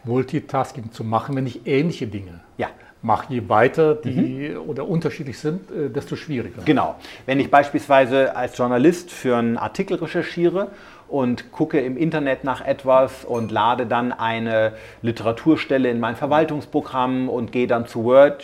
Multitasking 0.03 0.91
zu 0.91 1.03
machen, 1.03 1.35
wenn 1.35 1.45
ich 1.45 1.67
ähnliche 1.67 2.07
Dinge 2.07 2.39
ja 2.57 2.69
mache. 3.01 3.34
Je 3.34 3.49
weiter 3.49 3.95
die 3.95 4.49
mhm. 4.49 4.69
oder 4.69 4.88
unterschiedlich 4.88 5.39
sind, 5.39 5.69
äh, 5.71 5.89
desto 5.89 6.15
schwieriger. 6.15 6.63
Genau. 6.65 6.95
Wenn 7.25 7.39
ich 7.39 7.51
beispielsweise 7.51 8.36
als 8.36 8.58
Journalist 8.58 9.12
für 9.12 9.38
einen 9.38 9.58
Artikel 9.58 9.97
recherchiere 9.97 10.69
und 11.08 11.51
gucke 11.51 11.79
im 11.79 11.97
Internet 11.97 12.43
nach 12.43 12.65
etwas 12.65 13.25
und 13.25 13.51
lade 13.51 13.86
dann 13.86 14.12
eine 14.12 14.73
Literaturstelle 15.01 15.89
in 15.89 15.99
mein 15.99 16.15
Verwaltungsprogramm 16.15 17.29
und 17.29 17.51
gehe 17.51 17.67
dann 17.67 17.86
zu 17.86 18.03
Word, 18.03 18.43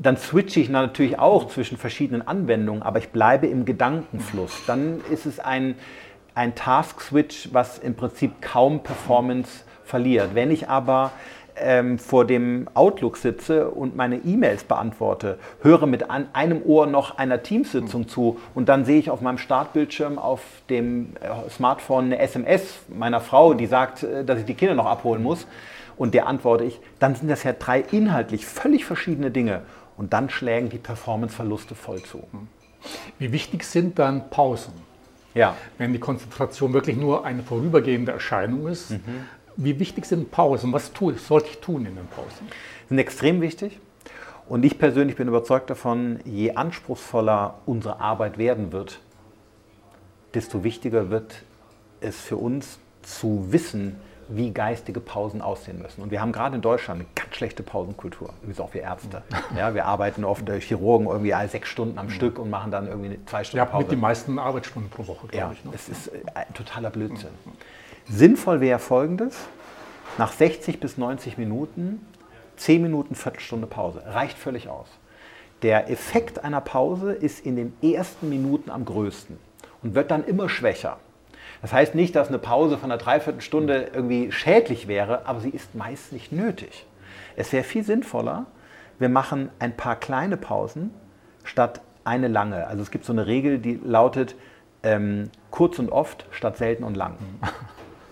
dann 0.00 0.16
switche 0.16 0.60
ich 0.60 0.68
natürlich 0.68 1.18
auch 1.18 1.48
zwischen 1.48 1.76
verschiedenen 1.76 2.26
Anwendungen, 2.26 2.82
aber 2.82 2.98
ich 2.98 3.10
bleibe 3.10 3.46
im 3.46 3.64
Gedankenfluss. 3.64 4.62
Dann 4.66 5.00
ist 5.10 5.26
es 5.26 5.38
ein, 5.38 5.76
ein 6.34 6.54
Task-Switch, 6.54 7.50
was 7.52 7.78
im 7.78 7.94
Prinzip 7.94 8.40
kaum 8.40 8.82
Performance 8.82 9.64
verliert. 9.84 10.34
Wenn 10.34 10.50
ich 10.50 10.68
aber 10.68 11.12
ähm, 11.56 11.98
vor 11.98 12.26
dem 12.26 12.68
Outlook 12.74 13.16
sitze 13.16 13.68
und 13.70 13.96
meine 13.96 14.16
E-Mails 14.16 14.64
beantworte, 14.64 15.38
höre 15.60 15.86
mit 15.86 16.10
an 16.10 16.28
einem 16.32 16.62
Ohr 16.64 16.86
noch 16.86 17.18
einer 17.18 17.42
Teamsitzung 17.42 18.08
zu 18.08 18.40
und 18.54 18.68
dann 18.68 18.84
sehe 18.84 18.98
ich 18.98 19.10
auf 19.10 19.20
meinem 19.20 19.38
Startbildschirm 19.38 20.18
auf 20.18 20.42
dem 20.70 21.14
äh, 21.20 21.50
Smartphone 21.50 22.06
eine 22.06 22.18
SMS 22.18 22.80
meiner 22.88 23.20
Frau, 23.20 23.54
die 23.54 23.66
sagt, 23.66 24.02
äh, 24.02 24.24
dass 24.24 24.38
ich 24.38 24.44
die 24.44 24.54
Kinder 24.54 24.74
noch 24.74 24.86
abholen 24.86 25.22
muss 25.22 25.46
und 25.96 26.14
der 26.14 26.26
antworte 26.26 26.64
ich, 26.64 26.80
dann 26.98 27.14
sind 27.14 27.28
das 27.28 27.42
ja 27.42 27.52
drei 27.52 27.80
inhaltlich 27.80 28.46
völlig 28.46 28.84
verschiedene 28.84 29.30
Dinge 29.30 29.62
und 29.96 30.12
dann 30.12 30.30
schlägen 30.30 30.68
die 30.68 30.78
Performanceverluste 30.78 31.74
voll 31.74 32.02
zu. 32.02 32.24
Wie 33.18 33.32
wichtig 33.32 33.64
sind 33.64 33.98
dann 33.98 34.30
Pausen? 34.30 34.72
Ja. 35.34 35.56
Wenn 35.78 35.92
die 35.92 35.98
Konzentration 35.98 36.72
wirklich 36.72 36.96
nur 36.96 37.24
eine 37.24 37.42
vorübergehende 37.42 38.12
Erscheinung 38.12 38.66
ist, 38.66 38.90
mhm. 38.90 39.26
Wie 39.56 39.78
wichtig 39.78 40.06
sind 40.06 40.30
Pausen? 40.30 40.72
Was 40.72 40.92
tue, 40.92 41.14
sollte 41.14 41.48
ich 41.50 41.58
tun 41.58 41.86
in 41.86 41.96
den 41.96 42.06
Pausen? 42.06 42.48
Sind 42.88 42.98
extrem 42.98 43.40
wichtig. 43.40 43.78
Und 44.48 44.64
ich 44.64 44.78
persönlich 44.78 45.16
bin 45.16 45.28
überzeugt 45.28 45.70
davon, 45.70 46.20
je 46.24 46.52
anspruchsvoller 46.52 47.54
unsere 47.64 48.00
Arbeit 48.00 48.38
werden 48.38 48.72
wird, 48.72 49.00
desto 50.34 50.64
wichtiger 50.64 51.10
wird 51.10 51.42
es 52.00 52.20
für 52.20 52.36
uns 52.36 52.78
zu 53.02 53.52
wissen, 53.52 53.96
wie 54.28 54.50
geistige 54.50 55.00
Pausen 55.00 55.42
aussehen 55.42 55.80
müssen. 55.80 56.02
Und 56.02 56.10
wir 56.10 56.20
haben 56.20 56.32
gerade 56.32 56.56
in 56.56 56.62
Deutschland 56.62 57.00
eine 57.00 57.08
ganz 57.14 57.36
schlechte 57.36 57.62
Pausenkultur, 57.62 58.30
wie 58.42 58.58
auch 58.60 58.72
wir 58.72 58.82
Ärzte. 58.82 59.22
Ja, 59.56 59.74
wir 59.74 59.84
arbeiten 59.84 60.24
oft, 60.24 60.48
äh, 60.48 60.60
Chirurgen, 60.60 61.06
irgendwie 61.06 61.34
alle 61.34 61.48
sechs 61.48 61.68
Stunden 61.68 61.98
am 61.98 62.08
ja. 62.08 62.14
Stück 62.14 62.38
und 62.38 62.48
machen 62.48 62.70
dann 62.70 62.86
irgendwie 62.86 63.18
zwei 63.26 63.44
Stunden 63.44 63.64
Pause. 63.66 63.76
Ja, 63.76 63.80
mit 63.80 63.90
die 63.90 63.96
meisten 63.96 64.38
Arbeitsstunden 64.38 64.90
pro 64.90 65.06
Woche, 65.06 65.26
glaube 65.26 65.36
ja, 65.36 65.52
ich. 65.52 65.64
Ne? 65.64 65.72
Es 65.74 65.88
ist 65.88 66.08
äh, 66.08 66.20
ein 66.34 66.54
totaler 66.54 66.90
Blödsinn. 66.90 67.30
Sinnvoll 68.08 68.60
wäre 68.60 68.78
folgendes: 68.78 69.36
Nach 70.18 70.32
60 70.32 70.80
bis 70.80 70.98
90 70.98 71.38
Minuten 71.38 72.06
10 72.56 72.82
Minuten, 72.82 73.14
Viertelstunde 73.14 73.66
Pause. 73.66 74.02
Reicht 74.06 74.38
völlig 74.38 74.68
aus. 74.68 74.86
Der 75.62 75.90
Effekt 75.90 76.44
einer 76.44 76.60
Pause 76.60 77.12
ist 77.12 77.44
in 77.44 77.56
den 77.56 77.72
ersten 77.82 78.28
Minuten 78.28 78.70
am 78.70 78.84
größten 78.84 79.38
und 79.82 79.94
wird 79.94 80.10
dann 80.10 80.24
immer 80.24 80.48
schwächer. 80.48 80.98
Das 81.60 81.72
heißt 81.72 81.94
nicht, 81.94 82.14
dass 82.16 82.28
eine 82.28 82.38
Pause 82.38 82.78
von 82.78 82.90
einer 82.90 83.02
Dreiviertelstunde 83.02 83.90
irgendwie 83.94 84.32
schädlich 84.32 84.88
wäre, 84.88 85.26
aber 85.26 85.40
sie 85.40 85.50
ist 85.50 85.74
meist 85.74 86.12
nicht 86.12 86.32
nötig. 86.32 86.86
Es 87.36 87.52
wäre 87.52 87.64
viel 87.64 87.84
sinnvoller, 87.84 88.46
wir 88.98 89.08
machen 89.08 89.50
ein 89.58 89.76
paar 89.76 89.96
kleine 89.96 90.36
Pausen 90.36 90.90
statt 91.44 91.80
eine 92.04 92.28
lange. 92.28 92.66
Also 92.66 92.82
es 92.82 92.90
gibt 92.90 93.04
so 93.04 93.12
eine 93.12 93.26
Regel, 93.26 93.58
die 93.58 93.80
lautet 93.84 94.34
ähm, 94.82 95.30
kurz 95.50 95.78
und 95.78 95.90
oft 95.90 96.26
statt 96.30 96.56
selten 96.56 96.84
und 96.84 96.96
lang. 96.96 97.16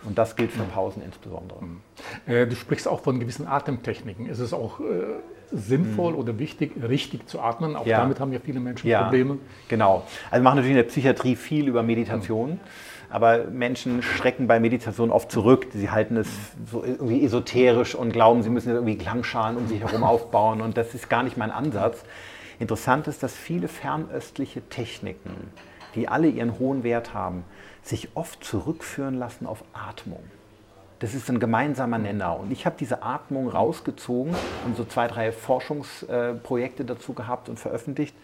Und 0.05 0.17
das 0.17 0.37
gilt 0.37 0.51
für 0.51 0.63
Pausen 0.63 1.03
insbesondere. 1.03 1.63
Mhm. 1.63 1.81
Äh, 2.27 2.47
du 2.47 2.57
sprichst 2.57 2.89
auch 2.89 3.01
von 3.01 3.21
gewissen 3.21 3.47
Atemtechniken. 3.47 4.27
Ist 4.27 4.39
es 4.39 4.53
auch 4.53 4.81
äh, 4.81 4.85
sinnvoll 5.53 6.13
mhm. 6.13 6.19
oder 6.19 6.39
wichtig, 6.39 6.73
richtig 6.83 7.29
zu 7.29 7.41
atmen? 7.41 7.77
Auch 7.77 7.87
ja. 7.87 7.99
damit 7.99 8.21
haben 8.21 8.33
ja 8.33 8.39
viele 8.43 8.61
Menschen 8.61 8.89
ja, 8.89 9.03
Probleme. 9.03 9.39
Genau. 9.69 10.05
Also 10.31 10.41
wir 10.41 10.45
machen 10.45 10.57
natürlich 10.57 10.77
in 10.77 10.83
der 10.83 10.91
Psychiatrie 10.91 11.37
viel 11.37 11.69
über 11.69 11.83
Meditation. 11.83 12.53
Mhm. 12.53 12.61
Aber 13.11 13.45
Menschen 13.47 14.03
schrecken 14.03 14.47
bei 14.47 14.61
Meditation 14.61 15.11
oft 15.11 15.33
zurück. 15.33 15.67
Sie 15.75 15.91
halten 15.91 16.17
es 16.17 16.29
so 16.71 16.85
irgendwie 16.85 17.25
esoterisch 17.25 17.97
und 17.97 18.13
glauben, 18.13 18.45
sie 18.45 18.51
müssen 18.51 18.71
irgendwie 18.71 18.97
Klangschalen 18.97 19.57
um 19.57 19.67
sich 19.67 19.81
herum 19.81 20.05
aufbauen. 20.05 20.61
Und 20.61 20.77
das 20.77 20.95
ist 20.95 21.11
gar 21.11 21.25
nicht 21.25 21.37
mein 21.37 21.51
Ansatz. 21.51 22.05
Interessant 22.61 23.09
ist, 23.09 23.23
dass 23.23 23.35
viele 23.35 23.69
fernöstliche 23.69 24.61
Techniken, 24.69 25.51
die 25.95 26.09
alle 26.09 26.29
ihren 26.29 26.59
hohen 26.59 26.83
Wert 26.83 27.15
haben, 27.15 27.45
sich 27.83 28.11
oft 28.15 28.45
zurückführen 28.45 29.19
lassen 29.19 29.47
auf 29.47 29.65
Atmung. 29.73 30.23
Das 31.01 31.15
ist 31.15 31.31
ein 31.31 31.41
gemeinsamer 31.41 31.99
Nenner. 31.99 32.39
Und 32.39 32.53
ich 32.53 32.67
habe 32.67 32.77
diese 32.79 33.03
Atmung 33.03 33.49
rausgezogen 33.49 34.35
und 34.67 34.77
so 34.77 34.85
zwei, 34.85 35.09
drei 35.09 35.33
Forschungsprojekte 35.33 36.85
dazu 36.85 37.15
gehabt 37.15 37.49
und 37.49 37.59
veröffentlicht. 37.59 38.15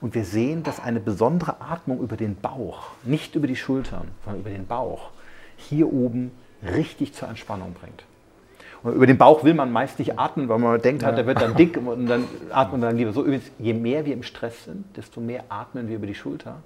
Und 0.00 0.14
wir 0.14 0.24
sehen, 0.24 0.64
dass 0.64 0.80
eine 0.80 1.00
besondere 1.00 1.60
Atmung 1.60 2.00
über 2.00 2.16
den 2.16 2.36
Bauch, 2.36 2.90
nicht 3.04 3.34
über 3.36 3.46
die 3.46 3.56
Schultern, 3.56 4.08
sondern 4.24 4.42
über 4.42 4.50
den 4.50 4.66
Bauch, 4.66 5.10
hier 5.56 5.92
oben 5.92 6.32
richtig 6.62 7.14
zur 7.14 7.28
Entspannung 7.28 7.74
bringt. 7.74 8.04
Und 8.82 8.94
über 8.94 9.06
den 9.06 9.18
Bauch 9.18 9.42
will 9.42 9.54
man 9.54 9.72
meist 9.72 9.98
nicht 9.98 10.18
atmen, 10.18 10.48
weil 10.48 10.58
man 10.58 10.80
denkt, 10.80 11.02
ja. 11.02 11.10
der 11.10 11.26
wird 11.26 11.40
dann 11.40 11.56
dick 11.56 11.76
und 11.84 12.06
dann 12.06 12.24
atmet 12.50 12.80
man 12.80 12.90
dann 12.90 12.96
lieber 12.96 13.12
so. 13.12 13.22
Übrigens, 13.22 13.50
je 13.58 13.74
mehr 13.74 14.06
wir 14.06 14.14
im 14.14 14.22
Stress 14.22 14.64
sind, 14.64 14.84
desto 14.96 15.20
mehr 15.20 15.44
atmen 15.48 15.88
wir 15.88 15.96
über 15.96 16.06
die 16.06 16.14
Schulter. 16.14 16.62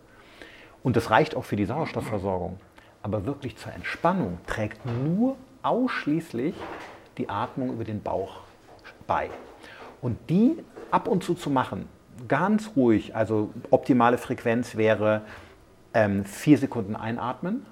Und 0.83 0.97
das 0.97 1.11
reicht 1.11 1.37
auch 1.37 1.45
für 1.45 1.57
die 1.57 1.65
Sauerstoffversorgung. 1.65 2.59
Aber 3.03 3.27
wirklich 3.27 3.57
zur 3.57 3.73
Entspannung 3.73 4.39
trägt 4.47 4.81
nur 4.87 5.37
ausschließlich 5.63 6.55
die 7.19 7.29
Atmung 7.29 7.73
über 7.73 7.85
den 7.85 8.03
Bauch 8.03 8.41
bei. 9.07 9.31
Und 10.01 10.19
die 10.31 10.57
ab 10.91 11.09
und 11.09 11.23
zu 11.23 11.35
zu 11.35 11.51
machen, 11.51 11.89
ganz 12.29 12.71
ruhig, 12.77 13.15
also 13.15 13.51
optimale 13.71 14.19
Frequenz 14.19 14.77
wäre 14.77 15.23
ähm, 15.95 16.25
vier 16.25 16.59
Sekunden 16.59 16.97
einatmen, 16.97 17.67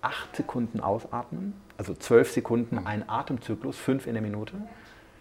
acht 0.00 0.34
Sekunden 0.36 0.80
ausatmen, 0.80 1.54
also 1.76 1.94
zwölf 1.94 2.30
Sekunden 2.32 2.78
ein 2.86 3.08
Atemzyklus, 3.08 3.76
fünf 3.76 4.06
in 4.06 4.14
der 4.14 4.22
Minute. 4.22 4.54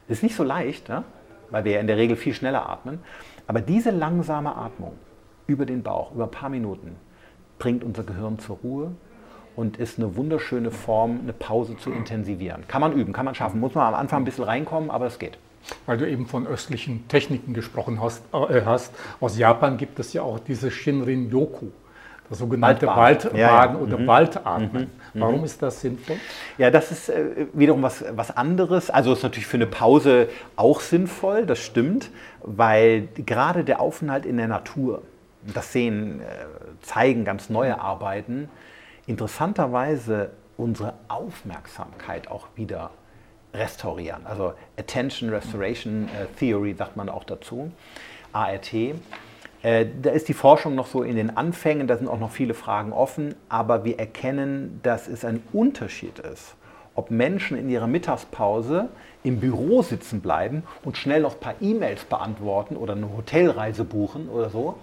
Das 0.07 0.17
ist 0.17 0.23
nicht 0.23 0.35
so 0.35 0.43
leicht, 0.43 0.89
ja? 0.89 1.03
weil 1.49 1.63
wir 1.65 1.73
ja 1.73 1.79
in 1.79 1.87
der 1.87 1.97
Regel 1.97 2.15
viel 2.15 2.33
schneller 2.33 2.69
atmen. 2.69 2.99
Aber 3.45 3.61
diese 3.61 3.91
langsame 3.91 4.55
Atmung 4.55 4.97
über 5.45 5.65
den 5.65 5.83
Bauch, 5.83 6.11
über 6.13 6.25
ein 6.25 6.31
paar 6.31 6.49
Minuten, 6.49 6.95
bringt 7.59 7.83
unser 7.83 8.03
Gehirn 8.03 8.39
zur 8.39 8.57
Ruhe 8.57 8.91
und 9.55 9.77
ist 9.77 9.97
eine 9.97 10.15
wunderschöne 10.15 10.71
Form, 10.71 11.19
eine 11.23 11.33
Pause 11.33 11.77
zu 11.77 11.91
intensivieren. 11.91 12.67
Kann 12.67 12.81
man 12.81 12.93
üben, 12.93 13.13
kann 13.13 13.25
man 13.25 13.35
schaffen. 13.35 13.59
Muss 13.59 13.73
man 13.73 13.87
am 13.87 13.95
Anfang 13.95 14.21
ein 14.21 14.25
bisschen 14.25 14.43
reinkommen, 14.43 14.91
aber 14.91 15.07
es 15.07 15.19
geht. 15.19 15.37
Weil 15.85 15.97
du 15.97 16.07
eben 16.07 16.27
von 16.27 16.47
östlichen 16.47 17.07
Techniken 17.07 17.53
gesprochen 17.53 18.01
hast, 18.01 18.23
äh, 18.33 18.61
hast. 18.63 18.93
Aus 19.19 19.37
Japan 19.37 19.77
gibt 19.77 19.99
es 19.99 20.13
ja 20.13 20.21
auch 20.21 20.39
diese 20.39 20.71
Shinrin 20.71 21.29
Yoku 21.29 21.67
das 22.29 22.39
sogenannte 22.39 22.87
Waldbaden 22.87 23.39
ja, 23.39 23.65
ja. 23.65 23.75
oder 23.75 23.97
mhm. 23.97 24.07
Waldatmen. 24.07 24.71
Mhm. 24.71 24.79
mhm. 24.79 24.89
Warum 25.21 25.43
ist 25.43 25.61
das 25.61 25.81
sinnvoll? 25.81 26.17
Ja, 26.57 26.69
das 26.71 26.91
ist 26.91 27.09
äh, 27.09 27.47
wiederum 27.53 27.81
was, 27.81 28.03
was 28.11 28.35
anderes. 28.35 28.89
Also 28.89 29.13
ist 29.13 29.23
natürlich 29.23 29.47
für 29.47 29.57
eine 29.57 29.67
Pause 29.67 30.27
auch 30.55 30.81
sinnvoll, 30.81 31.45
das 31.45 31.59
stimmt, 31.59 32.09
weil 32.43 33.07
gerade 33.25 33.63
der 33.63 33.79
Aufenthalt 33.79 34.25
in 34.25 34.37
der 34.37 34.47
Natur, 34.47 35.01
das 35.53 35.71
sehen, 35.71 36.21
äh, 36.21 36.23
zeigen 36.81 37.25
ganz 37.25 37.49
neue 37.49 37.79
Arbeiten, 37.79 38.49
interessanterweise 39.05 40.31
unsere 40.57 40.93
Aufmerksamkeit 41.07 42.29
auch 42.29 42.47
wieder 42.55 42.91
restaurieren. 43.53 44.25
Also 44.25 44.53
Attention 44.77 45.29
Restoration 45.29 46.09
äh, 46.09 46.25
Theory 46.37 46.73
sagt 46.73 46.97
man 46.97 47.09
auch 47.09 47.23
dazu, 47.23 47.71
ART. 48.33 48.73
Äh, 48.73 49.87
da 50.01 50.11
ist 50.11 50.27
die 50.27 50.33
Forschung 50.33 50.75
noch 50.75 50.87
so 50.87 51.03
in 51.03 51.15
den 51.15 51.35
Anfängen, 51.35 51.87
da 51.87 51.97
sind 51.97 52.07
auch 52.07 52.19
noch 52.19 52.31
viele 52.31 52.53
Fragen 52.53 52.93
offen, 52.93 53.35
aber 53.49 53.83
wir 53.83 53.97
erkennen, 53.99 54.79
dass 54.83 55.07
es 55.07 55.25
ein 55.25 55.41
Unterschied 55.51 56.19
ist, 56.19 56.55
ob 56.93 57.09
Menschen 57.09 57.57
in 57.57 57.69
ihrer 57.69 57.87
Mittagspause 57.87 58.89
im 59.23 59.39
Büro 59.39 59.81
sitzen 59.81 60.21
bleiben 60.21 60.63
und 60.83 60.97
schnell 60.97 61.21
noch 61.21 61.33
ein 61.33 61.39
paar 61.39 61.55
E-Mails 61.59 62.05
beantworten 62.05 62.77
oder 62.77 62.93
eine 62.93 63.11
Hotelreise 63.11 63.83
buchen 63.83 64.29
oder 64.29 64.49
so, 64.49 64.77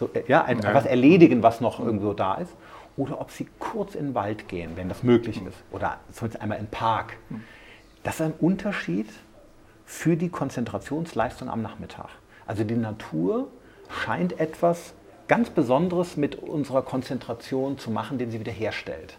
so 0.00 0.10
äh, 0.14 0.24
ja, 0.26 0.42
ein, 0.44 0.60
ja. 0.60 0.74
was 0.74 0.86
erledigen, 0.86 1.44
was 1.44 1.60
noch 1.60 1.78
irgendwo 1.78 2.12
da 2.12 2.34
ist, 2.34 2.52
oder 2.96 3.20
ob 3.20 3.30
sie 3.30 3.46
kurz 3.60 3.94
in 3.94 4.06
den 4.06 4.14
Wald 4.14 4.48
gehen, 4.48 4.72
wenn 4.74 4.88
das 4.88 5.04
möglich 5.04 5.40
ist, 5.46 5.58
oder 5.70 5.98
zumindest 6.12 6.42
einmal 6.42 6.58
in 6.58 6.64
den 6.64 6.70
Park. 6.70 7.16
Das 8.02 8.16
ist 8.16 8.22
ein 8.22 8.34
Unterschied 8.40 9.08
für 9.84 10.16
die 10.16 10.28
Konzentrationsleistung 10.28 11.48
am 11.48 11.62
Nachmittag. 11.62 12.08
Also 12.46 12.64
die 12.64 12.74
Natur 12.74 13.48
scheint 13.90 14.40
etwas 14.40 14.94
ganz 15.28 15.50
Besonderes 15.50 16.16
mit 16.16 16.34
unserer 16.34 16.82
Konzentration 16.82 17.78
zu 17.78 17.90
machen, 17.90 18.18
den 18.18 18.30
sie 18.30 18.40
wiederherstellt. 18.40 19.16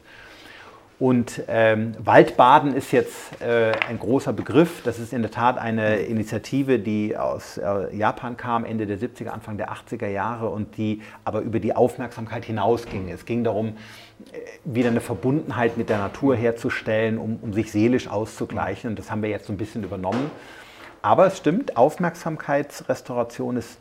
Und 1.02 1.41
ähm, 1.47 1.95
Waldbaden 1.97 2.76
ist 2.76 2.91
jetzt 2.91 3.41
äh, 3.41 3.72
ein 3.89 3.97
großer 3.97 4.34
Begriff. 4.34 4.84
Das 4.84 4.99
ist 4.99 5.14
in 5.14 5.24
der 5.24 5.32
Tat 5.32 5.58
eine 5.58 6.02
Initiative, 6.02 6.78
die 6.78 7.18
aus 7.18 7.58
äh, 7.58 7.95
Japan 7.95 8.38
kam, 8.38 8.66
Ende 8.66 8.86
der 8.86 8.99
70er, 8.99 9.30
Anfang 9.30 9.58
der 9.58 9.72
80er 9.72 10.06
Jahre 10.06 10.49
und 10.49 10.78
die 10.78 11.02
aber 11.26 11.39
über 11.41 11.60
die 11.60 11.76
Aufmerksamkeit 11.76 12.45
hinausging. 12.45 13.10
Es 13.10 13.26
ging 13.26 13.43
darum, 13.43 13.70
äh, 13.70 14.38
wieder 14.64 14.89
eine 14.89 15.02
Verbundenheit 15.02 15.76
mit 15.76 15.89
der 15.89 15.97
Natur 15.97 16.36
herzustellen, 16.36 17.18
um, 17.18 17.39
um 17.41 17.52
sich 17.52 17.72
seelisch 17.72 18.08
auszugleichen. 18.08 18.91
Und 18.91 18.99
das 18.99 19.10
haben 19.10 19.24
wir 19.24 19.30
jetzt 19.32 19.47
so 19.47 19.54
ein 19.54 19.58
bisschen 19.58 19.84
übernommen. 19.84 20.30
Aber 21.02 21.26
es 21.26 21.36
stimmt, 21.36 21.78
Aufmerksamkeitsrestauration 21.78 23.58
ist 23.58 23.80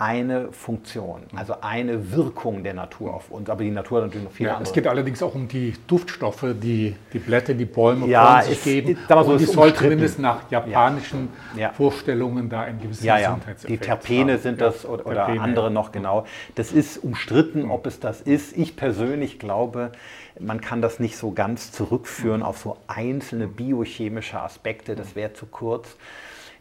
eine 0.00 0.50
Funktion, 0.50 1.20
also 1.36 1.56
eine 1.60 2.10
Wirkung 2.12 2.64
der 2.64 2.72
Natur 2.72 3.12
auf 3.12 3.30
uns. 3.30 3.50
Aber 3.50 3.62
die 3.62 3.70
Natur 3.70 3.98
hat 3.98 4.06
natürlich 4.06 4.24
noch 4.24 4.32
viele 4.32 4.48
ja, 4.48 4.54
andere. 4.54 4.70
Es 4.70 4.74
geht 4.74 4.86
allerdings 4.86 5.22
auch 5.22 5.34
um 5.34 5.46
die 5.46 5.74
Duftstoffe, 5.86 6.46
die 6.54 6.96
die 7.12 7.18
Blätter, 7.18 7.52
die 7.52 7.66
Bäume 7.66 8.06
ja, 8.06 8.40
von 8.40 8.48
sich 8.50 8.64
geben. 8.64 8.96
So, 9.06 9.14
und 9.16 9.38
die 9.38 9.44
soll 9.44 9.74
zumindest 9.74 10.18
nach 10.18 10.50
japanischen 10.50 11.28
ja. 11.54 11.70
Vorstellungen 11.72 12.48
da 12.48 12.62
ein 12.62 12.80
gewisses 12.80 13.04
ja, 13.04 13.18
ja. 13.18 13.38
Die 13.68 13.76
Terpene 13.76 14.32
haben. 14.32 14.40
sind 14.40 14.62
das 14.62 14.86
oder, 14.86 15.06
oder 15.06 15.26
andere 15.26 15.70
noch 15.70 15.92
genau. 15.92 16.24
Das 16.54 16.72
ist 16.72 16.96
umstritten, 17.04 17.70
ob 17.70 17.86
es 17.86 18.00
das 18.00 18.22
ist. 18.22 18.56
Ich 18.56 18.76
persönlich 18.76 19.38
glaube, 19.38 19.92
man 20.38 20.62
kann 20.62 20.80
das 20.80 20.98
nicht 20.98 21.18
so 21.18 21.32
ganz 21.32 21.72
zurückführen 21.72 22.42
auf 22.42 22.56
so 22.56 22.78
einzelne 22.86 23.46
biochemische 23.48 24.40
Aspekte. 24.40 24.96
Das 24.96 25.14
wäre 25.14 25.34
zu 25.34 25.44
kurz. 25.44 25.96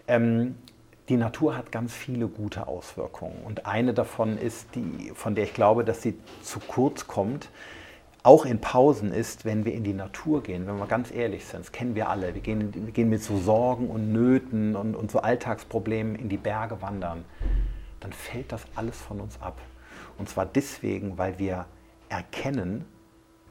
Ähm, 0.09 0.55
die 1.09 1.17
Natur 1.17 1.57
hat 1.57 1.71
ganz 1.71 1.93
viele 1.93 2.27
gute 2.27 2.67
Auswirkungen. 2.67 3.41
Und 3.43 3.65
eine 3.65 3.93
davon 3.93 4.37
ist, 4.37 4.67
die, 4.75 5.11
von 5.15 5.35
der 5.35 5.45
ich 5.45 5.53
glaube, 5.53 5.83
dass 5.83 6.01
sie 6.01 6.17
zu 6.41 6.59
kurz 6.59 7.07
kommt, 7.07 7.49
auch 8.21 8.45
in 8.45 8.59
Pausen 8.59 9.11
ist, 9.11 9.45
wenn 9.45 9.65
wir 9.65 9.73
in 9.73 9.83
die 9.83 9.93
Natur 9.93 10.43
gehen, 10.43 10.67
wenn 10.67 10.77
wir 10.77 10.87
ganz 10.87 11.09
ehrlich 11.09 11.45
sind, 11.45 11.61
das 11.61 11.71
kennen 11.71 11.95
wir 11.95 12.09
alle, 12.09 12.35
wir 12.35 12.41
gehen, 12.41 12.73
wir 12.73 12.91
gehen 12.91 13.09
mit 13.09 13.23
so 13.23 13.37
Sorgen 13.37 13.89
und 13.89 14.11
Nöten 14.11 14.75
und, 14.75 14.95
und 14.95 15.09
so 15.09 15.19
Alltagsproblemen 15.19 16.15
in 16.15 16.29
die 16.29 16.37
Berge 16.37 16.81
wandern, 16.81 17.25
dann 18.01 18.13
fällt 18.13 18.51
das 18.51 18.65
alles 18.75 18.97
von 18.97 19.21
uns 19.21 19.41
ab. 19.41 19.59
Und 20.17 20.29
zwar 20.29 20.45
deswegen, 20.45 21.17
weil 21.17 21.39
wir 21.39 21.65
erkennen, 22.09 22.85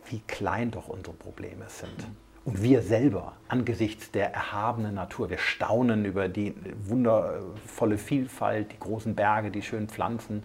wie 0.07 0.21
klein 0.21 0.71
doch 0.71 0.89
unsere 0.89 1.17
Probleme 1.17 1.65
sind. 1.69 2.07
Und 2.49 2.63
wir 2.63 2.81
selber 2.81 3.35
angesichts 3.49 4.11
der 4.11 4.33
erhabenen 4.33 4.95
Natur, 4.95 5.29
wir 5.29 5.37
staunen 5.37 6.07
über 6.07 6.31
die 6.31 6.55
wundervolle 6.83 7.99
Vielfalt, 7.99 8.73
die 8.73 8.79
großen 8.79 9.15
Berge, 9.15 9.51
die 9.51 9.61
schönen 9.61 9.91
Pflanzen. 9.91 10.45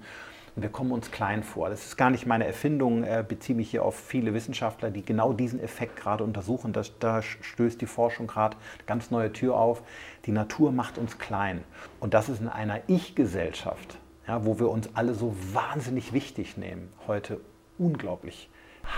Und 0.53 0.61
wir 0.61 0.69
kommen 0.69 0.91
uns 0.91 1.11
klein 1.11 1.43
vor. 1.43 1.69
Das 1.69 1.85
ist 1.85 1.95
gar 1.95 2.09
nicht 2.09 2.25
meine 2.25 2.45
Erfindung, 2.45 3.05
äh, 3.05 3.23
beziehe 3.25 3.55
mich 3.55 3.71
hier 3.71 3.85
auf 3.85 3.95
viele 3.95 4.33
Wissenschaftler, 4.33 4.91
die 4.91 5.05
genau 5.05 5.31
diesen 5.31 5.61
Effekt 5.61 5.95
gerade 5.95 6.25
untersuchen. 6.25 6.73
Das, 6.73 6.91
da 6.99 7.21
stößt 7.21 7.79
die 7.79 7.85
Forschung 7.85 8.27
gerade 8.27 8.57
eine 8.57 8.85
ganz 8.85 9.09
neue 9.09 9.31
Tür 9.31 9.55
auf. 9.55 9.81
Die 10.25 10.33
Natur 10.33 10.73
macht 10.73 10.97
uns 10.97 11.19
klein. 11.19 11.63
Und 12.01 12.13
das 12.13 12.27
ist 12.27 12.41
in 12.41 12.49
einer 12.49 12.81
Ich-Gesellschaft, 12.87 13.97
ja, 14.27 14.45
wo 14.45 14.59
wir 14.59 14.69
uns 14.69 14.89
alle 14.93 15.13
so 15.13 15.33
wahnsinnig 15.53 16.11
wichtig 16.11 16.57
nehmen, 16.57 16.91
heute 17.07 17.39
unglaublich 17.77 18.49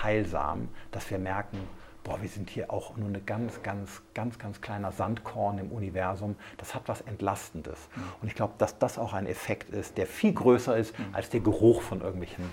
heilsam, 0.01 0.69
dass 0.89 1.11
wir 1.11 1.19
merken, 1.19 1.59
boah, 2.05 2.21
wir 2.21 2.29
sind 2.29 2.49
hier 2.49 2.71
auch 2.71 2.95
nur 2.95 3.09
ein 3.09 3.25
ganz, 3.25 3.61
ganz, 3.63 4.01
ganz, 4.13 4.39
ganz 4.39 4.61
kleiner 4.61 4.93
Sandkorn 4.93 5.57
im 5.57 5.71
Universum. 5.71 6.35
Das 6.57 6.73
hat 6.73 6.83
was 6.85 7.01
Entlastendes. 7.01 7.89
Mhm. 7.95 8.01
Und 8.21 8.27
ich 8.29 8.35
glaube, 8.35 8.53
dass 8.57 8.77
das 8.77 8.97
auch 8.97 9.13
ein 9.13 9.27
Effekt 9.27 9.71
ist, 9.71 9.97
der 9.97 10.07
viel 10.07 10.31
größer 10.31 10.77
ist 10.77 10.97
mhm. 10.97 11.05
als 11.11 11.29
der 11.29 11.41
Geruch 11.41 11.81
von 11.81 12.01
irgendwelchen 12.01 12.45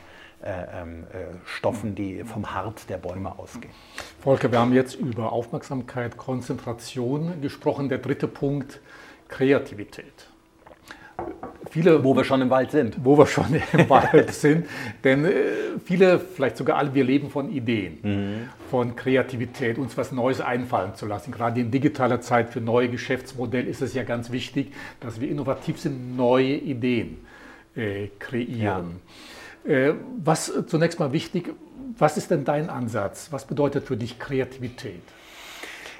äh, 0.42 0.80
ähm, 0.80 1.04
äh, 1.12 1.36
Stoffen, 1.44 1.94
die 1.94 2.24
vom 2.24 2.52
Harz 2.52 2.86
der 2.86 2.96
Bäume 2.96 3.38
ausgehen. 3.38 3.74
Volker, 4.20 4.50
wir 4.50 4.58
haben 4.58 4.72
jetzt 4.72 4.94
über 4.94 5.32
Aufmerksamkeit, 5.32 6.16
Konzentration 6.16 7.40
gesprochen. 7.40 7.88
Der 7.88 7.98
dritte 7.98 8.26
Punkt, 8.26 8.80
Kreativität 9.28 10.31
viele, 11.70 12.04
wo 12.04 12.14
wir 12.14 12.24
schon 12.24 12.42
im 12.42 12.50
Wald 12.50 12.70
sind. 12.70 12.96
Wo 13.02 13.16
wir 13.16 13.26
schon 13.26 13.46
im 13.54 13.62
Wald 13.90 14.32
sind. 14.32 14.66
Denn 15.02 15.24
äh, 15.24 15.30
viele, 15.84 16.18
vielleicht 16.20 16.56
sogar 16.56 16.76
alle, 16.76 16.94
wir 16.94 17.04
leben 17.04 17.30
von 17.30 17.50
Ideen, 17.50 17.98
mhm. 18.02 18.48
von 18.70 18.94
Kreativität, 18.94 19.78
uns 19.78 19.96
was 19.96 20.12
Neues 20.12 20.40
einfallen 20.40 20.94
zu 20.94 21.06
lassen. 21.06 21.32
Gerade 21.32 21.60
in 21.60 21.70
digitaler 21.70 22.20
Zeit 22.20 22.50
für 22.50 22.60
neue 22.60 22.88
Geschäftsmodelle 22.88 23.66
ist 23.66 23.82
es 23.82 23.94
ja 23.94 24.04
ganz 24.04 24.30
wichtig, 24.30 24.72
dass 25.00 25.20
wir 25.20 25.28
innovativ 25.30 25.80
sind, 25.80 26.16
neue 26.16 26.56
Ideen 26.56 27.18
äh, 27.74 28.08
kreieren. 28.18 29.00
Ja. 29.64 29.72
Äh, 29.72 29.94
was 30.22 30.52
zunächst 30.66 30.98
mal 30.98 31.12
wichtig, 31.12 31.54
was 31.98 32.16
ist 32.16 32.30
denn 32.30 32.44
dein 32.44 32.68
Ansatz? 32.68 33.28
Was 33.30 33.46
bedeutet 33.46 33.86
für 33.86 33.96
dich 33.96 34.18
Kreativität? 34.18 35.02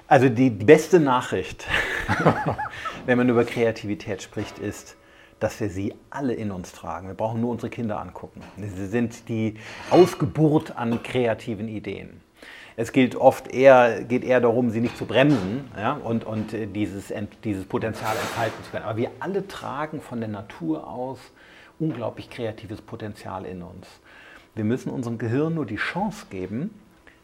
Also 0.07 0.29
die 0.29 0.51
beste 0.51 1.01
Nachricht, 1.01 1.67
wenn 3.07 3.17
man 3.17 3.29
über 3.31 3.45
Kreativität 3.45 4.21
spricht, 4.21 4.59
ist, 4.59 4.97
dass 5.43 5.59
wir 5.61 5.71
sie 5.71 5.95
alle 6.11 6.35
in 6.35 6.51
uns 6.51 6.73
tragen. 6.73 7.09
Wir 7.09 7.15
brauchen 7.15 7.41
nur 7.41 7.51
unsere 7.51 7.71
Kinder 7.71 8.01
angucken. 8.01 8.41
Sie 8.57 8.87
sind 8.87 9.29
die 9.29 9.57
Ausgeburt 9.91 10.77
an 10.77 11.03
kreativen 11.03 11.69
Ideen. 11.69 12.21
Es 12.77 12.93
gilt 12.93 13.17
oft 13.17 13.53
eher, 13.53 14.03
geht 14.05 14.25
eher 14.25 14.41
darum, 14.41 14.71
sie 14.71 14.81
nicht 14.81 14.97
zu 14.97 15.05
bremsen 15.05 15.71
ja, 15.77 15.93
und, 15.93 16.25
und 16.25 16.55
dieses, 16.75 17.13
dieses 17.45 17.65
Potenzial 17.67 18.17
entfalten 18.17 18.65
zu 18.65 18.71
können. 18.71 18.85
Aber 18.85 18.97
wir 18.97 19.11
alle 19.21 19.47
tragen 19.47 20.01
von 20.01 20.21
der 20.21 20.29
Natur 20.29 20.89
aus 20.89 21.19
unglaublich 21.79 22.31
kreatives 22.31 22.81
Potenzial 22.81 23.45
in 23.45 23.63
uns. 23.63 23.87
Wir 24.55 24.65
müssen 24.65 24.91
unserem 24.91 25.19
Gehirn 25.19 25.55
nur 25.55 25.67
die 25.67 25.77
Chance 25.77 26.27
geben, 26.31 26.71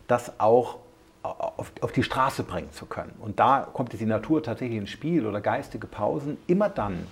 das 0.06 0.38
auch 0.40 0.78
auf, 1.22 1.72
auf, 1.80 1.92
die 1.92 2.02
Straße 2.02 2.42
bringen 2.42 2.72
zu 2.72 2.86
können. 2.86 3.14
Und 3.20 3.38
da 3.38 3.68
kommt 3.72 3.92
jetzt 3.92 4.00
die 4.00 4.06
Natur 4.06 4.42
tatsächlich 4.42 4.78
ins 4.78 4.90
Spiel 4.90 5.26
oder 5.26 5.40
geistige 5.40 5.86
Pausen. 5.86 6.38
Immer 6.46 6.68
dann, 6.68 7.06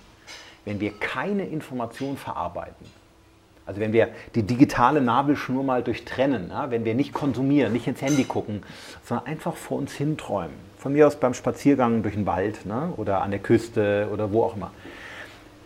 wenn 0.67 0.81
wir 0.81 0.91
keine 0.91 1.45
Information 1.45 2.17
verarbeiten, 2.17 2.85
also 3.65 3.79
wenn 3.79 3.93
wir 3.93 4.09
die 4.35 4.43
digitale 4.43 4.99
Nabelschnur 4.99 5.63
mal 5.63 5.81
durchtrennen, 5.81 6.49
ja, 6.49 6.69
wenn 6.71 6.83
wir 6.83 6.93
nicht 6.93 7.13
konsumieren, 7.13 7.71
nicht 7.71 7.87
ins 7.87 8.01
Handy 8.01 8.25
gucken, 8.25 8.63
sondern 9.05 9.27
einfach 9.27 9.55
vor 9.55 9.77
uns 9.77 9.93
hinträumen, 9.93 10.55
von 10.77 10.91
mir 10.91 11.07
aus 11.07 11.15
beim 11.15 11.33
Spaziergang 11.33 12.03
durch 12.03 12.15
den 12.15 12.25
Wald 12.25 12.65
ne, 12.65 12.93
oder 12.97 13.21
an 13.21 13.31
der 13.31 13.39
Küste 13.39 14.09
oder 14.11 14.33
wo 14.33 14.43
auch 14.43 14.57
immer, 14.57 14.71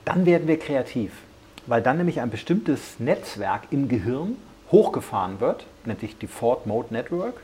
dann 0.05 0.27
werden 0.27 0.47
wir 0.47 0.59
kreativ, 0.59 1.13
weil 1.65 1.81
dann 1.81 1.97
nämlich 1.97 2.21
ein 2.21 2.29
bestimmtes 2.29 2.99
Netzwerk 2.99 3.63
im 3.71 3.89
Gehirn 3.89 4.35
hochgefahren 4.71 5.39
wird, 5.39 5.65
nennt 5.83 5.99
sich 6.01 6.15
Default 6.19 6.67
Mode 6.67 6.93
Network. 6.93 7.41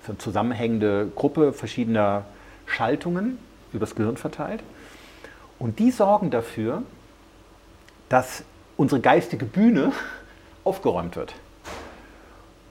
Das 0.00 0.10
eine 0.10 0.18
zusammenhängende 0.18 1.12
Gruppe 1.14 1.52
verschiedener 1.52 2.24
Schaltungen 2.66 3.38
übers 3.72 3.94
Gehirn 3.94 4.16
verteilt. 4.16 4.60
Und 5.60 5.78
die 5.78 5.92
sorgen 5.92 6.30
dafür, 6.30 6.82
dass 8.08 8.42
unsere 8.76 9.00
geistige 9.00 9.44
Bühne 9.44 9.92
aufgeräumt 10.64 11.14
wird. 11.14 11.34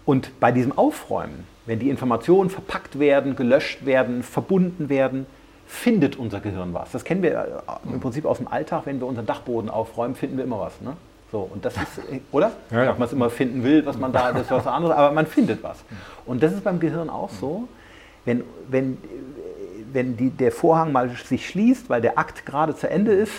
Und 0.06 0.40
bei 0.40 0.52
diesem 0.52 0.78
Aufräumen, 0.78 1.48
wenn 1.66 1.80
die 1.80 1.90
Informationen 1.90 2.50
verpackt 2.50 3.00
werden, 3.00 3.36
gelöscht 3.36 3.86
werden, 3.86 4.24
verbunden 4.24 4.90
werden, 4.90 5.28
findet 5.68 6.16
unser 6.16 6.40
Gehirn 6.40 6.74
was. 6.74 6.92
Das 6.92 7.04
kennen 7.04 7.22
wir 7.22 7.32
äh, 7.32 7.94
im 7.94 8.00
Prinzip 8.00 8.26
aus 8.26 8.38
dem 8.38 8.48
Alltag, 8.48 8.82
wenn 8.86 9.00
wir 9.00 9.06
unseren 9.06 9.28
Dachboden 9.28 9.70
aufräumen, 9.70 10.16
finden 10.16 10.38
wir 10.38 10.44
immer 10.44 10.60
was. 10.60 10.82
Ne? 10.82 10.98
So, 11.32 11.48
und 11.54 11.64
das 11.64 11.76
ist, 11.78 12.00
äh, 12.12 12.22
oder? 12.32 12.54
Ja, 12.72 12.86
ja. 12.86 12.92
Ob 12.92 12.98
man 12.98 13.06
es 13.06 13.14
immer 13.14 13.30
finden 13.30 13.64
will, 13.64 13.86
was 13.86 13.98
man 14.00 14.12
da, 14.12 14.32
das 14.32 14.44
ist 14.44 14.52
was 14.52 14.66
anderes, 14.66 14.98
aber 14.98 15.12
man 15.14 15.28
findet 15.28 15.62
was. 15.62 15.78
Und 16.26 16.42
das 16.42 16.54
ist 16.54 16.64
beim 16.64 16.80
Gehirn 16.80 17.10
auch 17.10 17.30
so. 17.30 17.68
Wenn, 18.26 18.44
wenn, 18.68 18.98
wenn 19.94 20.18
die, 20.18 20.30
der 20.30 20.52
Vorhang 20.52 20.92
mal 20.92 21.10
sich 21.10 21.48
schließt, 21.48 21.90
weil 21.90 22.02
der 22.02 22.18
Akt 22.18 22.46
gerade 22.46 22.76
zu 22.76 22.90
Ende 22.90 23.12
ist, 23.12 23.34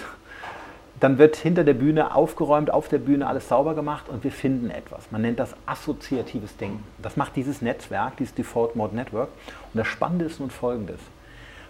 dann 1.00 1.16
wird 1.16 1.36
hinter 1.36 1.64
der 1.64 1.74
Bühne 1.74 2.14
aufgeräumt, 2.14 2.70
auf 2.70 2.88
der 2.88 2.98
Bühne 2.98 3.26
alles 3.26 3.48
sauber 3.48 3.74
gemacht 3.74 4.08
und 4.08 4.22
wir 4.22 4.30
finden 4.30 4.70
etwas. 4.70 5.10
Man 5.10 5.22
nennt 5.22 5.40
das 5.40 5.54
assoziatives 5.64 6.56
Denken. 6.58 6.84
Das 6.98 7.16
macht 7.16 7.36
dieses 7.36 7.62
Netzwerk, 7.62 8.18
dieses 8.18 8.34
Default 8.34 8.76
Mode 8.76 8.94
Network. 8.94 9.30
Und 9.72 9.78
das 9.78 9.86
Spannende 9.86 10.26
ist 10.26 10.40
nun 10.40 10.50
folgendes. 10.50 11.00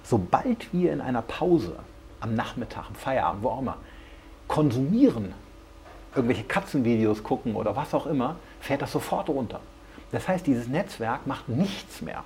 Sobald 0.03 0.73
wir 0.73 0.93
in 0.93 1.01
einer 1.01 1.23
Pause, 1.23 1.77
am 2.19 2.35
Nachmittag, 2.35 2.89
am 2.89 2.95
Feierabend, 2.97 3.45
wo 3.45 3.51
auch 3.51 3.61
immer, 3.61 3.77
konsumieren, 4.49 5.33
irgendwelche 6.15 6.43
Katzenvideos 6.43 7.23
gucken 7.23 7.55
oder 7.55 7.77
was 7.77 7.95
auch 7.95 8.07
immer, 8.07 8.35
fährt 8.61 8.83
das 8.83 8.91
sofort 8.91 9.29
runter. 9.29 9.61
Das 10.11 10.27
heißt, 10.27 10.45
dieses 10.45 10.67
Netzwerk 10.67 11.29
macht 11.29 11.49
nichts 11.49 12.03
mehr. 12.03 12.25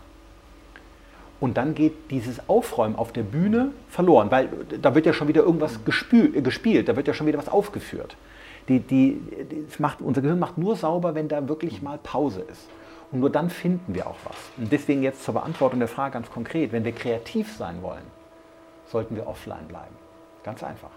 Und 1.45 1.59
dann 1.59 1.75
geht 1.75 2.11
dieses 2.11 2.49
Aufräumen 2.49 2.97
auf 2.97 3.13
der 3.13 3.23
Bühne 3.23 3.73
verloren, 3.91 4.31
weil 4.31 4.49
da 4.81 4.95
wird 4.95 5.05
ja 5.05 5.13
schon 5.13 5.29
wieder 5.29 5.43
irgendwas 5.43 5.85
gespül, 5.85 6.41
gespielt, 6.41 6.89
da 6.89 6.97
wird 6.97 7.07
ja 7.07 7.13
schon 7.13 7.27
wieder 7.27 7.37
was 7.37 7.51
aufgeführt. 7.51 8.17
Die, 8.69 8.81
die 8.81 9.21
macht, 9.79 10.01
unser 10.01 10.23
Gehirn 10.23 10.39
macht 10.39 10.57
nur 10.57 10.75
sauber, 10.75 11.15
wenn 11.15 11.29
da 11.29 11.47
wirklich 11.47 11.83
mal 11.83 11.99
Pause 12.03 12.41
ist. 12.51 12.67
Und 13.13 13.21
nur 13.21 13.29
dann 13.29 13.51
finden 13.51 13.95
wir 13.95 14.07
auch 14.07 14.17
was. 14.25 14.37
Und 14.57 14.73
deswegen 14.73 15.03
jetzt 15.03 15.23
zur 15.23 15.35
Beantwortung 15.35 15.81
der 15.81 15.89
Frage 15.89 16.15
ganz 16.15 16.31
konkret, 16.31 16.73
wenn 16.73 16.83
wir 16.83 16.93
kreativ 16.93 17.55
sein 17.55 17.83
wollen, 17.83 18.07
sollten 18.87 19.15
wir 19.15 19.27
offline 19.27 19.69
bleiben. 19.69 19.95
Ganz 20.45 20.63
einfach. 20.63 20.93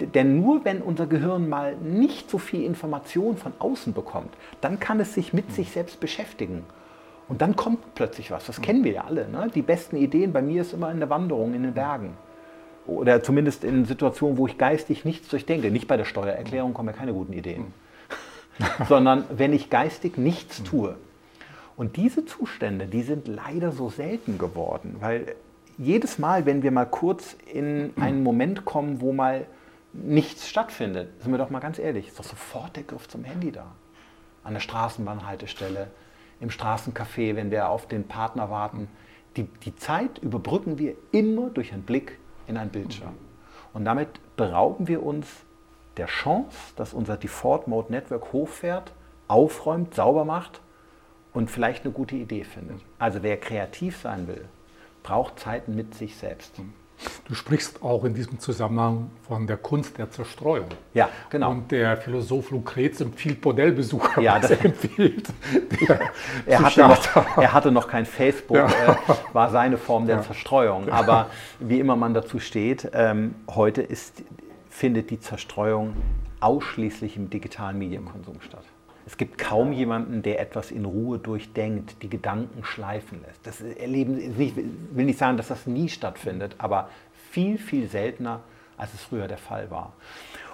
Denn 0.00 0.40
nur 0.40 0.64
wenn 0.64 0.82
unser 0.82 1.06
Gehirn 1.06 1.48
mal 1.48 1.76
nicht 1.76 2.30
so 2.30 2.38
viel 2.38 2.64
Information 2.64 3.36
von 3.36 3.52
außen 3.60 3.92
bekommt, 3.92 4.34
dann 4.60 4.80
kann 4.80 4.98
es 4.98 5.14
sich 5.14 5.32
mit 5.32 5.52
sich 5.52 5.70
selbst 5.70 6.00
beschäftigen 6.00 6.64
und 7.28 7.42
dann 7.42 7.56
kommt 7.56 7.94
plötzlich 7.94 8.30
was. 8.30 8.46
Das 8.46 8.60
kennen 8.62 8.84
wir 8.84 8.92
ja 8.92 9.04
alle. 9.04 9.28
Ne? 9.28 9.50
Die 9.54 9.62
besten 9.62 9.96
Ideen 9.96 10.32
bei 10.32 10.42
mir 10.42 10.62
ist 10.62 10.72
immer 10.72 10.90
in 10.90 10.98
der 10.98 11.10
Wanderung 11.10 11.54
in 11.54 11.62
den 11.62 11.74
Bergen. 11.74 12.16
Oder 12.86 13.22
zumindest 13.22 13.64
in 13.64 13.84
Situationen, 13.84 14.38
wo 14.38 14.46
ich 14.46 14.56
geistig 14.56 15.04
nichts 15.04 15.28
durchdenke. 15.28 15.70
Nicht 15.70 15.88
bei 15.88 15.98
der 15.98 16.06
Steuererklärung 16.06 16.72
kommen 16.72 16.88
ja 16.88 16.94
keine 16.94 17.12
guten 17.12 17.34
Ideen. 17.34 17.74
Sondern 18.88 19.24
wenn 19.30 19.52
ich 19.52 19.68
geistig 19.68 20.16
nichts 20.16 20.62
tue. 20.62 20.96
Und 21.76 21.96
diese 21.96 22.24
Zustände, 22.24 22.86
die 22.86 23.02
sind 23.02 23.28
leider 23.28 23.72
so 23.72 23.88
selten 23.88 24.38
geworden, 24.38 24.96
weil 24.98 25.36
jedes 25.76 26.18
Mal, 26.18 26.44
wenn 26.44 26.64
wir 26.64 26.72
mal 26.72 26.86
kurz 26.86 27.36
in 27.52 27.92
einen 28.00 28.24
Moment 28.24 28.64
kommen, 28.64 29.00
wo 29.00 29.12
mal 29.12 29.46
nichts 29.92 30.48
stattfindet, 30.48 31.08
sind 31.22 31.30
wir 31.30 31.38
doch 31.38 31.50
mal 31.50 31.60
ganz 31.60 31.78
ehrlich, 31.78 32.08
ist 32.08 32.18
doch 32.18 32.24
sofort 32.24 32.74
der 32.74 32.82
Griff 32.82 33.06
zum 33.08 33.22
Handy 33.22 33.52
da. 33.52 33.66
An 34.42 34.54
der 34.54 34.60
Straßenbahnhaltestelle, 34.60 35.88
im 36.40 36.50
Straßencafé, 36.50 37.36
wenn 37.36 37.50
wir 37.50 37.68
auf 37.68 37.86
den 37.86 38.06
Partner 38.06 38.50
warten. 38.50 38.88
Die, 39.36 39.44
die 39.44 39.74
Zeit 39.76 40.18
überbrücken 40.18 40.78
wir 40.78 40.94
immer 41.12 41.50
durch 41.50 41.72
einen 41.72 41.82
Blick 41.82 42.18
in 42.46 42.56
ein 42.56 42.70
Bildschirm. 42.70 43.14
Und 43.72 43.84
damit 43.84 44.08
berauben 44.36 44.88
wir 44.88 45.02
uns 45.02 45.26
der 45.96 46.06
Chance, 46.06 46.56
dass 46.76 46.94
unser 46.94 47.16
Default 47.16 47.66
Mode 47.68 47.92
Network 47.92 48.32
hochfährt, 48.32 48.92
aufräumt, 49.26 49.94
sauber 49.94 50.24
macht 50.24 50.60
und 51.34 51.50
vielleicht 51.50 51.84
eine 51.84 51.92
gute 51.92 52.16
Idee 52.16 52.44
findet. 52.44 52.80
Also 52.98 53.22
wer 53.22 53.38
kreativ 53.38 53.98
sein 53.98 54.26
will, 54.26 54.44
braucht 55.02 55.38
Zeiten 55.38 55.74
mit 55.74 55.94
sich 55.94 56.16
selbst. 56.16 56.60
Du 57.26 57.34
sprichst 57.34 57.82
auch 57.82 58.04
in 58.04 58.14
diesem 58.14 58.40
Zusammenhang 58.40 59.10
von 59.26 59.46
der 59.46 59.56
Kunst 59.56 59.98
der 59.98 60.10
Zerstreuung. 60.10 60.68
Ja, 60.94 61.08
genau. 61.30 61.50
Und 61.50 61.70
der 61.70 61.96
Philosoph 61.96 62.50
Lucrez 62.50 63.00
empfiehlt 63.00 63.40
Bordellbesucher, 63.40 64.20
ja, 64.20 64.38
das 64.38 64.50
empfiehlt. 64.50 65.28
er, 66.46 66.60
hatte 66.60 66.80
noch, 66.80 67.16
er, 67.36 67.52
hatte 67.52 67.70
noch, 67.70 67.88
kein 67.88 68.06
Facebook, 68.06 68.56
ja. 68.56 68.66
äh, 68.66 68.96
war 69.32 69.50
seine 69.50 69.78
Form 69.78 70.06
der 70.06 70.16
ja. 70.16 70.22
Zerstreuung. 70.22 70.88
Aber 70.88 71.26
wie 71.60 71.78
immer 71.78 71.96
man 71.96 72.14
dazu 72.14 72.40
steht, 72.40 72.90
ähm, 72.92 73.34
heute 73.48 73.82
ist, 73.82 74.22
findet 74.68 75.10
die 75.10 75.20
Zerstreuung 75.20 75.94
ausschließlich 76.40 77.16
im 77.16 77.30
digitalen 77.30 77.78
Medienkonsum 77.78 78.40
statt. 78.40 78.64
Es 79.08 79.16
gibt 79.16 79.38
kaum 79.38 79.72
jemanden, 79.72 80.20
der 80.20 80.38
etwas 80.38 80.70
in 80.70 80.84
Ruhe 80.84 81.18
durchdenkt, 81.18 82.02
die 82.02 82.10
Gedanken 82.10 82.62
schleifen 82.62 83.22
lässt. 83.26 83.46
Das 83.46 83.62
erleben, 83.62 84.18
ich 84.38 84.54
will 84.54 85.06
nicht 85.06 85.18
sagen, 85.18 85.38
dass 85.38 85.48
das 85.48 85.66
nie 85.66 85.88
stattfindet, 85.88 86.56
aber 86.58 86.90
viel, 87.30 87.56
viel 87.56 87.88
seltener, 87.88 88.40
als 88.76 88.92
es 88.92 89.00
früher 89.00 89.26
der 89.26 89.38
Fall 89.38 89.70
war. 89.70 89.94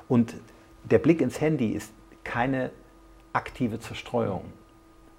Und 0.07 0.37
der 0.85 1.01
Blick 1.01 1.21
ins 1.21 1.41
Handy 1.41 1.73
ist 1.73 1.93
keine 2.23 2.71
aktive 3.33 3.81
Zerstreuung. 3.81 4.45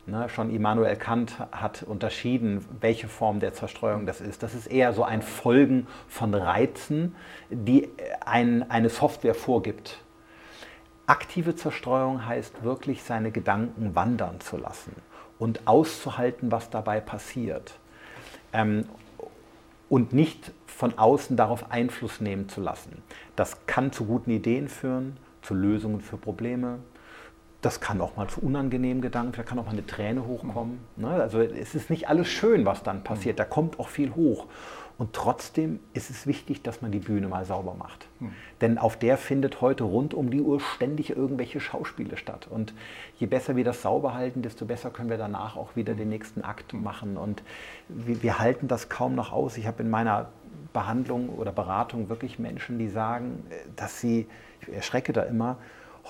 Ne, 0.06 0.30
schon 0.30 0.50
Immanuel 0.50 0.96
Kant 0.96 1.38
hat 1.52 1.84
unterschieden, 1.84 2.66
welche 2.80 3.10
Form 3.10 3.42
der 3.42 3.54
Zerstreuung 3.54 4.06
das 4.06 4.22
ist. 4.22 4.44
Das 4.44 4.56
ist 4.56 4.68
eher 4.68 4.94
so 4.94 5.04
ein 5.04 5.22
Folgen 5.22 5.88
von 6.08 6.34
Reizen, 6.34 7.18
die 7.50 7.90
ein, 8.26 8.72
eine 8.72 8.88
Software 8.88 9.36
vorgibt. 9.36 10.05
Aktive 11.08 11.56
Zerstreuung 11.56 12.26
heißt 12.26 12.64
wirklich, 12.64 13.04
seine 13.04 13.32
Gedanken 13.32 13.96
wandern 13.96 14.40
zu 14.40 14.58
lassen 14.58 14.96
und 15.38 15.68
auszuhalten, 15.68 16.52
was 16.52 16.70
dabei 16.70 17.00
passiert. 17.00 17.78
Ähm, 18.54 18.86
und 19.88 20.14
nicht 20.14 20.52
von 20.66 20.98
außen 20.98 21.38
darauf 21.38 21.72
Einfluss 21.72 22.20
nehmen 22.20 22.50
zu 22.50 22.60
lassen. 22.60 23.04
Das 23.36 23.66
kann 23.68 23.92
zu 23.92 24.06
guten 24.06 24.32
Ideen 24.32 24.68
führen, 24.68 25.18
zu 25.42 25.54
Lösungen 25.54 26.02
für 26.02 26.18
Probleme. 26.18 26.80
Das 27.62 27.80
kann 27.80 28.02
auch 28.02 28.16
mal 28.16 28.28
zu 28.28 28.42
unangenehmen 28.42 29.02
Gedanken, 29.02 29.34
da 29.38 29.44
kann 29.44 29.58
auch 29.58 29.66
mal 29.66 29.72
eine 29.72 29.86
Träne 29.86 30.26
hochkommen. 30.26 30.80
Ne? 30.98 31.10
Also 31.10 31.40
es 31.40 31.76
ist 31.76 31.90
nicht 31.90 32.10
alles 32.10 32.28
schön, 32.28 32.66
was 32.66 32.84
dann 32.84 33.04
passiert, 33.04 33.40
da 33.40 33.46
kommt 33.46 33.80
auch 33.80 33.90
viel 33.90 34.14
hoch. 34.16 34.48
Und 34.98 35.14
trotzdem 35.14 35.80
ist 35.94 36.10
es 36.10 36.26
wichtig, 36.26 36.62
dass 36.62 36.82
man 36.82 36.92
die 36.92 37.00
Bühne 37.00 37.28
mal 37.28 37.44
sauber 37.44 37.74
macht. 37.74 38.08
Mhm. 38.20 38.32
Denn 38.62 38.78
auf 38.78 38.98
der 38.98 39.18
findet 39.18 39.60
heute 39.60 39.84
rund 39.84 40.14
um 40.14 40.30
die 40.30 40.42
Uhr 40.42 40.62
ständig 40.62 41.10
irgendwelche 41.10 41.60
Schauspiele 41.60 42.16
statt. 42.16 42.48
Und 42.50 42.74
je 43.18 43.28
besser 43.28 43.58
wir 43.58 43.66
das 43.66 43.82
sauber 43.82 44.14
halten, 44.14 44.42
desto 44.42 44.66
besser 44.66 44.92
können 44.92 45.10
wir 45.10 45.18
danach 45.18 45.58
auch 45.58 45.76
wieder 45.76 45.96
den 45.96 46.10
nächsten 46.10 46.44
Akt 46.44 46.72
hm. 46.72 46.84
machen. 46.84 47.18
Und 47.18 47.44
wir, 47.90 48.24
wir 48.24 48.40
halten 48.40 48.68
das 48.68 48.88
kaum 48.88 49.16
noch 49.16 49.34
aus. 49.34 49.58
Ich 49.58 49.68
habe 49.68 49.84
in 49.84 49.90
meiner 49.90 50.30
Behandlung 50.72 51.30
oder 51.30 51.52
Beratung 51.52 52.08
wirklich 52.10 52.40
Menschen, 52.40 52.80
die 52.80 52.88
sagen, 52.88 53.46
äh, 53.50 53.56
dass 53.76 54.00
sie, 54.00 54.28
ich 54.62 54.74
erschrecke 54.74 55.12
da 55.12 55.24
immer, 55.24 55.58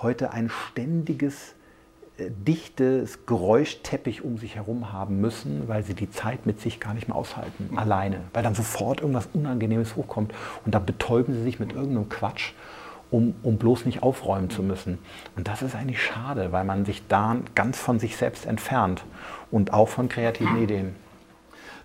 heute 0.01 0.31
ein 0.31 0.49
ständiges 0.49 1.55
dichtes 2.17 3.25
Geräuschteppich 3.25 4.23
um 4.23 4.37
sich 4.37 4.55
herum 4.55 4.93
haben 4.93 5.19
müssen, 5.19 5.67
weil 5.67 5.83
sie 5.83 5.93
die 5.93 6.09
Zeit 6.09 6.45
mit 6.45 6.61
sich 6.61 6.79
gar 6.79 6.93
nicht 6.93 7.07
mehr 7.07 7.17
aushalten, 7.17 7.69
mhm. 7.71 7.77
alleine. 7.77 8.21
Weil 8.33 8.43
dann 8.43 8.55
sofort 8.55 9.01
irgendwas 9.01 9.27
Unangenehmes 9.33 9.95
hochkommt 9.95 10.33
und 10.65 10.73
dann 10.73 10.85
betäuben 10.85 11.33
sie 11.33 11.43
sich 11.43 11.59
mit 11.59 11.73
irgendeinem 11.73 12.09
Quatsch, 12.09 12.53
um, 13.11 13.35
um 13.43 13.57
bloß 13.57 13.85
nicht 13.85 14.01
aufräumen 14.01 14.49
zu 14.49 14.63
müssen. 14.63 14.97
Und 15.35 15.47
das 15.47 15.61
ist 15.61 15.75
eigentlich 15.75 16.01
schade, 16.01 16.51
weil 16.51 16.63
man 16.63 16.85
sich 16.85 17.05
da 17.07 17.37
ganz 17.53 17.79
von 17.79 17.99
sich 17.99 18.15
selbst 18.15 18.45
entfernt 18.45 19.03
und 19.51 19.73
auch 19.73 19.89
von 19.89 20.09
kreativen 20.09 20.61
Ideen. 20.61 20.95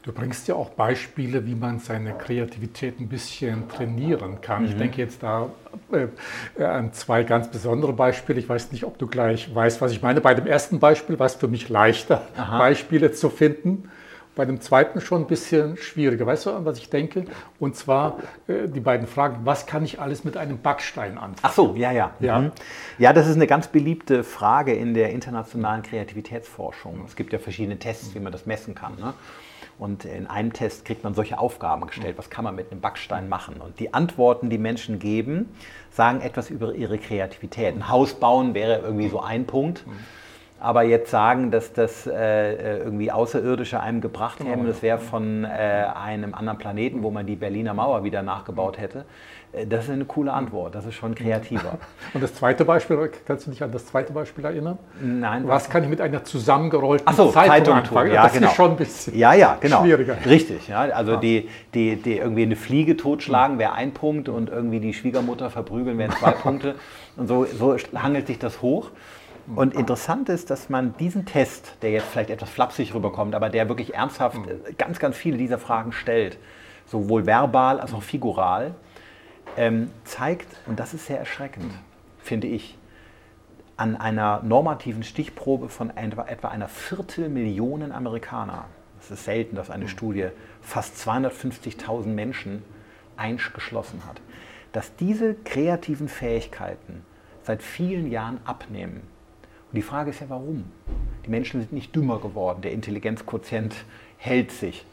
Du 0.03 0.12
bringst 0.12 0.48
ja 0.48 0.55
auch 0.55 0.70
Beispiele, 0.70 1.44
wie 1.44 1.55
man 1.55 1.78
seine 1.78 2.14
Kreativität 2.14 2.98
ein 3.01 3.09
bisschen 3.09 3.68
trainieren 3.68 4.40
kann. 4.40 4.62
Mhm. 4.62 4.68
Ich 4.68 4.76
denke 4.76 5.03
jetzt 5.03 5.22
da 5.22 5.51
äh, 5.92 6.64
an 6.64 6.94
zwei 6.94 7.22
ganz 7.22 7.48
besondere 7.48 7.92
Beispiele. 7.92 8.38
Ich 8.38 8.48
weiß 8.48 8.72
nicht, 8.72 8.84
ob 8.84 8.96
du 8.96 9.07
gleich 9.07 9.55
weißt, 9.55 9.82
was 9.82 9.92
ich 9.92 10.01
meine. 10.01 10.22
Bei 10.22 10.32
dem 10.32 10.46
ersten 10.46 10.80
Beispiel 10.80 11.18
war 11.18 11.26
es 11.26 11.34
für 11.34 11.48
mich 11.48 11.68
leichter, 11.68 12.22
Aha. 12.36 12.59
Beispiele 12.59 13.12
zu 13.12 13.28
finden. 13.28 13.90
Bei 14.36 14.46
dem 14.46 14.62
zweiten 14.62 15.03
schon 15.03 15.22
ein 15.22 15.26
bisschen 15.26 15.76
schwieriger. 15.76 16.24
Weißt 16.24 16.46
du, 16.46 16.53
an 16.53 16.64
was 16.64 16.78
ich 16.78 16.88
denke? 16.88 17.24
Und 17.59 17.76
zwar 17.76 18.20
äh, 18.48 18.68
die 18.68 18.80
beiden 18.80 19.07
Fragen, 19.07 19.40
was 19.44 19.66
kann 19.66 19.84
ich 19.84 20.01
alles 20.01 20.24
mit 20.24 20.38
einem 20.38 20.62
Backstein 20.62 21.18
anfangen? 21.18 21.40
Ach 21.42 21.53
so, 21.53 21.74
ja, 21.76 21.92
ja. 21.92 22.14
Ja, 22.20 22.38
mhm. 22.38 22.53
ja 22.96 23.12
das 23.12 23.26
ist 23.26 23.34
eine 23.34 23.46
ganz 23.46 23.68
beliebte 23.68 24.24
Frage 24.24 24.72
in 24.72 24.94
der 24.94 25.11
internationalen 25.11 25.82
Kreativitätsforschung. 25.82 27.05
Es 27.07 27.16
gibt 27.16 27.34
ja 27.34 27.38
verschiedene 27.38 27.78
Tests, 27.78 28.14
wie 28.14 28.20
man 28.20 28.32
das 28.32 28.46
messen 28.46 28.74
kann. 28.74 28.94
Ne? 28.98 29.12
Und 29.81 30.05
in 30.05 30.26
einem 30.26 30.53
Test 30.53 30.85
kriegt 30.85 31.05
man 31.05 31.14
solche 31.14 31.39
Aufgaben 31.39 31.87
gestellt, 31.87 32.18
was 32.18 32.28
kann 32.28 32.45
man 32.45 32.55
mit 32.55 32.70
einem 32.70 32.83
Backstein 32.83 33.31
machen. 33.31 33.62
Und 33.62 33.81
die 33.81 33.95
Antworten, 33.95 34.51
die 34.51 34.59
Menschen 34.59 34.99
geben, 34.99 35.49
sagen 35.91 36.20
etwas 36.20 36.51
über 36.51 36.74
ihre 36.74 36.99
Kreativität. 36.99 37.74
Ein 37.74 37.89
Haus 37.89 38.12
bauen 38.12 38.53
wäre 38.53 38.81
irgendwie 38.81 39.09
so 39.09 39.20
ein 39.20 39.47
Punkt. 39.47 39.85
Aber 40.61 40.83
jetzt 40.83 41.11
sagen, 41.11 41.51
dass 41.51 41.73
das 41.73 42.07
äh, 42.07 42.79
irgendwie 42.81 43.11
Außerirdische 43.11 43.81
einem 43.81 44.03
gebracht 44.03 44.39
genau, 44.39 44.51
hätten, 44.51 44.67
das 44.67 44.83
wäre 44.83 44.99
von 44.99 45.45
äh, 45.45 45.49
einem 45.49 46.35
anderen 46.35 46.59
Planeten, 46.59 47.03
wo 47.03 47.11
man 47.11 47.25
die 47.25 47.37
Berliner 47.37 47.73
Mauer 47.73 48.05
wieder 48.05 48.23
nachgebaut 48.23 48.79
hätte, 48.79 49.07
äh, 49.53 49.67
das 49.67 49.85
ist 49.85 49.91
eine 49.91 50.05
coole 50.05 50.31
Antwort. 50.33 50.75
Das 50.75 50.85
ist 50.85 50.97
schon 50.97 51.15
kreativer. 51.15 51.79
Und 52.15 52.23
das 52.23 52.35
zweite 52.35 52.67
Beispiel, 52.67 53.11
kannst 53.27 53.47
du 53.47 53.51
dich 53.51 53.63
an 53.63 53.73
das 53.73 53.87
zweite 53.87 54.13
Beispiel 54.13 54.45
erinnern? 54.45 54.79
Nein. 55.01 55.49
Was 55.49 55.71
kann 55.71 55.83
ich 55.83 55.89
mit 55.89 56.03
einer 56.03 56.25
zusammengerollten 56.25 57.11
so, 57.15 57.31
Zeitung, 57.31 57.51
Zeitung 57.51 57.75
anfangen? 57.77 58.13
Ja, 58.13 58.25
das 58.25 58.35
genau. 58.35 58.49
ist 58.49 58.55
schon 58.55 58.71
ein 58.73 58.77
bisschen 58.77 59.17
ja, 59.17 59.33
ja, 59.33 59.57
genau. 59.59 59.81
schwieriger. 59.81 60.17
Richtig. 60.27 60.69
Ja, 60.69 60.81
also 60.81 61.13
ja. 61.13 61.21
Die, 61.21 61.49
die, 61.73 61.97
die 61.97 62.19
irgendwie 62.19 62.43
eine 62.43 62.57
Fliege 62.57 62.99
totschlagen 62.99 63.59
wäre 63.59 63.73
ein 63.73 63.93
Punkt 63.93 64.29
und 64.29 64.51
irgendwie 64.51 64.81
die 64.81 64.93
Schwiegermutter 64.93 65.49
verprügeln 65.49 65.97
wären 65.97 66.13
zwei 66.13 66.31
Punkte. 66.43 66.75
Und 67.17 67.29
so, 67.29 67.47
so 67.47 67.77
hangelt 67.95 68.27
sich 68.27 68.39
das 68.39 68.61
hoch. 68.61 68.91
Und 69.57 69.74
interessant 69.74 70.28
ist, 70.28 70.51
dass 70.51 70.68
man 70.68 70.96
diesen 70.96 71.26
Test, 71.26 71.76
der 71.82 71.90
jetzt 71.90 72.07
vielleicht 72.07 72.30
etwas 72.30 72.51
flapsig 72.51 72.94
rüberkommt, 72.94 73.34
aber 73.34 73.48
der 73.48 73.68
wirklich 73.68 73.94
ernsthaft 73.94 74.38
mhm. 74.38 74.76
ganz, 74.78 74.98
ganz 74.98 75.16
viele 75.16 75.36
dieser 75.38 75.59
Fragen 75.59 75.92
stellt, 75.92 76.38
sowohl 76.86 77.26
verbal 77.26 77.80
als 77.80 77.92
auch 77.92 78.03
figural, 78.03 78.74
ähm, 79.57 79.90
zeigt, 80.05 80.46
und 80.66 80.78
das 80.78 80.94
ist 80.94 81.07
sehr 81.07 81.18
erschreckend, 81.18 81.72
finde 82.18 82.46
ich, 82.46 82.76
an 83.76 83.96
einer 83.96 84.42
normativen 84.42 85.03
Stichprobe 85.03 85.68
von 85.68 85.96
etwa, 85.96 86.26
etwa 86.26 86.48
einer 86.48 86.68
Viertelmillion 86.68 87.92
Amerikaner, 87.92 88.66
es 89.01 89.11
ist 89.11 89.24
selten, 89.24 89.57
dass 89.57 89.70
eine 89.70 89.84
mhm. 89.84 89.88
Studie 89.88 90.26
fast 90.61 90.96
250.000 90.96 92.07
Menschen 92.07 92.62
eingeschlossen 93.16 94.03
hat, 94.07 94.20
dass 94.72 94.94
diese 94.96 95.34
kreativen 95.34 96.09
Fähigkeiten 96.09 97.05
seit 97.42 97.62
vielen 97.62 98.11
Jahren 98.11 98.38
abnehmen. 98.44 99.03
Und 99.71 99.77
die 99.77 99.83
Frage 99.83 100.11
ist 100.11 100.21
ja, 100.21 100.29
warum? 100.29 100.64
Die 101.25 101.31
Menschen 101.31 101.61
sind 101.61 101.73
nicht 101.73 101.95
dümmer 101.95 102.18
geworden, 102.18 102.62
der 102.62 102.73
Intelligenzquotient 102.73 103.75
hält 104.16 104.51
sich. 104.51 104.85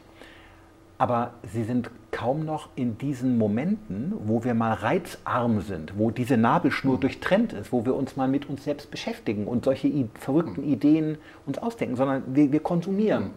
Aber 0.98 1.34
sie 1.52 1.64
sind 1.64 1.90
kaum 2.10 2.44
noch 2.44 2.68
in 2.76 2.96
diesen 2.98 3.38
Momenten, 3.38 4.12
wo 4.24 4.44
wir 4.44 4.54
mal 4.54 4.72
reizarm 4.72 5.60
sind, 5.60 5.98
wo 5.98 6.10
diese 6.10 6.36
Nabelschnur 6.36 6.94
hm. 6.94 7.00
durchtrennt 7.00 7.52
ist, 7.52 7.72
wo 7.72 7.84
wir 7.84 7.94
uns 7.94 8.16
mal 8.16 8.28
mit 8.28 8.48
uns 8.48 8.64
selbst 8.64 8.90
beschäftigen 8.90 9.46
und 9.46 9.64
solche 9.64 10.08
verrückten 10.14 10.62
hm. 10.62 10.72
Ideen 10.72 11.18
uns 11.46 11.58
ausdenken, 11.58 11.96
sondern 11.96 12.22
wir, 12.34 12.52
wir 12.52 12.60
konsumieren. 12.60 13.24
Hm. 13.24 13.30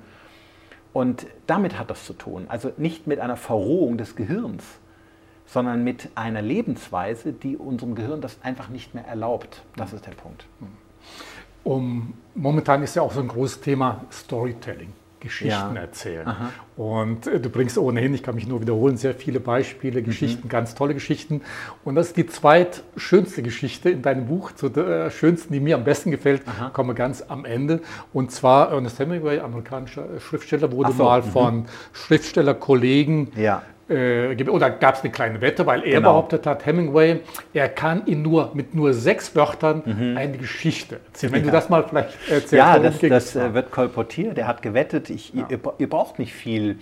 Und 0.93 1.27
damit 1.47 1.79
hat 1.79 1.89
das 1.89 2.05
zu 2.05 2.13
tun. 2.13 2.45
Also 2.49 2.71
nicht 2.77 3.07
mit 3.07 3.19
einer 3.19 3.37
Verrohung 3.37 3.97
des 3.97 4.15
Gehirns, 4.15 4.63
sondern 5.45 5.83
mit 5.83 6.09
einer 6.15 6.41
Lebensweise, 6.41 7.33
die 7.33 7.57
unserem 7.57 7.95
Gehirn 7.95 8.21
das 8.21 8.37
einfach 8.41 8.69
nicht 8.69 8.93
mehr 8.93 9.05
erlaubt. 9.05 9.63
Das 9.75 9.93
ist 9.93 10.05
der 10.05 10.11
Punkt. 10.11 10.45
Um, 11.63 12.13
momentan 12.33 12.81
ist 12.81 12.95
ja 12.95 13.01
auch 13.01 13.11
so 13.11 13.19
ein 13.19 13.27
großes 13.27 13.61
Thema 13.61 14.05
Storytelling. 14.11 14.93
Geschichten 15.21 15.75
ja. 15.75 15.81
erzählen. 15.81 16.27
Aha. 16.27 16.49
Und 16.75 17.27
äh, 17.27 17.39
du 17.39 17.49
bringst 17.49 17.77
ohnehin, 17.77 18.13
ich 18.13 18.23
kann 18.23 18.35
mich 18.35 18.47
nur 18.47 18.59
wiederholen, 18.59 18.97
sehr 18.97 19.13
viele 19.13 19.39
Beispiele, 19.39 20.01
mhm. 20.01 20.05
Geschichten, 20.05 20.47
mhm. 20.47 20.49
ganz 20.49 20.75
tolle 20.75 20.93
Geschichten. 20.93 21.41
Und 21.85 21.95
das 21.95 22.07
ist 22.07 22.17
die 22.17 22.25
zweitschönste 22.25 23.43
Geschichte 23.43 23.89
in 23.91 24.01
deinem 24.01 24.25
Buch, 24.25 24.51
zu 24.51 24.67
der 24.67 25.09
schönsten, 25.11 25.53
die 25.53 25.59
mir 25.59 25.75
am 25.75 25.83
besten 25.83 26.11
gefällt, 26.11 26.41
Aha. 26.47 26.71
komme 26.71 26.95
ganz 26.95 27.23
am 27.27 27.45
Ende. 27.45 27.81
Und 28.11 28.31
zwar 28.31 28.71
Ernest 28.71 28.99
Hemingway, 28.99 29.39
amerikanischer 29.39 30.19
Schriftsteller, 30.19 30.71
wurde 30.71 30.91
so. 30.91 31.03
mal 31.03 31.21
mhm. 31.21 31.25
von 31.25 31.65
Schriftstellerkollegen 31.93 33.31
ja 33.35 33.61
äh, 33.91 34.49
oder 34.49 34.69
gab 34.69 34.95
es 34.95 35.01
eine 35.01 35.11
kleine 35.11 35.41
Wette, 35.41 35.65
weil 35.65 35.83
er 35.83 35.97
genau. 35.97 36.11
behauptet 36.11 36.47
hat, 36.47 36.65
Hemingway, 36.65 37.19
er 37.53 37.69
kann 37.69 38.05
in 38.05 38.21
nur, 38.21 38.51
mit 38.53 38.73
nur 38.73 38.93
sechs 38.93 39.35
Wörtern 39.35 39.83
mhm. 39.85 40.17
eine 40.17 40.37
Geschichte 40.37 40.99
erzählen. 41.05 41.33
Wenn 41.33 41.41
ja. 41.41 41.45
du 41.47 41.51
das 41.51 41.69
mal 41.69 41.83
vielleicht 41.83 42.17
erzählst. 42.29 42.53
Ja, 42.53 42.79
das, 42.79 42.99
das 42.99 43.35
äh, 43.35 43.53
wird 43.53 43.71
kolportiert. 43.71 44.37
Er 44.37 44.47
hat 44.47 44.61
gewettet, 44.61 45.09
ich, 45.09 45.33
ja. 45.33 45.47
ihr, 45.49 45.59
ihr, 45.77 45.89
braucht 45.89 46.19
nicht 46.19 46.33
viel 46.33 46.79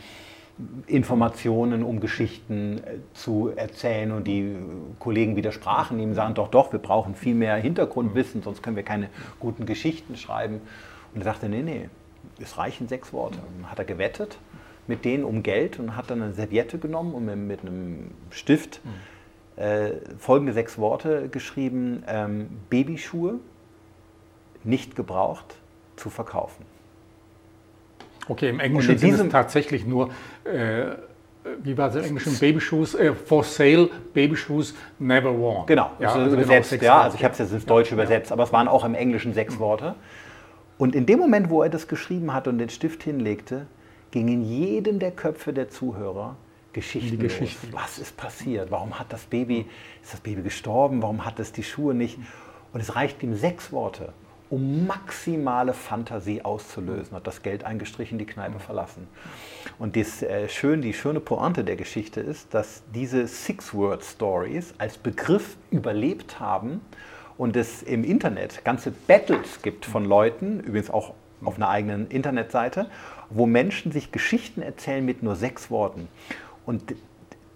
Informationen, 0.88 1.84
um 1.84 2.00
Geschichten 2.00 2.80
äh, 2.80 2.98
zu 3.14 3.52
erzählen. 3.56 4.12
Und 4.12 4.26
die 4.28 4.56
Kollegen 5.00 5.36
widersprachen 5.36 6.00
ihm, 6.00 6.14
sagen 6.14 6.34
doch, 6.34 6.50
doch, 6.50 6.72
wir 6.72 6.80
brauchen 6.80 7.16
viel 7.16 7.36
mehr 7.36 7.56
Hintergrundwissen, 7.56 8.44
sonst 8.44 8.62
können 8.62 8.76
wir 8.76 8.84
keine 8.84 9.10
guten 9.40 9.66
Geschichten 9.66 10.16
schreiben. 10.16 10.62
Und 11.14 11.22
er 11.22 11.26
sagte, 11.26 11.50
nee, 11.50 11.64
nee, 11.64 11.90
es 12.42 12.58
reichen 12.58 12.88
sechs 12.88 13.12
Worte. 13.14 13.40
Und 13.58 13.72
hat 13.72 13.80
er 13.80 13.86
gewettet 13.86 14.38
mit 14.90 15.06
denen 15.06 15.24
um 15.24 15.44
Geld 15.44 15.80
und 15.80 15.96
hat 15.96 16.10
dann 16.10 16.22
eine 16.22 16.34
Serviette 16.34 16.80
genommen 16.80 17.14
und 17.14 17.48
mit, 17.48 17.62
einem 17.62 18.12
Stift 18.32 18.82
mhm. 18.84 19.64
äh, 19.64 19.92
folgende 20.18 20.52
sechs 20.52 20.78
Worte 20.78 21.30
geschrieben: 21.30 22.04
ähm, 22.08 22.50
Babyschuhe 22.70 23.36
nicht 24.64 24.96
gebraucht 24.96 25.56
zu 25.96 26.10
verkaufen. 26.10 26.66
Okay, 28.28 28.50
im 28.50 28.60
Englischen 28.60 28.98
sind 28.98 29.20
es 29.20 29.30
tatsächlich 29.30 29.86
nur, 29.86 30.10
äh, 30.44 30.96
wie 31.64 31.78
war 31.78 31.90
es 31.90 31.96
im 31.96 32.04
Englischen, 32.04 32.38
Babyshoes, 32.38 32.96
äh, 32.96 33.14
for 33.14 33.44
sale, 33.44 33.90
Babyshoes 34.14 34.76
never 34.98 35.36
worn. 35.38 35.66
Genau, 35.68 35.92
ja, 36.00 36.14
also 36.14 36.36
übersetzt, 36.36 36.82
ja, 36.82 37.02
also 37.04 37.16
ich 37.16 37.24
habe 37.24 37.34
es 37.34 37.40
jetzt 37.40 37.54
ins 37.54 37.66
Deutsche 37.66 37.92
ja, 37.92 37.94
übersetzt, 37.96 38.32
aber 38.32 38.44
es 38.44 38.52
waren 38.52 38.68
auch 38.68 38.84
im 38.86 38.96
Englischen 38.96 39.34
sechs 39.34 39.56
mhm. 39.56 39.60
Worte. 39.60 39.96
Und 40.78 40.96
in 40.96 41.06
dem 41.06 41.20
Moment, 41.20 41.50
wo 41.50 41.62
er 41.62 41.70
das 41.70 41.88
geschrieben 41.88 42.34
hat 42.34 42.48
und 42.48 42.58
den 42.58 42.70
Stift 42.70 43.04
hinlegte, 43.04 43.68
ging 44.12 44.28
in 44.28 44.44
jedem 44.44 45.00
der 45.00 45.12
Köpfe 45.12 45.54
der 45.54 45.70
Zuhörer 45.70 46.36
Geschichten, 46.74 47.20
Geschichten. 47.20 47.68
Was 47.72 47.98
ist 47.98 48.16
passiert? 48.16 48.70
Warum 48.72 49.00
hat 49.00 49.12
das 49.12 49.26
Baby, 49.26 49.66
ist 50.04 50.14
das 50.14 50.20
Baby 50.20 50.44
gestorben? 50.44 51.02
Warum 51.02 51.26
hat 51.26 51.40
es 51.40 51.52
die 51.52 51.64
Schuhe 51.64 51.94
nicht? 51.94 52.20
Und 52.74 52.80
es 52.80 52.96
reicht 52.96 53.24
ihm 53.24 53.36
sechs 53.36 53.72
Worte, 53.72 54.14
um 54.50 54.86
maximale 54.88 55.74
Fantasie 55.74 56.44
auszulösen, 56.44 57.16
hat 57.16 57.26
das 57.28 57.42
Geld 57.42 57.64
eingestrichen, 57.64 58.18
die 58.18 58.26
Kneipe 58.26 58.60
verlassen. 58.60 59.08
Und 59.78 59.96
das, 59.96 60.22
äh, 60.22 60.48
schön, 60.48 60.82
die 60.82 60.94
schöne 60.94 61.20
Pointe 61.20 61.64
der 61.64 61.76
Geschichte 61.76 62.22
ist, 62.22 62.54
dass 62.54 62.84
diese 62.94 63.28
Six-Word-Stories 63.28 64.76
als 64.78 64.98
Begriff 64.98 65.58
überlebt 65.72 66.40
haben 66.40 66.82
und 67.38 67.56
es 67.56 67.84
im 67.84 68.04
Internet 68.04 68.64
ganze 68.64 68.92
Battles 68.92 69.62
gibt 69.62 69.86
von 69.86 70.06
Leuten, 70.06 70.60
übrigens 70.60 70.90
auch 70.90 71.14
auf 71.44 71.56
einer 71.56 71.70
eigenen 71.70 72.08
Internetseite, 72.08 72.90
wo 73.30 73.46
Menschen 73.46 73.92
sich 73.92 74.12
Geschichten 74.12 74.62
erzählen 74.62 75.06
mit 75.06 75.24
nur 75.24 75.36
sechs 75.36 75.70
Worten. 75.70 76.08
Und 76.66 76.96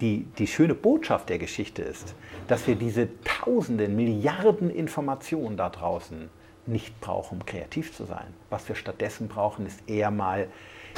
die, 0.02 0.26
die 0.38 0.48
schöne 0.48 0.76
Botschaft 0.76 1.30
der 1.30 1.40
Geschichte 1.40 1.82
ist, 1.82 2.16
dass 2.48 2.68
wir 2.68 2.76
diese 2.76 3.08
tausenden, 3.24 3.96
Milliarden 3.96 4.70
Informationen 4.70 5.58
da 5.58 5.70
draußen 5.70 6.30
nicht 6.66 7.00
brauchen, 7.02 7.40
um 7.40 7.46
kreativ 7.46 7.94
zu 7.94 8.06
sein. 8.06 8.28
Was 8.50 8.68
wir 8.68 8.76
stattdessen 8.76 9.28
brauchen, 9.28 9.66
ist 9.66 9.80
eher 9.88 10.12
mal 10.12 10.48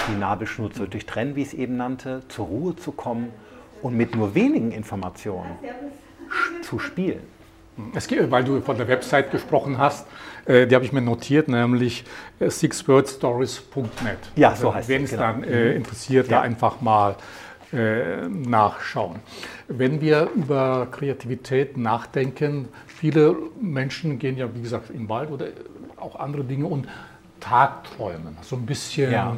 die 0.09 0.15
Nabelschnur 0.15 0.71
zu 0.71 0.87
durchtrennen, 0.87 1.35
wie 1.35 1.41
ich 1.41 1.49
es 1.49 1.53
eben 1.53 1.77
nannte, 1.77 2.23
zur 2.27 2.47
Ruhe 2.47 2.75
zu 2.75 2.91
kommen 2.91 3.31
und 3.81 3.95
mit 3.95 4.15
nur 4.15 4.35
wenigen 4.35 4.71
Informationen 4.71 5.57
zu 6.61 6.79
spielen. 6.79 7.21
Es 7.93 8.07
geht, 8.07 8.31
weil 8.31 8.43
du 8.43 8.61
von 8.61 8.77
der 8.77 8.87
Website 8.87 9.31
gesprochen 9.31 9.77
hast, 9.77 10.07
äh, 10.45 10.65
die 10.67 10.75
habe 10.75 10.85
ich 10.85 10.93
mir 10.93 11.01
notiert, 11.01 11.47
nämlich 11.47 12.05
äh, 12.39 12.49
sixwordstories.net. 12.49 14.17
Ja, 14.35 14.49
also, 14.49 14.63
so 14.63 14.75
heißt 14.75 14.89
Wenn 14.89 15.03
es 15.03 15.11
genau. 15.11 15.21
dann 15.23 15.43
äh, 15.43 15.71
mhm. 15.71 15.77
interessiert, 15.77 16.27
ja. 16.27 16.37
da 16.37 16.41
einfach 16.41 16.81
mal 16.81 17.15
äh, 17.73 18.27
nachschauen. 18.27 19.19
Wenn 19.67 19.99
wir 19.99 20.29
über 20.35 20.87
Kreativität 20.91 21.75
nachdenken, 21.75 22.69
viele 22.87 23.35
Menschen 23.59 24.19
gehen 24.19 24.37
ja, 24.37 24.53
wie 24.53 24.61
gesagt, 24.61 24.89
im 24.91 25.09
Wald 25.09 25.31
oder 25.31 25.47
auch 25.97 26.17
andere 26.17 26.43
Dinge 26.43 26.67
und 26.67 26.87
Tagträumen, 27.39 28.37
so 28.41 28.55
ein 28.55 28.65
bisschen. 28.65 29.11
Ja 29.11 29.35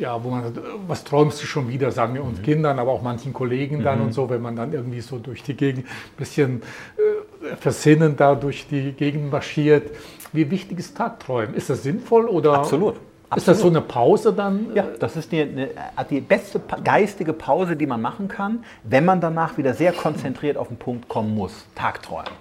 ja, 0.00 0.22
wo 0.24 0.30
man 0.30 0.42
sagt, 0.42 0.58
was 0.86 1.04
träumst 1.04 1.42
du 1.42 1.46
schon 1.46 1.68
wieder, 1.68 1.92
sagen 1.92 2.14
wir 2.14 2.24
uns 2.24 2.38
mhm. 2.38 2.42
Kindern, 2.42 2.78
aber 2.78 2.90
auch 2.90 3.02
manchen 3.02 3.32
Kollegen 3.32 3.82
dann 3.82 3.98
mhm. 3.98 4.06
und 4.06 4.12
so, 4.12 4.28
wenn 4.30 4.42
man 4.42 4.56
dann 4.56 4.72
irgendwie 4.72 5.00
so 5.00 5.18
durch 5.18 5.42
die 5.42 5.54
Gegend 5.54 5.86
ein 5.86 6.16
bisschen 6.16 6.62
äh, 6.96 7.56
versinnend 7.56 8.18
da 8.18 8.34
durch 8.34 8.66
die 8.68 8.92
Gegend 8.92 9.30
marschiert. 9.30 9.94
Wie 10.32 10.50
wichtig 10.50 10.78
ist 10.78 10.96
Tagträumen? 10.96 11.54
Ist 11.54 11.70
das 11.70 11.82
sinnvoll 11.82 12.26
oder? 12.26 12.54
Absolut. 12.54 12.96
Ist 13.36 13.46
das 13.46 13.60
so 13.60 13.68
eine 13.68 13.80
Pause 13.80 14.32
dann? 14.32 14.74
Ja, 14.74 14.88
das 14.98 15.16
ist 15.16 15.30
die, 15.30 15.42
eine, 15.42 15.68
die 16.08 16.20
beste 16.20 16.60
geistige 16.82 17.32
Pause, 17.32 17.76
die 17.76 17.86
man 17.86 18.00
machen 18.00 18.26
kann, 18.26 18.64
wenn 18.82 19.04
man 19.04 19.20
danach 19.20 19.56
wieder 19.56 19.72
sehr 19.74 19.92
konzentriert 19.92 20.56
auf 20.56 20.66
den 20.66 20.78
Punkt 20.78 21.08
kommen 21.08 21.36
muss. 21.36 21.64
Tagträumen. 21.76 22.32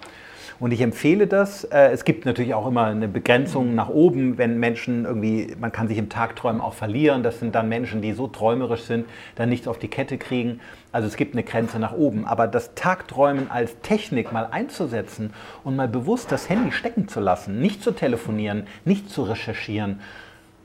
Und 0.60 0.72
ich 0.72 0.82
empfehle 0.82 1.26
das. 1.26 1.64
Äh, 1.64 1.92
es 1.92 2.04
gibt 2.04 2.26
natürlich 2.26 2.54
auch 2.54 2.68
immer 2.68 2.86
eine 2.86 3.08
Begrenzung 3.08 3.76
nach 3.76 3.88
oben, 3.88 4.38
wenn 4.38 4.60
Menschen 4.60 5.06
irgendwie, 5.06 5.56
man 5.58 5.72
kann 5.72 5.88
sich 5.88 5.98
im 5.98 6.10
Tagträumen 6.10 6.62
auch 6.62 6.74
verlieren. 6.74 7.24
Das 7.24 7.40
sind 7.40 7.56
dann 7.56 7.70
Menschen, 7.70 8.02
die 8.02 8.12
so 8.12 8.28
träumerisch 8.28 8.82
sind, 8.82 9.06
dann 9.36 9.48
nichts 9.48 9.68
auf 9.68 9.80
die 9.80 9.88
Kette 9.88 10.18
kriegen. 10.18 10.60
Also 10.92 11.08
es 11.08 11.16
gibt 11.16 11.34
eine 11.34 11.44
Grenze 11.44 11.80
nach 11.80 11.94
oben. 11.94 12.26
Aber 12.26 12.48
das 12.48 12.76
Tagträumen 12.76 13.50
als 13.50 13.80
Technik 13.82 14.34
mal 14.34 14.48
einzusetzen 14.52 15.34
und 15.64 15.78
mal 15.78 15.88
bewusst 15.88 16.32
das 16.32 16.50
Handy 16.50 16.74
stecken 16.74 17.08
zu 17.08 17.22
lassen, 17.22 17.62
nicht 17.62 17.82
zu 17.82 17.92
telefonieren, 17.92 18.68
nicht 18.84 19.10
zu 19.10 19.24
recherchieren, 19.24 20.02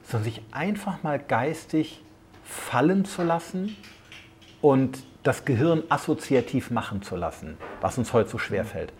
sondern 0.02 0.24
sich 0.24 0.42
einfach 0.50 1.04
mal 1.04 1.20
geistig 1.20 2.02
fallen 2.42 3.04
zu 3.04 3.22
lassen 3.22 3.76
und 4.60 5.04
das 5.22 5.44
Gehirn 5.44 5.84
assoziativ 5.88 6.70
machen 6.70 7.00
zu 7.00 7.16
lassen, 7.16 7.56
was 7.80 7.96
uns 7.96 8.12
heute 8.12 8.28
so 8.28 8.38
schwer 8.38 8.64
fällt 8.64 8.92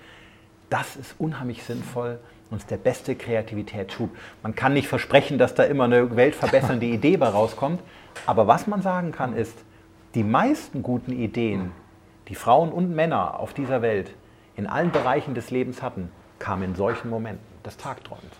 das 0.75 0.97
ist 0.97 1.14
unheimlich 1.18 1.62
sinnvoll 1.62 2.18
und 2.51 2.57
ist 2.57 2.68
der 2.68 2.79
beste 2.79 3.14
Kreativitätsschub. 3.14 4.11
Man 4.43 4.57
kann 4.57 4.72
nicht 4.72 4.89
versprechen, 4.89 5.39
dass 5.39 5.55
da 5.55 5.62
immer 5.62 5.85
eine 5.85 6.16
weltverbessernde 6.16 6.85
Idee 6.99 7.16
bei 7.16 7.29
rauskommt, 7.29 7.81
aber 8.27 8.49
was 8.49 8.66
man 8.66 8.83
sagen 8.83 9.12
kann 9.12 9.37
ist, 9.37 9.57
die 10.16 10.25
meisten 10.25 10.83
guten 10.83 11.12
Ideen, 11.12 11.70
die 12.27 12.35
Frauen 12.35 12.72
und 12.72 12.93
Männer 12.93 13.39
auf 13.39 13.55
dieser 13.55 13.83
Welt 13.83 14.14
in 14.57 14.66
allen 14.66 14.91
Bereichen 14.91 15.37
des 15.37 15.53
Lebens 15.53 15.81
hatten, 15.81 16.11
kamen 16.41 16.64
in 16.64 16.75
solchen 16.75 17.09
Momenten 17.09 17.45
des 17.64 17.77
Tagträumens. 17.77 18.35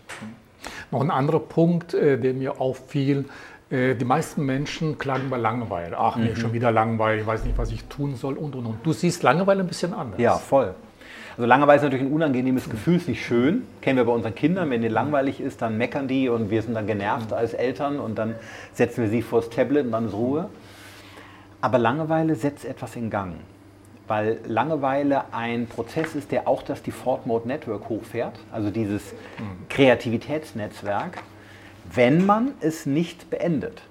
Noch 0.91 1.03
ein 1.03 1.13
anderer 1.13 1.39
Punkt, 1.39 1.95
äh, 1.95 2.19
der 2.19 2.35
mir 2.35 2.61
auffiel, 2.61 3.27
äh, 3.71 3.95
die 3.95 4.05
meisten 4.05 4.45
Menschen 4.45 4.99
klagen 4.99 5.31
bei 5.31 5.37
Langeweile. 5.37 5.97
Ach, 5.97 6.17
mir 6.17 6.31
mhm. 6.31 6.37
schon 6.37 6.53
wieder 6.53 6.73
Langeweile, 6.73 7.21
ich 7.21 7.27
weiß 7.29 7.45
nicht, 7.45 7.57
was 7.57 7.71
ich 7.71 7.85
tun 7.85 8.17
soll 8.17 8.35
und 8.35 8.57
und 8.57 8.67
und. 8.67 8.79
Du 8.85 8.93
siehst 8.93 9.23
Langeweile 9.23 9.61
ein 9.61 9.69
bisschen 9.69 9.95
anders. 9.95 10.19
Ja, 10.19 10.35
voll. 10.37 10.75
Also 11.37 11.47
Langeweile 11.47 11.79
ist 11.79 11.83
natürlich 11.83 12.07
ein 12.07 12.13
unangenehmes 12.13 12.71
Gefühl, 12.71 12.97
ist 12.97 13.09
nicht 13.09 13.25
schön. 13.25 13.67
Kennen 13.81 13.97
wir 13.97 14.05
bei 14.05 14.13
unseren 14.13 14.37
Kindern, 14.37 14.71
wenn 14.71 14.83
denen 14.83 14.95
langweilig 14.95 15.41
ist, 15.41 15.63
dann 15.63 15.77
meckern 15.77 16.07
die 16.07 16.29
und 16.29 16.49
wir 16.49 16.63
sind 16.63 16.75
dann 16.75 16.87
genervt 16.87 17.33
als 17.33 17.55
Eltern 17.55 17.99
und 17.99 18.17
dann 18.17 18.37
setzen 18.73 19.03
wir 19.03 19.11
sie 19.11 19.21
vor 19.21 19.41
das 19.41 19.51
Tablet 19.51 19.87
und 19.87 19.91
dann 19.93 20.07
ist 20.07 20.15
Ruhe. 20.15 20.49
Aber 21.61 21.79
Langeweile 21.79 22.37
setzt 22.37 22.65
etwas 22.65 22.95
in 22.95 23.11
Gang, 23.11 23.35
weil 24.07 24.39
Langeweile 24.47 25.33
ein 25.33 25.67
Prozess 25.67 26.15
ist, 26.15 26.31
der 26.31 26.47
auch 26.47 26.63
das 26.63 26.85
Default 26.85 27.27
Mode 27.27 27.49
Network 27.49 27.89
hochfährt, 27.89 28.39
also 28.53 28.71
dieses 28.71 29.03
Kreativitätsnetzwerk, 29.71 31.19
wenn 31.93 32.25
man 32.25 32.53
es 32.61 32.87
nicht 32.87 33.29
beendet. 33.31 33.83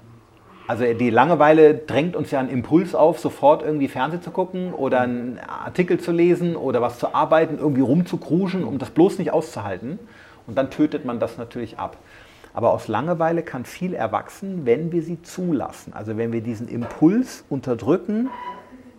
Also 0.73 0.91
die 0.91 1.11
Langeweile 1.11 1.75
drängt 1.75 2.15
uns 2.15 2.31
ja 2.31 2.39
einen 2.39 2.49
Impuls 2.49 2.95
auf, 2.95 3.19
sofort 3.19 3.61
irgendwie 3.61 3.87
Fernsehen 3.87 4.23
zu 4.23 4.31
gucken 4.31 4.73
oder 4.73 5.01
einen 5.01 5.37
Artikel 5.37 5.99
zu 5.99 6.11
lesen 6.11 6.55
oder 6.55 6.81
was 6.81 6.97
zu 6.97 7.13
arbeiten, 7.13 7.59
irgendwie 7.59 7.83
rumzukruschen, 7.83 8.63
um 8.63 8.79
das 8.79 8.89
bloß 8.89 9.19
nicht 9.19 9.31
auszuhalten. 9.31 9.99
Und 10.47 10.57
dann 10.57 10.71
tötet 10.71 11.05
man 11.05 11.19
das 11.19 11.37
natürlich 11.37 11.77
ab. 11.77 11.97
Aber 12.55 12.73
aus 12.73 12.87
Langeweile 12.87 13.43
kann 13.43 13.65
viel 13.65 13.93
erwachsen, 13.93 14.65
wenn 14.65 14.91
wir 14.91 15.03
sie 15.03 15.21
zulassen. 15.21 15.93
Also 15.93 16.17
wenn 16.17 16.31
wir 16.31 16.41
diesen 16.41 16.67
Impuls 16.67 17.45
unterdrücken, 17.51 18.31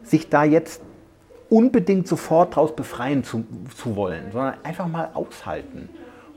sich 0.05 0.29
da 0.29 0.45
jetzt 0.45 0.81
unbedingt 1.51 2.07
sofort 2.07 2.53
daraus 2.53 2.77
befreien 2.77 3.25
zu, 3.25 3.45
zu 3.77 3.97
wollen, 3.97 4.31
sondern 4.31 4.55
einfach 4.63 4.87
mal 4.87 5.11
aushalten. 5.13 5.89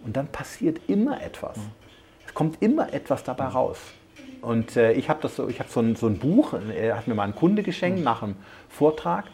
Und 0.03 0.17
dann 0.17 0.29
passiert 0.29 0.79
immer 0.87 1.21
etwas. 1.21 1.59
Es 2.25 2.33
kommt 2.33 2.59
immer 2.59 2.91
etwas 2.91 3.23
dabei 3.23 3.45
raus. 3.45 3.77
Und 4.41 4.75
äh, 4.75 4.93
ich 4.93 5.09
habe 5.09 5.19
das 5.21 5.35
so, 5.35 5.47
ich 5.49 5.59
habe 5.59 5.69
so, 5.69 5.79
ein, 5.79 5.95
so 5.95 6.07
ein 6.07 6.19
Buch, 6.19 6.53
er 6.53 6.97
hat 6.97 7.07
mir 7.07 7.15
mal 7.15 7.23
ein 7.23 7.35
Kunde 7.35 7.63
geschenkt 7.63 8.03
nach 8.03 8.23
einem 8.23 8.35
Vortrag. 8.69 9.25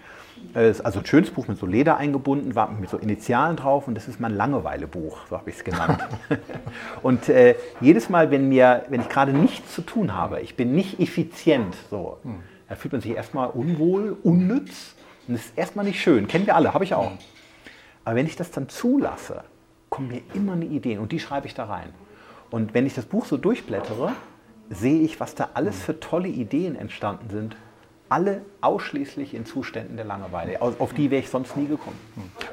Äh, 0.54 0.74
also 0.84 0.99
ein 0.99 1.06
schönes 1.06 1.32
Buch 1.32 1.47
mit 1.47 1.58
so 1.58 1.66
Leder 1.66 1.97
eingebunden, 1.97 2.56
war 2.56 2.72
mit 2.72 2.89
so 2.89 2.97
Initialen 2.97 3.56
drauf 3.56 3.88
und 3.88 3.95
das 3.95 4.08
ist 4.08 4.20
mein 4.20 4.36
Langeweilebuch, 4.36 5.28
so 5.30 5.38
habe 5.38 5.49
ich 5.49 5.58
es 5.58 5.64
genannt. 5.64 5.99
und 7.04 7.30
äh, 7.30 7.56
jedes 7.82 8.10
Mal, 8.10 8.32
wenn, 8.32 8.49
mir, 8.49 8.86
wenn 8.89 9.01
ich 9.01 9.10
gerade 9.10 9.34
nichts 9.34 9.74
zu 9.74 9.82
tun 9.82 10.14
habe, 10.14 10.41
ich 10.41 10.56
bin 10.56 10.74
nicht 10.74 10.99
effizient, 10.99 11.76
so, 11.89 12.18
hm. 12.24 12.39
da 12.70 12.76
fühlt 12.76 12.91
man 12.91 13.01
sich 13.01 13.12
erstmal 13.12 13.49
unwohl, 13.49 14.18
unnütz 14.24 14.95
und 15.28 15.36
das 15.36 15.45
ist 15.45 15.58
erstmal 15.58 15.86
nicht 15.86 16.01
schön. 16.01 16.28
Kennen 16.28 16.45
wir 16.45 16.56
alle, 16.56 16.74
habe 16.74 16.84
ich 16.84 16.93
auch. 16.93 17.12
Hm. 17.12 17.18
Aber 18.06 18.16
wenn 18.16 18.26
ich 18.26 18.36
das 18.36 18.51
dann 18.51 18.70
zulasse, 18.70 19.43
kommen 19.89 20.10
mir 20.10 20.22
immer 20.34 20.54
eine 20.54 20.66
Ideen 20.66 20.99
und 20.99 21.12
die 21.12 21.20
schreibe 21.20 21.47
ich 21.47 21.54
da 21.54 21.66
rein. 21.66 21.93
Und 22.49 22.74
wenn 22.74 22.86
ich 22.86 22.93
das 22.93 23.06
Buch 23.06 23.26
so 23.26 23.38
durchblättere, 23.38 24.12
sehe 24.70 25.01
ich, 25.01 25.20
was 25.20 25.36
da 25.36 25.49
alles 25.53 25.82
für 25.82 25.99
tolle 25.99 26.28
Ideen 26.28 26.76
entstanden 26.76 27.30
sind. 27.30 27.55
Alle 28.09 28.41
ausschließlich 28.61 29.34
in 29.34 29.43
Zuständen 29.45 29.95
der 29.95 30.05
Langeweile. 30.05 30.61
Auf 30.61 30.93
die 30.93 31.09
wäre 31.09 31.22
ich 31.22 31.30
sonst 31.30 31.57
nie 31.57 31.66
gekommen. 31.66 31.97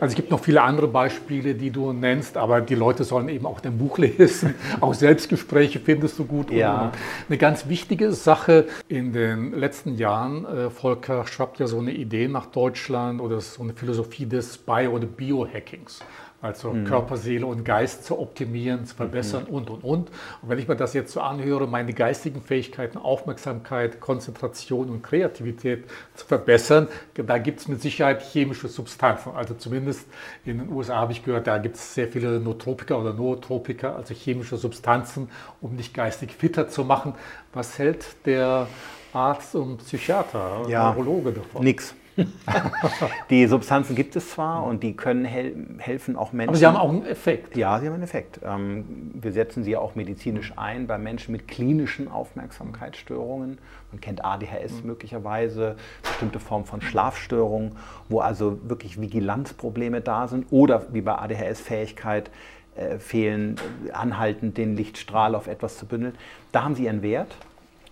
Also 0.01 0.13
es 0.13 0.15
gibt 0.15 0.31
noch 0.31 0.41
viele 0.41 0.63
andere 0.63 0.89
Beispiele, 0.89 1.55
die 1.55 1.71
du 1.71 1.93
nennst, 1.93 2.39
aber 2.39 2.63
die 2.63 2.77
Leute 2.77 3.05
sollen 3.05 3.29
eben 3.29 3.45
auch 3.45 3.61
dein 3.61 3.77
Buch 3.77 3.99
lesen. 3.99 4.55
auch 4.81 4.95
Selbstgespräche 4.95 5.79
findest 5.79 6.19
du 6.19 6.25
gut. 6.25 6.51
Ja. 6.51 6.93
Eine 7.29 7.37
ganz 7.37 7.69
wichtige 7.69 8.13
Sache 8.13 8.69
in 8.89 9.13
den 9.13 9.53
letzten 9.53 9.97
Jahren, 9.97 10.47
äh, 10.47 10.71
Volker 10.71 11.27
schwappt 11.27 11.59
ja 11.59 11.67
so 11.67 11.79
eine 11.79 11.93
Idee 11.93 12.29
nach 12.29 12.47
Deutschland 12.47 13.21
oder 13.21 13.43
so 13.43 13.63
eine 13.63 13.75
Philosophie 13.75 14.25
des 14.25 14.57
Bio- 14.57 14.93
oder 14.93 15.07
Biohackings 15.07 16.01
also 16.43 16.73
mhm. 16.73 16.87
Körper, 16.87 17.17
Seele 17.17 17.47
und 17.47 17.65
Geist 17.65 18.05
zu 18.05 18.19
optimieren, 18.19 18.87
zu 18.87 18.95
verbessern 18.95 19.45
mhm. 19.49 19.55
und, 19.55 19.71
und, 19.71 19.85
und. 19.85 20.11
Und 20.43 20.49
wenn 20.49 20.59
ich 20.59 20.69
mir 20.69 20.77
das 20.77 20.95
jetzt 20.95 21.13
so 21.13 21.21
anhöre, 21.21 21.67
meine 21.67 21.93
geistigen 21.93 22.41
Fähigkeiten, 22.41 22.97
Aufmerksamkeit, 22.97 24.01
Konzentration 24.01 24.89
und 24.89 25.03
Kreativität 25.03 25.85
zu 26.15 26.27
verbessern, 26.27 26.89
da 27.15 27.39
gibt 27.39 27.61
es 27.61 27.69
mit 27.69 27.83
Sicherheit 27.83 28.23
chemische 28.23 28.69
Substanzen. 28.69 29.33
Also 29.35 29.55
zumindest 29.55 30.07
in 30.47 30.59
den 30.59 30.73
USA 30.73 30.97
habe 30.97 31.13
ich 31.13 31.25
gehört, 31.25 31.47
da 31.47 31.59
gibt 31.59 31.77
es 31.77 31.95
sehr 31.95 32.09
viele 32.09 32.41
Nootropika 32.41 32.95
oder 32.95 33.13
Nootropika, 33.13 33.95
also 33.95 34.15
chemische 34.15 34.57
Substanzen, 34.57 35.29
um 35.61 35.77
dich 35.77 35.93
geistig 35.93 36.33
fitter 36.33 36.69
zu 36.69 36.85
machen. 36.85 37.15
Was 37.53 37.79
hält 37.79 38.07
der 38.25 38.67
Arzt 39.13 39.55
und 39.57 39.79
Psychiater, 39.79 40.63
ja, 40.69 40.93
Neurologe 40.93 41.33
davon? 41.33 41.65
Nix. 41.65 41.95
die 43.31 43.47
Substanzen 43.47 43.95
gibt 43.95 44.17
es 44.17 44.31
zwar 44.31 44.65
und 44.65 44.83
die 44.83 44.95
können 44.95 45.25
hel 45.25 45.55
helfen 45.79 46.17
auch 46.17 46.33
Menschen. 46.33 46.51
Aber 46.51 46.59
sie 46.59 46.67
haben 46.67 46.77
auch 46.77 46.89
einen 46.89 47.07
Effekt. 47.07 47.57
Ja, 47.57 47.79
sie 47.81 47.87
haben 47.87 47.95
einen 47.95 48.03
Effekt. 48.03 48.41
Ähm, 48.45 49.13
wir 49.15 49.33
setzen 49.33 49.65
sie 49.65 49.77
auch 49.77 49.95
medizinisch 49.95 50.53
ein 50.57 50.87
bei 50.87 50.99
Menschen 50.99 51.33
mit 51.33 51.49
klinischen 51.49 52.09
Aufmerksamkeitsstörungen. 52.09 53.59
Man 53.93 54.01
kennt 54.01 54.25
ADHS 54.25 54.83
mhm. 54.83 54.89
möglicherweise, 54.89 55.77
bestimmte 56.03 56.41
Formen 56.41 56.67
von 56.67 56.81
Schlafstörungen, 56.81 57.73
wo 58.09 58.21
also 58.21 58.59
wirklich 58.69 59.01
Vigilanzprobleme 59.01 60.01
da 60.01 60.29
sind 60.29 60.47
oder 60.51 60.87
wie 60.93 61.01
bei 61.01 61.15
ADHS-Fähigkeit 61.17 62.31
äh, 62.77 62.99
fehlen, 62.99 63.57
anhaltend 63.93 64.57
den 64.57 64.77
Lichtstrahl 64.77 65.35
auf 65.35 65.49
etwas 65.49 65.77
zu 65.77 65.87
bündeln. 65.87 66.15
Da 66.53 66.63
haben 66.65 66.75
sie 66.75 66.85
ihren 66.85 67.03
Wert. 67.03 67.37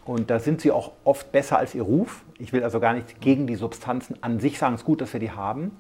Und 0.09 0.31
da 0.31 0.39
sind 0.39 0.63
sie 0.63 0.71
auch 0.71 0.93
oft 1.05 1.33
besser 1.33 1.59
als 1.59 1.75
ihr 1.75 1.83
Ruf. 1.83 2.25
Ich 2.39 2.55
will 2.55 2.65
also 2.65 2.81
gar 2.81 2.95
nicht 2.95 3.21
gegen 3.21 3.47
die 3.47 3.57
Substanzen 3.57 4.17
an 4.23 4.41
sich 4.41 4.59
sagen, 4.59 4.75
es 4.75 4.81
ist 4.81 4.87
gut, 4.87 5.03
dass 5.03 5.13
wir 5.13 5.21
die 5.21 5.33
haben. 5.33 5.73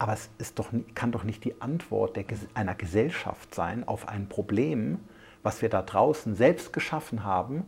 Aber 0.00 0.14
es 0.14 0.30
ist 0.38 0.58
doch, 0.58 0.70
kann 0.96 1.12
doch 1.12 1.22
nicht 1.22 1.44
die 1.44 1.60
Antwort 1.62 2.16
der, 2.16 2.24
einer 2.54 2.74
Gesellschaft 2.74 3.54
sein 3.54 3.86
auf 3.86 4.08
ein 4.08 4.28
Problem, 4.28 4.98
was 5.44 5.62
wir 5.62 5.68
da 5.68 5.82
draußen 5.82 6.34
selbst 6.34 6.72
geschaffen 6.72 7.22
haben, 7.22 7.62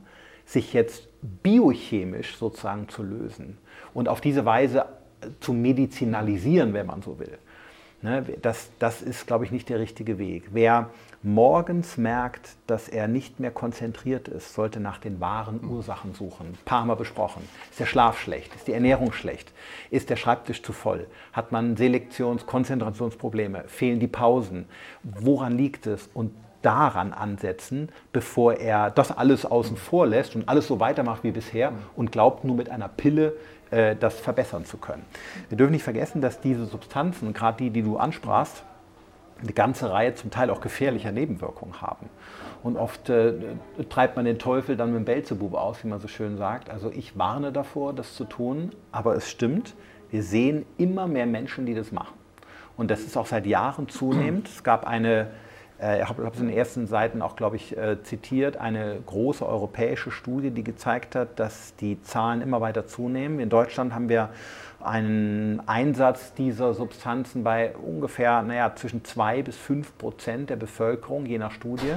sich 0.45 0.73
jetzt 0.73 1.07
biochemisch 1.23 2.39
sozusagen 2.39 2.89
zu 2.89 3.05
lösen 3.05 3.59
und 3.95 4.09
auf 4.09 4.21
diese 4.21 4.45
Weise 4.45 4.87
zu 5.39 5.53
medizinalisieren, 5.53 6.75
wenn 6.75 6.87
man 6.87 7.03
so 7.03 7.21
will. 7.21 7.39
Ne, 8.05 8.23
das, 8.43 8.69
das 8.79 9.01
ist, 9.01 9.27
glaube 9.27 9.47
ich, 9.47 9.51
nicht 9.51 9.71
der 9.71 9.79
richtige 9.79 10.19
Weg. 10.19 10.51
Wer 10.53 10.91
morgens 11.23 11.97
merkt, 11.97 12.51
dass 12.67 12.87
er 12.87 13.09
nicht 13.09 13.41
mehr 13.41 13.51
konzentriert 13.51 14.29
ist, 14.29 14.53
sollte 14.53 14.79
nach 14.79 14.99
den 14.99 15.21
wahren 15.21 15.65
Ursachen 15.65 16.13
suchen. 16.13 16.49
Ein 16.49 16.59
paar 16.67 16.85
Mal 16.85 16.97
besprochen. 16.97 17.49
Ist 17.71 17.81
der 17.81 17.87
Schlaf 17.87 18.21
schlecht? 18.21 18.55
Ist 18.55 18.69
die 18.69 18.75
Ernährung 18.75 19.15
schlecht? 19.15 19.55
Ist 19.91 20.11
der 20.11 20.17
Schreibtisch 20.17 20.63
zu 20.63 20.75
voll? 20.75 21.07
Hat 21.33 21.51
man 21.51 21.77
Selektions-, 21.79 22.45
Konzentrationsprobleme? 22.45 23.65
Fehlen 23.69 24.01
die 24.01 24.07
Pausen? 24.07 24.67
Woran 25.03 25.57
liegt 25.57 25.87
es? 25.87 26.11
Und 26.13 26.33
daran 26.61 27.15
ansetzen, 27.15 27.89
bevor 28.13 28.55
er 28.55 28.91
das 28.91 29.17
alles 29.17 29.47
außen 29.47 29.79
vor 29.79 30.07
lässt 30.07 30.37
und 30.37 30.47
alles 30.47 30.67
so 30.67 30.79
weitermacht 30.79 31.25
wie 31.25 31.31
bisher 31.31 31.73
und 31.97 32.13
glaubt, 32.13 32.45
nur 32.45 32.57
mit 32.57 32.69
einer 32.69 32.89
Pille 32.89 33.35
äh, 33.75 33.97
das 33.97 34.21
verbessern 34.21 34.65
zu 34.65 34.77
können. 34.77 35.05
Wir 35.49 35.59
dürfen 35.59 35.73
nicht 35.73 35.83
vergessen, 35.83 36.21
dass 36.21 36.41
diese 36.41 36.65
Substanzen, 36.65 37.33
gerade 37.33 37.59
die, 37.59 37.71
die 37.71 37.83
du 37.83 37.97
ansprachst, 37.97 38.63
eine 39.43 39.53
ganze 39.53 39.91
Reihe 39.91 40.15
zum 40.15 40.31
Teil 40.31 40.49
auch 40.51 40.61
gefährlicher 40.61 41.11
Nebenwirkungen 41.11 41.83
haben. 41.83 42.09
Und 42.63 42.77
oft 42.77 43.11
äh, 43.11 43.35
treibt 43.91 44.15
man 44.17 44.25
den 44.25 44.39
Teufel 44.39 44.77
dann 44.77 44.93
mit 44.93 45.01
dem 45.01 45.05
Belzebub 45.05 45.55
aus, 45.55 45.83
wie 45.83 45.89
man 45.89 45.99
so 46.01 46.07
schön 46.07 46.37
sagt. 46.37 46.71
Also 46.71 46.91
ich 46.91 47.19
warne 47.19 47.51
davor, 47.51 47.93
das 47.93 48.15
zu 48.15 48.25
tun, 48.25 48.71
aber 48.93 49.17
es 49.17 49.29
stimmt, 49.29 49.75
wir 50.11 50.23
sehen 50.23 50.65
immer 50.79 51.09
mehr 51.09 51.27
Menschen, 51.27 51.67
die 51.67 51.75
das 51.75 51.91
machen. 51.91 52.15
Und 52.77 52.91
das 52.91 53.01
ist 53.01 53.17
auch 53.17 53.27
seit 53.27 53.45
Jahren 53.45 53.89
zunehmend. 53.89 54.49
Es 54.49 54.63
gab 54.63 54.87
eine 54.87 55.31
ich 55.79 56.09
habe 56.09 56.31
es 56.33 56.41
in 56.41 56.47
den 56.47 56.57
ersten 56.57 56.87
Seiten 56.87 57.21
auch, 57.21 57.35
glaube 57.35 57.57
ich, 57.57 57.77
äh, 57.77 58.03
zitiert, 58.03 58.57
eine 58.57 58.99
große 59.05 59.45
europäische 59.47 60.11
Studie, 60.11 60.51
die 60.51 60.63
gezeigt 60.63 61.17
hat, 61.17 61.39
dass 61.41 61.75
die 61.77 62.01
Zahlen 62.03 62.43
immer 62.43 62.61
weiter 62.61 62.87
zunehmen. 62.87 63.41
In 63.41 63.49
Deutschland 63.49 63.93
haben 63.93 64.09
wir 64.09 64.31
einen 64.81 65.61
Einsatz 65.67 66.35
dieser 66.35 66.75
Substanzen 66.75 67.43
bei 67.43 67.75
ungefähr 67.75 68.43
naja, 68.43 68.75
zwischen 68.77 69.05
2 69.05 69.43
bis 69.43 69.57
5 69.57 69.99
Prozent 69.99 70.51
der 70.51 70.57
Bevölkerung, 70.57 71.27
je 71.27 71.39
nach 71.39 71.53
Studie, 71.53 71.95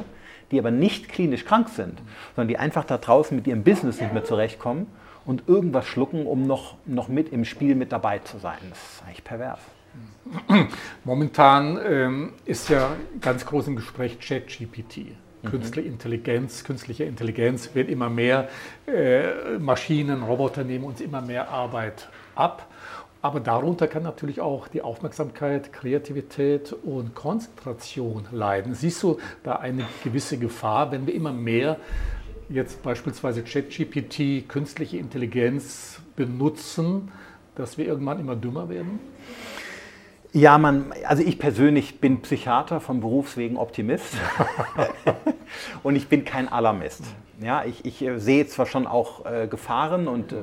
die 0.51 0.59
aber 0.59 0.71
nicht 0.71 1.09
klinisch 1.09 1.45
krank 1.45 1.69
sind, 1.69 2.01
sondern 2.36 2.47
die 2.47 2.57
einfach 2.57 2.86
da 2.86 2.97
draußen 2.97 3.36
mit 3.36 3.45
ihrem 3.45 3.63
Business 3.63 4.01
nicht 4.01 4.13
mehr 4.13 4.23
zurechtkommen 4.23 4.88
und 5.25 5.47
irgendwas 5.47 5.86
schlucken, 5.86 6.25
um 6.25 6.47
noch, 6.47 6.75
noch 6.86 7.09
mit 7.09 7.32
im 7.32 7.45
Spiel 7.45 7.75
mit 7.75 7.91
dabei 7.91 8.19
zu 8.19 8.38
sein. 8.38 8.57
Das 8.69 8.80
ist 8.80 9.03
eigentlich 9.05 9.23
pervers. 9.23 9.59
Momentan 11.03 11.80
ähm, 11.86 12.34
ist 12.45 12.69
ja 12.69 12.95
ganz 13.21 13.45
groß 13.45 13.67
im 13.67 13.75
Gespräch 13.75 14.19
ChatGPT. 14.19 14.97
Mhm. 14.97 15.49
Künstliche 15.49 15.88
Intelligenz, 15.88 16.63
künstliche 16.63 17.03
Intelligenz 17.03 17.73
wird 17.73 17.89
immer 17.89 18.09
mehr, 18.09 18.49
äh, 18.88 19.57
Maschinen, 19.59 20.23
Roboter 20.23 20.63
nehmen 20.63 20.86
uns 20.86 21.01
immer 21.01 21.21
mehr 21.21 21.49
Arbeit 21.49 22.09
ab. 22.36 22.67
Aber 23.21 23.39
darunter 23.39 23.88
kann 23.88 24.03
natürlich 24.03 24.41
auch 24.41 24.67
die 24.67 24.82
Aufmerksamkeit, 24.82 25.73
Kreativität 25.73 26.71
und 26.71 27.15
Konzentration 27.15 28.28
leiden. 28.32 28.75
Siehst 28.75 29.01
du 29.03 29.19
da 29.43 29.55
eine 29.55 29.86
gewisse 30.03 30.38
Gefahr, 30.38 30.91
wenn 30.91 31.07
wir 31.07 31.15
immer 31.15 31.34
mehr 31.34 31.78
jetzt 32.49 32.84
beispielsweise 32.84 33.43
ChatGPT, 33.43 34.47
künstliche 34.47 34.97
Intelligenz 34.97 35.99
benutzen, 36.15 37.11
dass 37.55 37.78
wir 37.78 37.86
irgendwann 37.86 38.19
immer 38.19 38.36
dümmer 38.36 38.69
werden? 38.69 38.99
Ja, 40.34 40.57
man, 40.57 40.93
also 41.05 41.23
ich 41.23 41.39
persönlich 41.39 41.99
bin 41.99 42.21
Psychiater 42.21 42.80
von 42.80 42.99
Berufswegen 42.99 43.57
Optimist 43.57 44.17
und 45.84 45.95
ich 45.95 46.09
bin 46.09 46.25
kein 46.25 46.49
Alarmist. 46.49 47.03
Ja, 47.39 47.63
ich, 47.63 47.86
ich 47.86 48.01
äh, 48.01 48.19
sehe 48.19 48.45
zwar 48.47 48.65
schon 48.65 48.88
auch 48.88 49.25
äh, 49.25 49.47
Gefahren 49.47 50.07
und 50.07 50.34
äh, 50.34 50.38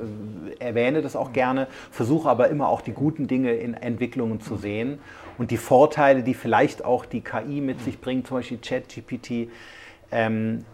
erwähne 0.59 1.01
das 1.01 1.15
auch 1.15 1.33
gerne, 1.33 1.67
versuche 1.91 2.29
aber 2.29 2.49
immer 2.49 2.69
auch 2.69 2.81
die 2.81 2.93
guten 2.93 3.27
Dinge 3.27 3.53
in 3.53 3.73
Entwicklungen 3.73 4.41
zu 4.41 4.55
sehen 4.55 4.99
und 5.37 5.51
die 5.51 5.57
Vorteile, 5.57 6.23
die 6.23 6.33
vielleicht 6.33 6.83
auch 6.83 7.05
die 7.05 7.21
KI 7.21 7.61
mit 7.61 7.81
sich 7.81 7.99
bringt, 7.99 8.27
zum 8.27 8.37
Beispiel 8.37 8.57
ChatGPT. 8.57 9.49
Ähm, 10.11 10.65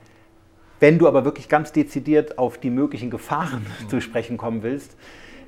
wenn 0.79 0.99
du 0.99 1.07
aber 1.07 1.25
wirklich 1.25 1.49
ganz 1.49 1.71
dezidiert 1.71 2.37
auf 2.37 2.57
die 2.57 2.69
möglichen 2.69 3.09
Gefahren 3.09 3.65
zu 3.89 3.99
sprechen 3.99 4.37
kommen 4.37 4.63
willst, 4.63 4.95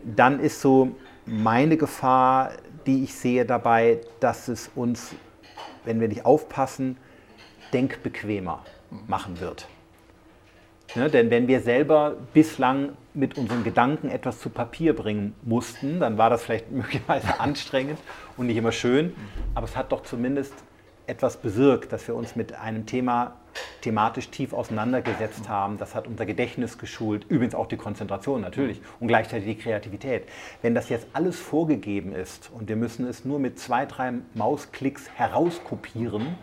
dann 0.03 0.39
ist 0.39 0.59
so 0.59 0.95
meine 1.25 1.77
Gefahr, 1.77 2.51
die 2.85 3.03
ich 3.03 3.15
sehe 3.15 3.45
dabei, 3.45 3.99
dass 4.19 4.47
es 4.47 4.69
uns, 4.75 5.15
wenn 5.85 5.99
wir 5.99 6.07
nicht 6.07 6.25
aufpassen, 6.25 6.97
denkbequemer 7.73 8.63
machen 9.07 9.39
wird. 9.39 9.67
Ne, 10.95 11.09
denn 11.09 11.31
wenn 11.31 11.47
wir 11.47 11.59
selber 11.61 12.15
bislang 12.33 12.89
mit 13.15 13.35
unseren 13.35 13.63
Gedanken 13.63 14.09
etwas 14.09 14.39
zu 14.39 14.49
Papier 14.51 14.95
bringen 14.95 15.33
mussten, 15.41 15.99
dann 15.99 16.19
war 16.19 16.29
das 16.29 16.43
vielleicht 16.43 16.71
möglicherweise 16.71 17.39
anstrengend 17.39 17.99
und 18.37 18.45
nicht 18.45 18.57
immer 18.57 18.71
schön, 18.71 19.15
aber 19.55 19.65
es 19.65 19.75
hat 19.75 19.91
doch 19.91 20.03
zumindest 20.03 20.53
etwas 21.07 21.37
bewirkt, 21.37 21.91
dass 21.91 22.07
wir 22.07 22.15
uns 22.15 22.35
mit 22.35 22.53
einem 22.53 22.85
Thema 22.85 23.35
thematisch 23.81 24.29
tief 24.29 24.53
auseinandergesetzt 24.53 25.49
haben. 25.49 25.77
Das 25.77 25.95
hat 25.95 26.07
unser 26.07 26.25
Gedächtnis 26.25 26.77
geschult, 26.77 27.25
übrigens 27.29 27.55
auch 27.55 27.67
die 27.67 27.77
Konzentration 27.77 28.41
natürlich 28.41 28.81
und 28.99 29.07
gleichzeitig 29.07 29.57
die 29.57 29.61
Kreativität. 29.61 30.23
Wenn 30.61 30.73
das 30.73 30.89
jetzt 30.89 31.07
alles 31.13 31.39
vorgegeben 31.39 32.13
ist 32.13 32.49
und 32.53 32.69
wir 32.69 32.75
müssen 32.75 33.05
es 33.07 33.25
nur 33.25 33.39
mit 33.39 33.59
zwei, 33.59 33.85
drei 33.85 34.13
Mausklicks 34.33 35.09
herauskopieren, 35.15 36.35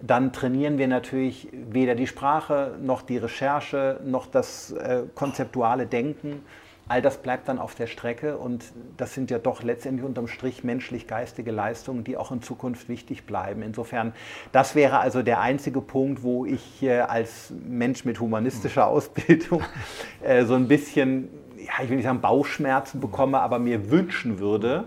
dann 0.00 0.32
trainieren 0.32 0.78
wir 0.78 0.88
natürlich 0.88 1.48
weder 1.52 1.94
die 1.94 2.06
Sprache 2.06 2.76
noch 2.82 3.02
die 3.02 3.18
Recherche 3.18 4.00
noch 4.04 4.26
das 4.26 4.72
äh, 4.72 5.04
konzeptuale 5.14 5.86
Denken. 5.86 6.44
All 6.88 7.00
das 7.00 7.18
bleibt 7.18 7.48
dann 7.48 7.58
auf 7.58 7.74
der 7.74 7.86
Strecke 7.86 8.36
und 8.36 8.64
das 8.96 9.14
sind 9.14 9.30
ja 9.30 9.38
doch 9.38 9.62
letztendlich 9.62 10.04
unterm 10.04 10.26
Strich 10.26 10.64
menschlich-geistige 10.64 11.52
Leistungen, 11.52 12.02
die 12.04 12.16
auch 12.16 12.32
in 12.32 12.42
Zukunft 12.42 12.88
wichtig 12.88 13.24
bleiben. 13.24 13.62
Insofern, 13.62 14.12
das 14.50 14.74
wäre 14.74 14.98
also 14.98 15.22
der 15.22 15.40
einzige 15.40 15.80
Punkt, 15.80 16.22
wo 16.22 16.44
ich 16.44 16.82
äh, 16.82 17.00
als 17.00 17.52
Mensch 17.66 18.04
mit 18.04 18.18
humanistischer 18.20 18.88
Ausbildung 18.88 19.62
äh, 20.22 20.44
so 20.44 20.54
ein 20.54 20.66
bisschen, 20.66 21.28
ja, 21.56 21.82
ich 21.82 21.88
will 21.88 21.96
nicht 21.96 22.04
sagen 22.04 22.20
Bauchschmerzen 22.20 23.00
bekomme, 23.00 23.40
aber 23.40 23.60
mir 23.60 23.90
wünschen 23.90 24.40
würde, 24.40 24.84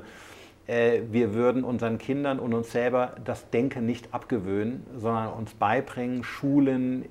äh, 0.67 0.99
wir 1.11 1.33
würden 1.33 1.63
unseren 1.63 1.97
Kindern 1.97 2.39
und 2.39 2.53
uns 2.53 2.73
selber 2.73 3.15
das 3.23 3.49
Denken 3.51 3.85
nicht 3.85 4.13
abgewöhnen, 4.13 4.85
sondern 4.97 5.29
uns 5.29 5.53
beibringen, 5.53 6.23
schulen 6.23 7.05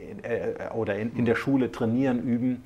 oder 0.77 0.97
in, 0.97 1.17
in, 1.17 1.25
der 1.25 1.37
Schule 1.37 1.73
trainieren, 1.73 2.23
üben 2.23 2.63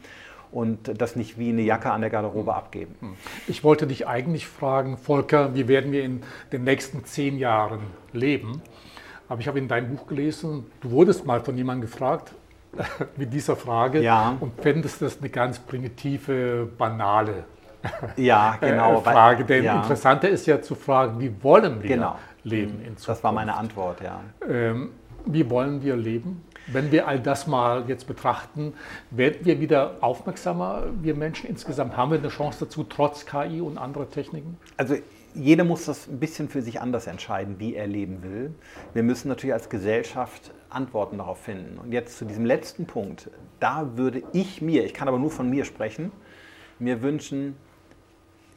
und 0.51 1.01
das 1.01 1.17
nicht 1.17 1.39
wie 1.39 1.51
eine 1.51 1.63
Jacke 1.63 1.91
an 1.91 2.01
der 2.01 2.11
Garderobe 2.11 2.55
abgeben. 2.55 2.95
Hm. 3.01 3.15
Ich 3.47 3.65
wollte 3.65 3.87
dich 3.87 4.07
eigentlich 4.07 4.47
fragen, 4.47 4.97
Volker, 4.97 5.55
wie 5.55 5.69
werden 5.69 5.93
wir 5.93 6.05
in 6.05 6.23
den 6.53 6.65
nächsten 6.65 7.05
zehn 7.05 7.39
Jahren 7.39 7.81
leben? 8.13 8.63
Aber 9.29 9.41
ich 9.41 9.49
habe 9.49 9.59
in 9.59 9.69
deinem 9.69 9.95
Buch 9.95 10.07
gelesen, 10.07 10.67
du 10.81 10.91
wurdest 10.91 11.27
mal 11.27 11.41
von 11.41 11.57
jemandem 11.57 11.91
gefragt, 11.91 12.33
mit 13.17 13.33
dieser 13.33 13.57
Frage 13.57 14.03
ja. 14.03 14.37
und 14.41 14.61
fändest 14.61 15.03
das 15.03 15.19
eine 15.19 15.29
ganz 15.29 15.59
primitive, 15.59 16.69
banale 16.79 17.45
ja, 18.17 18.57
genau. 18.61 19.01
Frage. 19.01 19.45
Denn 19.45 19.65
ja. 19.65 19.77
interessanter 19.77 20.29
ist 20.29 20.47
ja 20.47 20.61
zu 20.61 20.75
fragen, 20.75 21.21
wie 21.21 21.33
wollen 21.43 21.83
wir 21.83 21.89
genau. 21.89 22.17
leben 22.43 22.81
in 22.81 22.97
Zukunft? 22.97 23.09
Das 23.09 23.25
war 23.25 23.33
meine 23.33 23.55
Antwort, 23.55 24.01
ja. 24.01 24.21
Ähm, 24.49 24.91
wie 25.27 25.49
wollen 25.51 25.83
wir 25.83 25.97
leben? 25.97 26.45
Wenn 26.71 26.93
wir 26.93 27.09
all 27.09 27.19
das 27.19 27.47
mal 27.47 27.89
jetzt 27.89 28.07
betrachten, 28.07 28.75
werden 29.11 29.39
wir 29.45 29.61
wieder 29.61 29.97
aufmerksamer, 30.01 30.85
wir 31.01 31.15
Menschen 31.15 31.49
insgesamt? 31.49 31.97
Haben 31.97 32.13
wir 32.13 32.19
eine 32.19 32.29
Chance 32.29 32.67
dazu, 32.67 32.85
trotz 32.85 33.25
KI 33.25 33.61
und 33.61 33.79
anderer 33.79 34.11
Techniken? 34.11 34.59
Also 34.77 34.97
jeder 35.35 35.65
muss 35.65 35.87
das 35.87 36.09
ein 36.09 36.19
bisschen 36.19 36.49
für 36.49 36.63
sich 36.63 36.81
anders 36.81 37.07
entscheiden, 37.07 37.59
wie 37.59 37.75
er 37.75 37.87
leben 37.87 38.23
will. 38.23 38.55
Wir 38.93 39.03
müssen 39.03 39.29
natürlich 39.29 39.55
als 39.55 39.69
Gesellschaft 39.71 40.53
Antworten 40.69 41.19
darauf 41.19 41.39
finden. 41.39 41.79
Und 41.79 41.93
jetzt 41.93 42.19
zu 42.19 42.25
diesem 42.25 42.45
letzten 42.45 42.87
Punkt, 42.87 43.31
da 43.61 43.97
würde 43.97 44.23
ich 44.33 44.61
mir, 44.61 44.85
ich 44.85 44.95
kann 44.95 45.09
aber 45.09 45.19
nur 45.19 45.31
von 45.31 45.49
mir 45.49 45.65
sprechen, 45.65 46.13
mir 46.79 47.03
wünschen, 47.03 47.57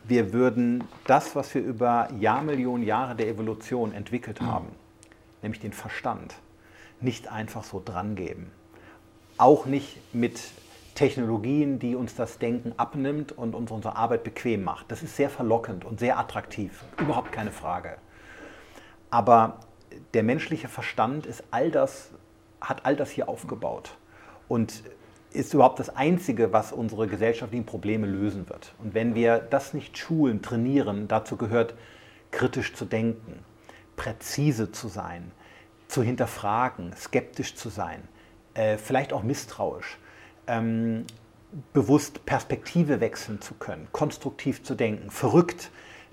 wir 0.04 0.34
würden 0.34 0.84
das, 1.06 1.36
was 1.36 1.54
wir 1.54 1.62
über 1.62 2.10
Jahrmillionen 2.20 2.86
Jahre 2.86 3.16
der 3.16 3.28
Evolution 3.28 3.94
entwickelt 3.94 4.42
haben, 4.42 4.68
nämlich 5.42 5.62
den 5.62 5.74
Verstand, 5.74 6.36
nicht 7.04 7.32
einfach 7.32 7.64
so 7.64 7.82
drangeben. 7.84 8.52
Auch 9.38 9.66
nicht 9.66 9.98
mit 10.14 10.40
Technologien, 10.96 11.80
die 11.80 11.96
uns 11.96 12.16
das 12.16 12.38
Denken 12.38 12.74
abnimmt 12.78 13.32
und 13.32 13.56
uns 13.56 13.72
unsere 13.72 13.96
Arbeit 13.96 14.24
bequem 14.24 14.64
macht. 14.64 14.92
Das 14.92 15.04
ist 15.04 15.16
sehr 15.16 15.30
verlockend 15.30 15.86
und 15.86 16.00
sehr 16.00 16.20
attraktiv, 16.20 16.84
überhaupt 17.00 17.32
keine 17.32 17.52
Frage. 17.52 17.98
Aber 19.10 19.60
der 20.14 20.24
menschliche 20.24 20.68
Verstand 20.68 21.26
ist 21.26 21.44
all 21.52 21.72
das, 21.72 22.12
hat 22.60 22.86
all 22.86 22.96
das 22.96 23.10
hier 23.10 23.30
aufgebaut. 23.30 23.98
Und 24.48 24.84
ist 25.34 25.54
überhaupt 25.54 25.80
das 25.80 25.96
Einzige, 25.96 26.52
was 26.52 26.72
unsere 26.72 27.08
gesellschaftlichen 27.08 27.66
Probleme 27.66 28.06
lösen 28.08 28.50
wird. 28.50 28.74
Und 28.80 28.94
wenn 28.94 29.16
wir 29.16 29.40
das 29.40 29.74
nicht 29.74 29.98
schulen, 29.98 30.42
trainieren, 30.42 31.08
dazu 31.08 31.38
gehört 31.38 31.74
kritisch 32.32 32.74
zu 32.74 32.86
denken, 32.86 33.40
präzise 33.96 34.72
zu 34.72 34.88
sein, 34.88 35.32
zu 35.92 36.02
hinterfragen, 36.02 36.94
skeptisch 36.96 37.56
zu 37.56 37.70
sein, 37.70 38.02
äh, 38.54 38.78
vielleicht 38.78 39.14
auch 39.14 39.24
misstrauisch, 39.24 39.98
ähm, 40.48 41.06
bewusst 41.74 42.26
Perspektive 42.26 43.02
wechseln 43.02 43.42
zu 43.42 43.54
können, 43.56 43.88
konstruktiv 43.92 44.64
zu 44.64 44.76
denken, 44.76 45.12
verrückt 45.12 45.70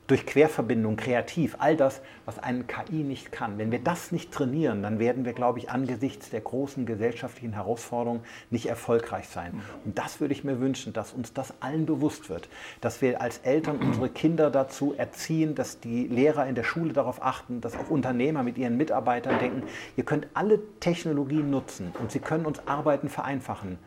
durch 0.08 0.24
Querverbindung, 0.24 0.96
kreativ, 0.96 1.56
all 1.58 1.76
das, 1.76 2.00
was 2.24 2.38
eine 2.38 2.64
KI 2.64 3.04
nicht 3.04 3.30
kann. 3.30 3.58
Wenn 3.58 3.70
wir 3.70 3.78
das 3.78 4.10
nicht 4.10 4.32
trainieren, 4.32 4.82
dann 4.82 4.98
werden 4.98 5.26
wir, 5.26 5.34
glaube 5.34 5.58
ich, 5.58 5.70
angesichts 5.70 6.30
der 6.30 6.40
großen 6.40 6.86
gesellschaftlichen 6.86 7.52
Herausforderungen 7.52 8.22
nicht 8.50 8.66
erfolgreich 8.66 9.28
sein. 9.28 9.62
Und 9.84 9.98
das 9.98 10.18
würde 10.20 10.32
ich 10.32 10.44
mir 10.44 10.60
wünschen, 10.60 10.94
dass 10.94 11.12
uns 11.12 11.34
das 11.34 11.52
allen 11.60 11.84
bewusst 11.84 12.30
wird, 12.30 12.48
dass 12.80 13.02
wir 13.02 13.20
als 13.20 13.38
Eltern 13.38 13.76
unsere 13.76 14.08
Kinder 14.08 14.50
dazu 14.50 14.94
erziehen, 14.96 15.54
dass 15.54 15.78
die 15.78 16.08
Lehrer 16.08 16.46
in 16.46 16.54
der 16.54 16.64
Schule 16.64 16.94
darauf 16.94 17.22
achten, 17.22 17.60
dass 17.60 17.76
auch 17.76 17.90
Unternehmer 17.90 18.42
mit 18.42 18.56
ihren 18.56 18.78
Mitarbeitern 18.78 19.38
denken, 19.38 19.62
ihr 19.96 20.04
könnt 20.04 20.26
alle 20.32 20.58
Technologien 20.80 21.50
nutzen 21.50 21.92
und 22.00 22.10
sie 22.10 22.20
können 22.20 22.46
uns 22.46 22.66
Arbeiten 22.66 23.10
vereinfachen. 23.10 23.78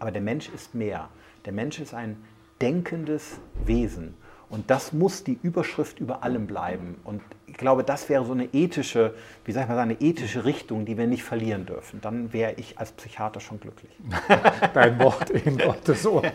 Aber 0.00 0.10
der 0.10 0.22
Mensch 0.22 0.48
ist 0.48 0.74
mehr. 0.74 1.10
Der 1.44 1.52
Mensch 1.52 1.78
ist 1.78 1.94
ein 1.94 2.16
denkendes 2.60 3.38
Wesen. 3.64 4.16
Und 4.50 4.68
das 4.68 4.92
muss 4.92 5.22
die 5.22 5.38
Überschrift 5.42 6.00
über 6.00 6.24
allem 6.24 6.46
bleiben. 6.46 6.96
Und 7.04 7.22
ich 7.46 7.56
glaube, 7.56 7.84
das 7.84 8.08
wäre 8.08 8.24
so 8.24 8.32
eine 8.32 8.48
ethische, 8.52 9.14
wie 9.44 9.52
sag 9.52 9.62
ich 9.62 9.68
mal, 9.68 9.78
eine 9.78 10.00
ethische 10.00 10.44
Richtung, 10.44 10.84
die 10.84 10.98
wir 10.98 11.06
nicht 11.06 11.22
verlieren 11.22 11.66
dürfen. 11.66 12.00
Dann 12.00 12.32
wäre 12.32 12.54
ich 12.56 12.78
als 12.78 12.92
Psychiater 12.92 13.40
schon 13.40 13.60
glücklich. 13.60 13.92
Dein 14.74 14.98
Wort 14.98 15.30
in 15.30 15.56
Gottes 15.58 16.06
Ohr. 16.06 16.22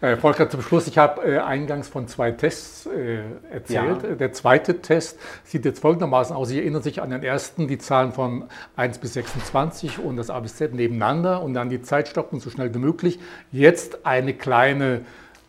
Äh, 0.00 0.16
Volker, 0.16 0.48
zum 0.48 0.62
Schluss, 0.62 0.86
ich 0.86 0.96
habe 0.96 1.22
äh, 1.22 1.38
eingangs 1.38 1.88
von 1.88 2.08
zwei 2.08 2.30
Tests 2.30 2.86
äh, 2.86 3.18
erzählt. 3.50 4.02
Ja. 4.02 4.14
Der 4.14 4.32
zweite 4.32 4.80
Test 4.80 5.18
sieht 5.44 5.66
jetzt 5.66 5.80
folgendermaßen 5.80 6.34
aus. 6.34 6.48
Sie 6.48 6.58
erinnern 6.58 6.82
sich 6.82 7.02
an 7.02 7.10
den 7.10 7.22
ersten, 7.22 7.68
die 7.68 7.76
Zahlen 7.76 8.12
von 8.12 8.48
1 8.76 8.98
bis 8.98 9.14
26 9.14 9.98
und 9.98 10.16
das 10.16 10.30
A 10.30 10.40
bis 10.40 10.56
Z 10.56 10.72
nebeneinander 10.72 11.42
und 11.42 11.52
dann 11.52 11.68
die 11.68 11.82
Zeit 11.82 12.08
stoppen, 12.08 12.40
so 12.40 12.48
schnell 12.48 12.72
wie 12.74 12.78
möglich. 12.78 13.18
Jetzt 13.52 14.06
eine 14.06 14.32
kleine 14.32 15.02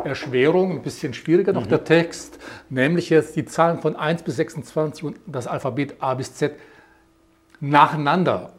Erschwerung, 0.05 0.71
ein 0.71 0.81
bisschen 0.81 1.13
schwieriger 1.13 1.53
noch 1.53 1.65
mhm. 1.65 1.69
der 1.69 1.83
Text, 1.83 2.39
nämlich 2.69 3.09
jetzt 3.09 3.35
die 3.35 3.45
Zahlen 3.45 3.79
von 3.79 3.95
1 3.95 4.23
bis 4.23 4.37
26 4.37 5.03
und 5.03 5.17
das 5.25 5.47
Alphabet 5.47 5.95
A 5.99 6.13
bis 6.13 6.35
Z 6.35 6.53
nacheinander 7.59 8.53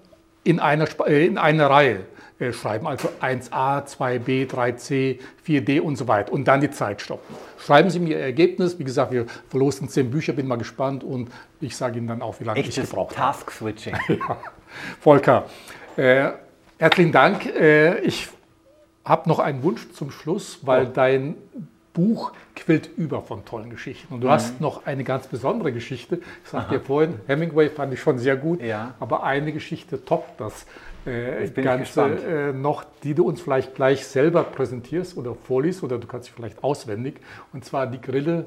in 0.45 0.61
einer, 0.61 0.87
äh, 1.07 1.27
in 1.27 1.39
einer 1.39 1.69
Reihe 1.69 2.01
äh, 2.39 2.53
schreiben, 2.53 2.87
also 2.87 3.09
1a, 3.21 3.87
2b, 3.87 4.51
3c, 4.51 5.19
4d 5.47 5.81
und 5.81 5.97
so 5.97 6.09
weiter 6.09 6.33
und 6.33 6.47
dann 6.49 6.61
die 6.61 6.71
Zeit 6.71 7.01
stoppen. 7.01 7.37
Schreiben 7.59 7.91
Sie 7.91 8.01
mir 8.01 8.17
Ihr 8.17 8.25
Ergebnis, 8.25 8.79
wie 8.79 8.85
gesagt, 8.85 9.13
wir 9.13 9.27
verlosen 9.49 9.89
zehn 9.89 10.11
Bücher, 10.11 10.33
bin 10.33 10.47
mal 10.49 10.57
gespannt 10.57 11.05
und 11.05 11.31
ich 11.61 11.77
sage 11.77 11.99
Ihnen 11.99 12.09
dann 12.09 12.23
auch, 12.23 12.41
wie 12.41 12.45
lange 12.45 12.59
Echtes 12.59 12.79
ich 12.79 12.91
gebraucht 12.91 13.17
habe. 13.17 13.39
Task-Switching. 13.39 13.97
ja. 14.09 14.39
Volker, 15.01 15.47
äh, 15.97 16.31
herzlichen 16.79 17.13
Dank. 17.13 17.47
Äh, 17.47 18.01
ich 18.01 18.29
habe 19.05 19.29
noch 19.29 19.39
einen 19.39 19.63
Wunsch 19.63 19.91
zum 19.93 20.11
Schluss, 20.11 20.61
weil 20.63 20.87
oh. 20.87 20.91
dein 20.93 21.37
Buch 21.93 22.33
quillt 22.57 22.89
über 22.97 23.23
von 23.23 23.45
tollen 23.45 23.71
Geschichten. 23.71 24.15
Und 24.15 24.21
du 24.23 24.29
mhm. 24.29 24.33
hast 24.33 24.61
noch 24.61 24.87
eine 24.87 25.05
ganz 25.05 25.27
besondere 25.27 25.73
Geschichte. 25.73 26.21
Ich 26.45 26.51
sagte 26.51 26.79
dir 26.79 26.85
vorhin, 26.85 27.15
Hemingway 27.27 27.69
fand 27.69 27.93
ich 27.93 28.01
schon 28.01 28.19
sehr 28.19 28.37
gut, 28.37 28.63
ja. 28.63 28.95
aber 29.01 29.25
eine 29.25 29.53
Geschichte 29.53 30.05
toppt 30.05 30.41
das 30.41 30.67
äh, 31.05 31.49
Ganze 31.51 32.03
äh, 32.03 32.53
noch, 32.53 32.85
die 33.03 33.15
du 33.15 33.27
uns 33.27 33.41
vielleicht 33.41 33.75
gleich 33.75 34.07
selber 34.07 34.45
präsentierst 34.45 35.17
oder 35.17 35.35
vorliest 35.35 35.83
oder 35.83 35.99
du 35.99 36.07
kannst 36.07 36.29
sie 36.29 36.33
vielleicht 36.35 36.63
auswendig. 36.63 37.21
Und 37.53 37.65
zwar 37.65 37.87
die 37.87 38.01
Grille 38.01 38.47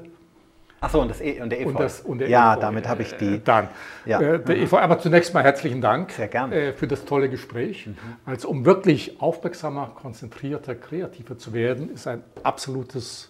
Achso, 0.80 1.00
und, 1.00 1.20
e 1.20 1.40
und 1.40 1.50
der 1.50 1.60
Efeu. 1.60 1.70
Und 1.70 1.80
das, 1.80 2.00
und 2.00 2.18
der 2.18 2.28
ja, 2.28 2.52
Efeu. 2.52 2.60
damit 2.60 2.88
habe 2.88 3.02
ich 3.02 3.14
die. 3.16 3.36
Äh, 3.36 3.40
dann. 3.42 3.68
Ja. 4.04 4.20
Äh, 4.20 4.38
der 4.40 4.56
mhm. 4.56 4.62
Efeu, 4.62 4.78
aber 4.78 4.98
zunächst 4.98 5.32
mal 5.32 5.42
herzlichen 5.42 5.80
Dank 5.80 6.10
Sehr 6.12 6.28
gerne. 6.28 6.54
Äh, 6.54 6.72
für 6.72 6.86
das 6.86 7.04
tolle 7.04 7.28
Gespräch. 7.28 7.86
Mhm. 7.86 7.96
Also, 8.26 8.48
um 8.48 8.64
wirklich 8.64 9.20
aufmerksamer, 9.20 9.92
konzentrierter, 9.94 10.74
kreativer 10.74 11.38
zu 11.38 11.52
werden, 11.52 11.92
ist 11.92 12.06
ein 12.06 12.22
absolutes 12.42 13.28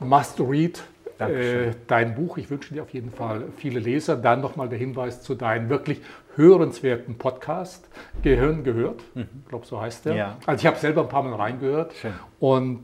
Must-Read. 0.00 0.82
Äh, 1.18 1.74
dein 1.86 2.16
Buch. 2.16 2.38
Ich 2.38 2.50
wünsche 2.50 2.74
dir 2.74 2.82
auf 2.82 2.90
jeden 2.90 3.12
Fall 3.12 3.44
viele 3.56 3.78
Leser. 3.78 4.16
Dann 4.16 4.40
nochmal 4.40 4.68
der 4.68 4.78
Hinweis 4.78 5.22
zu 5.22 5.36
deinem 5.36 5.68
wirklich 5.68 6.00
hörenswerten 6.34 7.16
Podcast, 7.18 7.88
Gehirn 8.22 8.64
gehört. 8.64 9.00
Mhm. 9.14 9.28
Ich 9.44 9.48
glaube, 9.48 9.64
so 9.64 9.80
heißt 9.80 10.06
der. 10.06 10.14
Ja. 10.16 10.36
Also 10.44 10.62
ich 10.62 10.66
habe 10.66 10.76
selber 10.78 11.02
ein 11.02 11.08
paar 11.08 11.22
Mal 11.22 11.34
reingehört. 11.34 11.94
Schön. 11.94 12.14
Und 12.40 12.82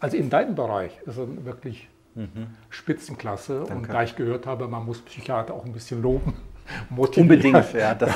also 0.00 0.16
in 0.16 0.28
deinem 0.28 0.54
Bereich 0.54 0.98
ist 1.06 1.16
er 1.16 1.46
wirklich 1.46 1.88
mhm. 2.14 2.48
Spitzenklasse. 2.70 3.64
Danke. 3.66 3.74
Und 3.74 3.92
da 3.92 4.02
ich 4.02 4.16
gehört 4.16 4.46
habe, 4.46 4.68
man 4.68 4.84
muss 4.84 5.00
Psychiater 5.00 5.54
auch 5.54 5.64
ein 5.64 5.72
bisschen 5.72 6.02
loben. 6.02 6.34
Motivieren. 6.90 7.30
Unbedingt, 7.30 7.74
ja. 7.74 7.94
Das, 7.94 8.14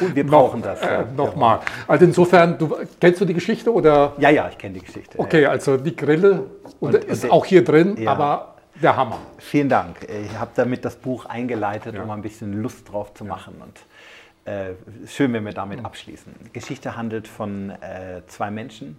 wir 0.14 0.26
brauchen 0.26 0.60
Noch, 0.60 0.66
das. 0.66 0.82
Ja. 0.82 1.02
Äh, 1.02 1.06
Nochmal. 1.16 1.60
Also 1.86 2.04
insofern, 2.04 2.58
du, 2.58 2.76
kennst 3.00 3.20
du 3.20 3.24
die 3.24 3.34
Geschichte 3.34 3.72
oder? 3.72 4.14
Ja, 4.18 4.30
ja, 4.30 4.48
ich 4.48 4.58
kenne 4.58 4.74
die 4.74 4.84
Geschichte. 4.84 5.18
Okay, 5.18 5.46
also 5.46 5.76
die 5.76 5.94
Grille 5.94 6.44
und, 6.80 6.94
und 6.94 7.04
ist 7.04 7.24
und 7.24 7.30
auch 7.30 7.44
hier 7.44 7.64
drin, 7.64 7.96
ja. 7.96 8.10
aber 8.10 8.56
der 8.82 8.96
Hammer. 8.96 9.18
Vielen 9.38 9.68
Dank. 9.68 9.96
Ich 10.08 10.36
habe 10.36 10.50
damit 10.54 10.84
das 10.84 10.96
Buch 10.96 11.26
eingeleitet, 11.26 11.94
ja. 11.94 12.02
um 12.02 12.10
ein 12.10 12.22
bisschen 12.22 12.60
Lust 12.60 12.90
drauf 12.90 13.14
zu 13.14 13.24
machen. 13.24 13.54
Und 13.62 14.52
äh, 14.52 14.74
schön, 15.06 15.32
wenn 15.32 15.44
wir 15.44 15.52
damit 15.52 15.78
mhm. 15.78 15.86
abschließen. 15.86 16.34
Die 16.46 16.52
Geschichte 16.52 16.96
handelt 16.96 17.28
von 17.28 17.70
äh, 17.70 18.22
zwei 18.26 18.50
Menschen, 18.50 18.98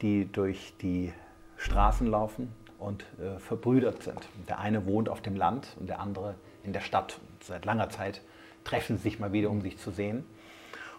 die 0.00 0.30
durch 0.30 0.74
die 0.80 1.12
Straßen 1.56 2.06
laufen 2.06 2.52
und 2.82 3.04
äh, 3.20 3.38
verbrüdert 3.38 4.02
sind. 4.02 4.28
Der 4.48 4.58
eine 4.58 4.86
wohnt 4.86 5.08
auf 5.08 5.20
dem 5.20 5.36
Land 5.36 5.76
und 5.78 5.88
der 5.88 6.00
andere 6.00 6.34
in 6.64 6.72
der 6.72 6.80
Stadt. 6.80 7.18
Und 7.20 7.44
seit 7.44 7.64
langer 7.64 7.90
Zeit 7.90 8.20
treffen 8.64 8.96
sie 8.96 9.04
sich 9.04 9.18
mal 9.18 9.32
wieder, 9.32 9.50
um 9.50 9.60
sich 9.60 9.78
zu 9.78 9.90
sehen. 9.90 10.24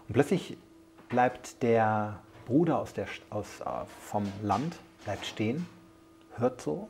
Und 0.08 0.14
plötzlich 0.14 0.58
bleibt 1.10 1.62
der 1.64 2.20
Bruder 2.46 2.80
aus 2.80 2.94
der, 2.94 3.08
aus, 3.30 3.62
äh, 3.62 3.66
vom 4.02 4.32
Land 4.42 4.76
bleibt 5.04 5.26
stehen, 5.26 5.68
hört 6.38 6.62
so 6.62 6.90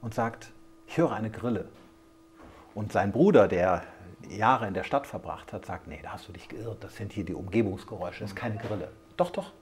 und 0.00 0.14
sagt, 0.14 0.52
ich 0.86 0.96
höre 0.96 1.12
eine 1.12 1.30
Grille. 1.30 1.66
Und 2.74 2.92
sein 2.92 3.12
Bruder, 3.12 3.48
der 3.48 3.82
Jahre 4.28 4.66
in 4.66 4.74
der 4.74 4.84
Stadt 4.84 5.06
verbracht 5.06 5.52
hat, 5.52 5.66
sagt, 5.66 5.86
nee, 5.86 6.00
da 6.02 6.12
hast 6.12 6.28
du 6.28 6.32
dich 6.32 6.48
geirrt, 6.48 6.82
das 6.82 6.96
sind 6.96 7.12
hier 7.12 7.24
die 7.24 7.34
Umgebungsgeräusche, 7.34 8.20
das 8.20 8.30
ist 8.30 8.36
keine 8.36 8.56
Grille. 8.56 8.88
Doch, 9.16 9.30
doch, 9.30 9.52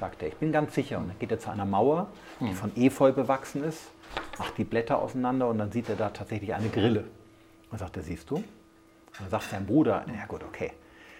sagt 0.00 0.22
er, 0.22 0.28
ich 0.28 0.36
bin 0.36 0.52
ganz 0.52 0.74
sicher. 0.74 0.98
Und 0.98 1.08
dann 1.08 1.18
geht 1.18 1.30
er 1.30 1.38
zu 1.38 1.50
einer 1.50 1.64
Mauer, 1.64 2.08
die 2.40 2.48
hm. 2.48 2.54
von 2.54 2.76
Efeu 2.76 3.12
bewachsen 3.12 3.64
ist, 3.64 3.90
macht 4.38 4.58
die 4.58 4.64
Blätter 4.64 4.98
auseinander 4.98 5.48
und 5.48 5.58
dann 5.58 5.72
sieht 5.72 5.88
er 5.88 5.96
da 5.96 6.10
tatsächlich 6.10 6.54
eine 6.54 6.68
Grille. 6.68 7.04
Und 7.70 7.78
sagt 7.78 7.96
er, 7.96 8.02
siehst 8.02 8.30
du? 8.30 8.36
Und 8.36 8.46
dann 9.20 9.30
sagt 9.30 9.50
sein 9.50 9.66
Bruder, 9.66 10.04
ja 10.08 10.26
gut, 10.26 10.42
okay. 10.42 10.72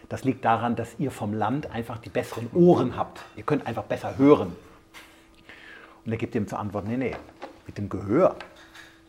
Das 0.08 0.24
liegt 0.24 0.44
daran, 0.44 0.76
dass 0.76 0.98
ihr 0.98 1.10
vom 1.10 1.32
Land 1.32 1.70
einfach 1.70 1.98
die 1.98 2.10
besseren 2.10 2.50
Ohren 2.52 2.96
habt. 2.96 3.20
Ihr 3.36 3.44
könnt 3.44 3.66
einfach 3.66 3.84
besser 3.84 4.18
hören. 4.18 4.54
Und 6.04 6.12
er 6.12 6.18
gibt 6.18 6.34
ihm 6.34 6.46
zur 6.48 6.58
Antwort, 6.58 6.86
nee, 6.86 6.96
nee, 6.96 7.16
mit 7.66 7.78
dem 7.78 7.88
Gehör 7.88 8.36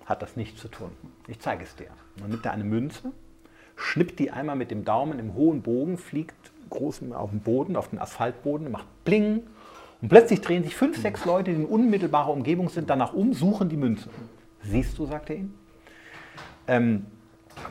hat 0.06 0.22
das 0.22 0.36
nichts 0.36 0.62
zu 0.62 0.68
tun. 0.68 0.92
Ich 1.28 1.40
zeige 1.40 1.64
es 1.64 1.76
dir. 1.76 1.90
Und 2.16 2.22
dann 2.22 2.30
nimmt 2.30 2.46
er 2.46 2.52
eine 2.52 2.64
Münze, 2.64 3.12
schnippt 3.76 4.20
die 4.20 4.32
einmal 4.32 4.56
mit 4.56 4.72
dem 4.72 4.86
Daumen 4.86 5.20
im 5.20 5.34
hohen 5.34 5.62
Bogen, 5.62 5.98
fliegt 5.98 6.53
groß 6.74 7.02
auf 7.14 7.30
den 7.30 7.40
Boden, 7.40 7.76
auf 7.76 7.90
den 7.90 8.00
Asphaltboden, 8.00 8.72
macht 8.72 8.86
Bling 9.06 9.44
und 10.02 10.10
plötzlich 10.10 10.42
drehen 10.42 10.64
sich 10.64 10.76
fünf, 10.76 11.02
sechs 11.02 11.24
Leute, 11.26 11.52
die 11.54 11.62
in 11.62 11.66
unmittelbarer 11.66 12.32
Umgebung 12.32 12.70
sind, 12.70 12.90
danach 12.90 13.14
um, 13.14 13.34
suchen 13.34 13.70
die 13.70 13.78
Münze. 13.78 14.10
Siehst 14.62 14.98
du, 14.98 15.06
sagt 15.06 15.30
er 15.30 15.38
ihm. 15.38 15.54
Ähm, 16.68 17.06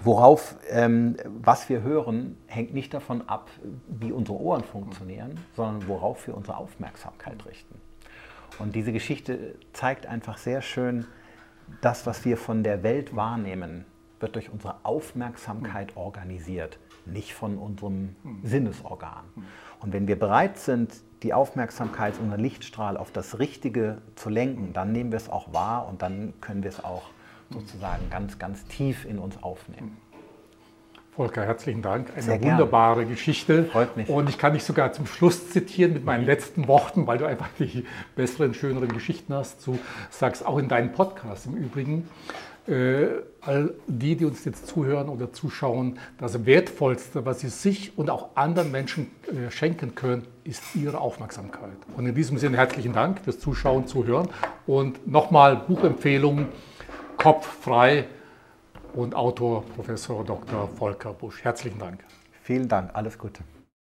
worauf, 0.03 0.57
ähm, 0.71 1.17
was 1.43 1.69
wir 1.69 1.83
hören, 1.83 2.39
hängt 2.47 2.73
nicht 2.73 2.95
davon 2.95 3.29
ab, 3.29 3.51
wie 3.87 4.13
unsere 4.13 4.39
Ohren 4.39 4.65
funktionieren, 4.65 5.39
sondern 5.57 5.87
worauf 5.89 6.27
wir 6.27 6.37
unsere 6.37 6.57
Aufmerksamkeit 6.57 7.45
richten. 7.47 7.75
Und 8.59 8.75
diese 8.75 8.93
Geschichte 8.93 9.57
zeigt 9.73 10.07
einfach 10.07 10.39
sehr 10.39 10.63
schön, 10.63 11.07
das, 11.81 12.07
was 12.07 12.25
wir 12.25 12.37
von 12.37 12.63
der 12.63 12.83
Welt 12.83 13.17
wahrnehmen, 13.17 13.85
wird 14.21 14.37
durch 14.37 14.51
unsere 14.51 14.77
Aufmerksamkeit 14.85 15.97
organisiert, 15.97 16.79
nicht 17.07 17.35
von 17.35 17.59
unserem 17.59 18.17
Sinnesorgan. 18.43 19.25
Und 19.81 19.93
wenn 19.93 20.07
wir 20.07 20.19
bereit 20.19 20.59
sind, 20.59 20.93
die 21.23 21.35
Aufmerksamkeit, 21.35 22.15
unseren 22.21 22.41
Lichtstrahl 22.41 22.97
auf 22.97 23.11
das 23.11 23.39
Richtige 23.39 23.99
zu 24.17 24.29
lenken, 24.29 24.73
dann 24.73 24.93
nehmen 24.93 25.13
wir 25.13 25.17
es 25.17 25.29
auch 25.29 25.53
wahr 25.53 25.89
und 25.89 26.03
dann 26.03 26.35
können 26.41 26.63
wir 26.63 26.71
es 26.71 26.83
auch 26.83 27.05
sozusagen 27.51 28.11
ganz, 28.11 28.39
ganz 28.39 28.65
tief 28.67 29.05
in 29.05 29.19
uns 29.19 29.43
aufnehmen. 29.43 29.97
Volker, 31.15 31.45
herzlichen 31.45 31.83
Dank. 31.83 32.11
Eine 32.15 32.23
Sehr 32.23 32.43
wunderbare 32.43 33.01
gern. 33.01 33.11
Geschichte. 33.11 33.65
Freut 33.67 33.99
mich. 33.99 34.09
Und 34.09 34.31
ich 34.31 34.39
kann 34.39 34.55
dich 34.55 34.65
sogar 34.65 34.95
zum 34.95 35.05
Schluss 35.05 35.51
zitieren 35.51 35.93
mit 35.93 36.07
meinen 36.07 36.25
letzten 36.25 36.67
Worten, 36.69 37.07
weil 37.07 37.19
du 37.19 37.27
einfach 37.27 37.51
die 37.59 37.85
besseren, 38.17 38.55
schöneren 38.55 38.89
Geschichten 38.89 39.35
hast. 39.35 39.67
Du 39.67 39.79
sagst 40.09 40.47
auch 40.47 40.57
in 40.57 40.69
deinem 40.69 40.93
Podcast 40.93 41.45
im 41.45 41.55
Übrigen, 41.55 42.09
all 42.67 43.75
die, 43.89 44.17
die 44.17 44.25
uns 44.25 44.45
jetzt 44.45 44.69
zuhören 44.69 45.09
oder 45.09 45.33
zuschauen, 45.33 45.99
das 46.19 46.47
Wertvollste, 46.47 47.25
was 47.25 47.41
sie 47.41 47.49
sich 47.49 47.99
und 47.99 48.09
auch 48.09 48.37
anderen 48.37 48.71
Menschen 48.71 49.11
äh, 49.27 49.51
schenken 49.51 49.95
können, 49.95 50.27
ist 50.45 50.63
ihre 50.75 50.99
Aufmerksamkeit. 50.99 51.77
Und 51.97 52.07
in 52.07 52.15
diesem 52.15 52.39
Sinne 52.39 52.57
herzlichen 52.57 52.93
Dank 52.93 53.21
fürs 53.21 53.41
Zuschauen, 53.41 53.87
Zuhören 53.87 54.29
und 54.67 55.07
nochmal 55.09 55.57
Buchempfehlung 55.57 56.47
Kopf 57.17 57.47
frei 57.47 58.07
und 58.95 59.15
Autor 59.15 59.65
Professor 59.77 60.25
Dr. 60.25 60.69
Volker 60.69 61.13
Busch. 61.13 61.43
Herzlichen 61.43 61.79
Dank. 61.79 62.05
Vielen 62.43 62.69
Dank, 62.69 62.91
alles 62.95 63.19
Gute. 63.19 63.43